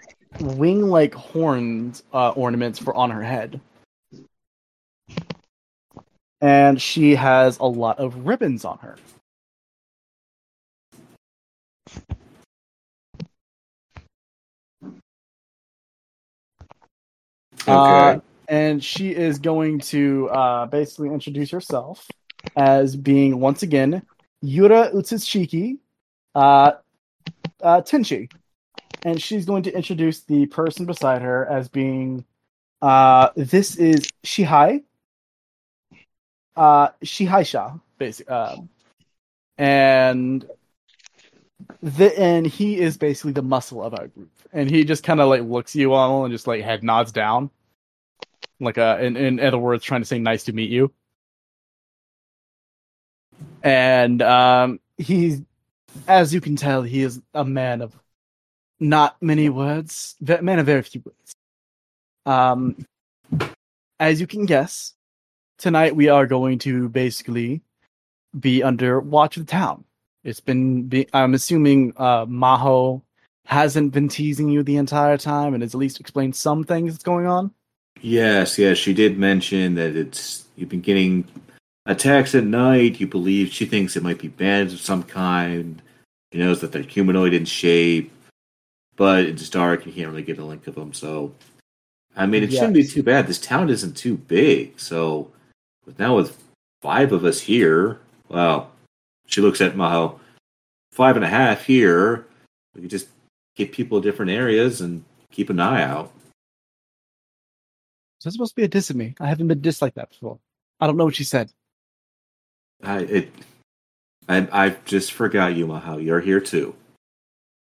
[0.40, 3.60] wing-like horns uh, ornaments for on her head,
[6.40, 8.96] and she has a lot of ribbons on her.
[17.62, 18.16] Okay.
[18.16, 22.06] Uh, and she is going to uh, basically introduce herself
[22.56, 24.02] as being once again
[24.40, 25.78] Yura Utsushiki
[26.34, 26.72] uh,
[27.62, 28.30] uh, Tenchi.
[29.04, 32.24] And she's going to introduce the person beside her as being
[32.80, 34.82] uh, this is Shihai.
[36.54, 38.34] Uh, Shihaisha, basically.
[38.34, 38.68] Um,
[39.58, 40.44] and
[41.82, 44.30] the, and he is basically the muscle of our group.
[44.52, 47.50] And he just kind of like looks you all and just like head nods down
[48.62, 50.92] like uh in, in other words trying to say nice to meet you
[53.62, 55.40] and um he's
[56.08, 57.98] as you can tell he is a man of
[58.80, 61.36] not many words man of very few words.
[62.26, 62.84] Um
[64.00, 64.94] as you can guess
[65.58, 67.62] tonight we are going to basically
[68.38, 69.84] be under watch of the town.
[70.24, 73.02] It's been be- i'm assuming uh maho
[73.46, 77.04] hasn't been teasing you the entire time and has at least explained some things that's
[77.04, 77.52] going on?
[78.00, 81.24] Yes, yes, she did mention that it's you've been getting
[81.86, 83.00] attacks at night.
[83.00, 85.82] You believe she thinks it might be bandits of some kind.
[86.32, 88.10] She knows that they're humanoid in shape,
[88.96, 89.84] but it's dark.
[89.86, 90.92] You can't really get a link of them.
[90.92, 91.34] So,
[92.16, 93.26] I mean, it shouldn't be too bad.
[93.26, 94.78] This town isn't too big.
[94.80, 95.30] So,
[95.84, 96.42] with now with
[96.80, 98.70] five of us here, well,
[99.26, 100.18] she looks at Maho.
[100.92, 102.26] Five and a half here.
[102.74, 103.08] We could just
[103.56, 106.12] get people in different areas and keep an eye out.
[108.20, 109.14] Is that supposed to be a diss at me?
[109.20, 110.38] I haven't been dissed like that before.
[110.80, 111.50] I don't know what she said.
[112.82, 113.32] I it
[114.28, 116.02] I I just forgot you, Maho.
[116.02, 116.74] You're here too.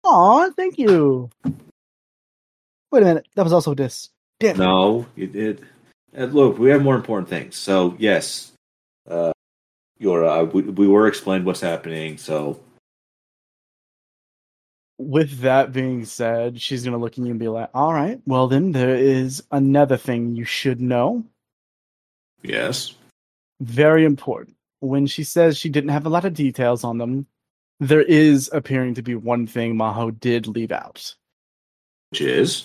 [0.05, 1.31] Aw, thank you.
[2.93, 3.27] Wait a minute.
[3.35, 4.11] That was also a diss.
[4.39, 4.59] Damn.
[4.59, 5.61] No, it, it
[6.17, 7.57] uh, look, we have more important things.
[7.57, 8.53] So yes,
[9.09, 9.33] uh,
[9.99, 12.19] you're uh, we, we were explained what's happening.
[12.19, 12.61] So
[14.99, 18.21] With that being said, she's going to look at you and be like, all right,
[18.27, 21.25] well, then there is another thing you should know.
[22.43, 22.95] yes,
[23.61, 24.56] Very important.
[24.87, 27.27] When she says she didn't have a lot of details on them,
[27.81, 31.15] there is appearing to be one thing Maho did leave out.
[32.11, 32.65] which is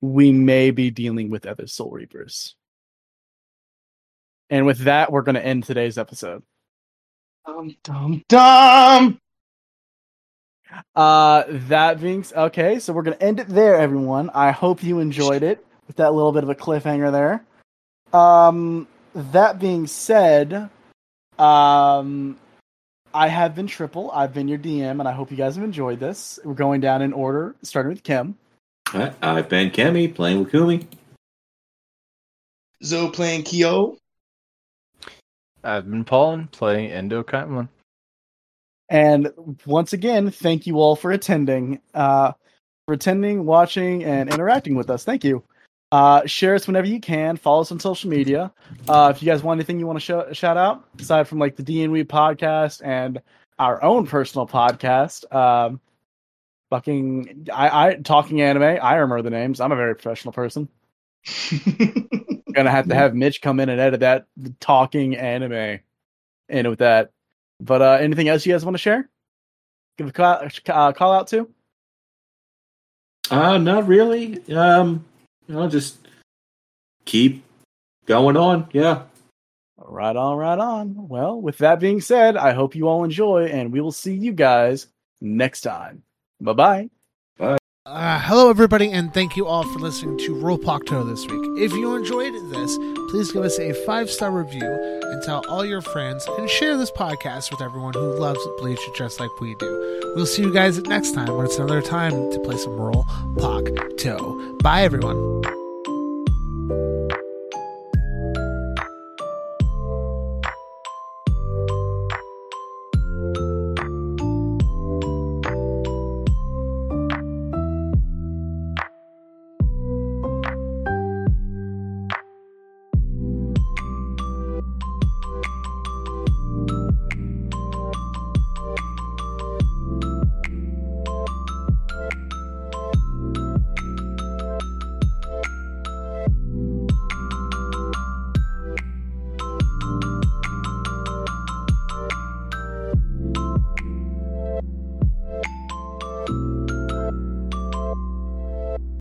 [0.00, 2.54] we may be dealing with other Soul Reapers.
[4.48, 6.42] And with that, we're going to end today's episode.
[7.46, 9.20] Dum dum dum.
[10.94, 14.30] Uh, that being s- okay, so we're going to end it there, everyone.
[14.34, 15.64] I hope you enjoyed it.
[15.86, 17.44] with that little bit of a cliffhanger there.
[18.18, 20.70] Um, that being said,
[21.38, 22.36] um,
[23.12, 24.10] I have been Triple.
[24.12, 26.38] I've been your DM, and I hope you guys have enjoyed this.
[26.44, 28.36] We're going down in order, starting with Kim.
[28.88, 30.86] I, I've been Kemi playing Wakumi.
[32.82, 33.96] Zoe playing Kyo.
[35.62, 37.68] I've been Paul playing Endo Katlin.
[38.88, 39.32] And
[39.66, 42.32] once again, thank you all for attending, uh,
[42.86, 45.04] for attending, watching, and interacting with us.
[45.04, 45.44] Thank you.
[45.92, 47.36] Uh, share us whenever you can.
[47.36, 48.52] Follow us on social media.
[48.88, 51.56] Uh, if you guys want anything you want to show, shout out, aside from like
[51.56, 53.20] the D and We podcast and
[53.58, 55.80] our own personal podcast, um,
[56.70, 58.78] fucking, I, I talking anime.
[58.80, 59.60] I remember the names.
[59.60, 60.68] I'm a very professional person.
[62.52, 64.26] Gonna have to have Mitch come in and edit that
[64.60, 65.80] talking anime
[66.48, 67.10] in with that.
[67.60, 69.08] But uh, anything else you guys want to share?
[69.98, 71.50] Give a call, uh, call out to?
[73.30, 74.42] Uh, not really.
[74.52, 75.04] Um,
[75.54, 76.06] know, just
[77.04, 77.44] keep
[78.06, 78.68] going on.
[78.72, 79.02] Yeah.
[79.76, 81.08] Right on, right on.
[81.08, 84.32] Well, with that being said, I hope you all enjoy, and we will see you
[84.32, 84.88] guys
[85.20, 86.02] next time.
[86.40, 86.90] Bye bye.
[87.86, 91.42] Uh, hello, everybody, and thank you all for listening to Rollpakuto this week.
[91.58, 92.76] If you enjoyed this,
[93.08, 96.90] please give us a five star review and tell all your friends and share this
[96.90, 100.12] podcast with everyone who loves Bleach just like we do.
[100.14, 103.04] We'll see you guys next time when it's another time to play some Roll
[103.36, 104.56] Poc Toe.
[104.62, 105.59] Bye, everyone.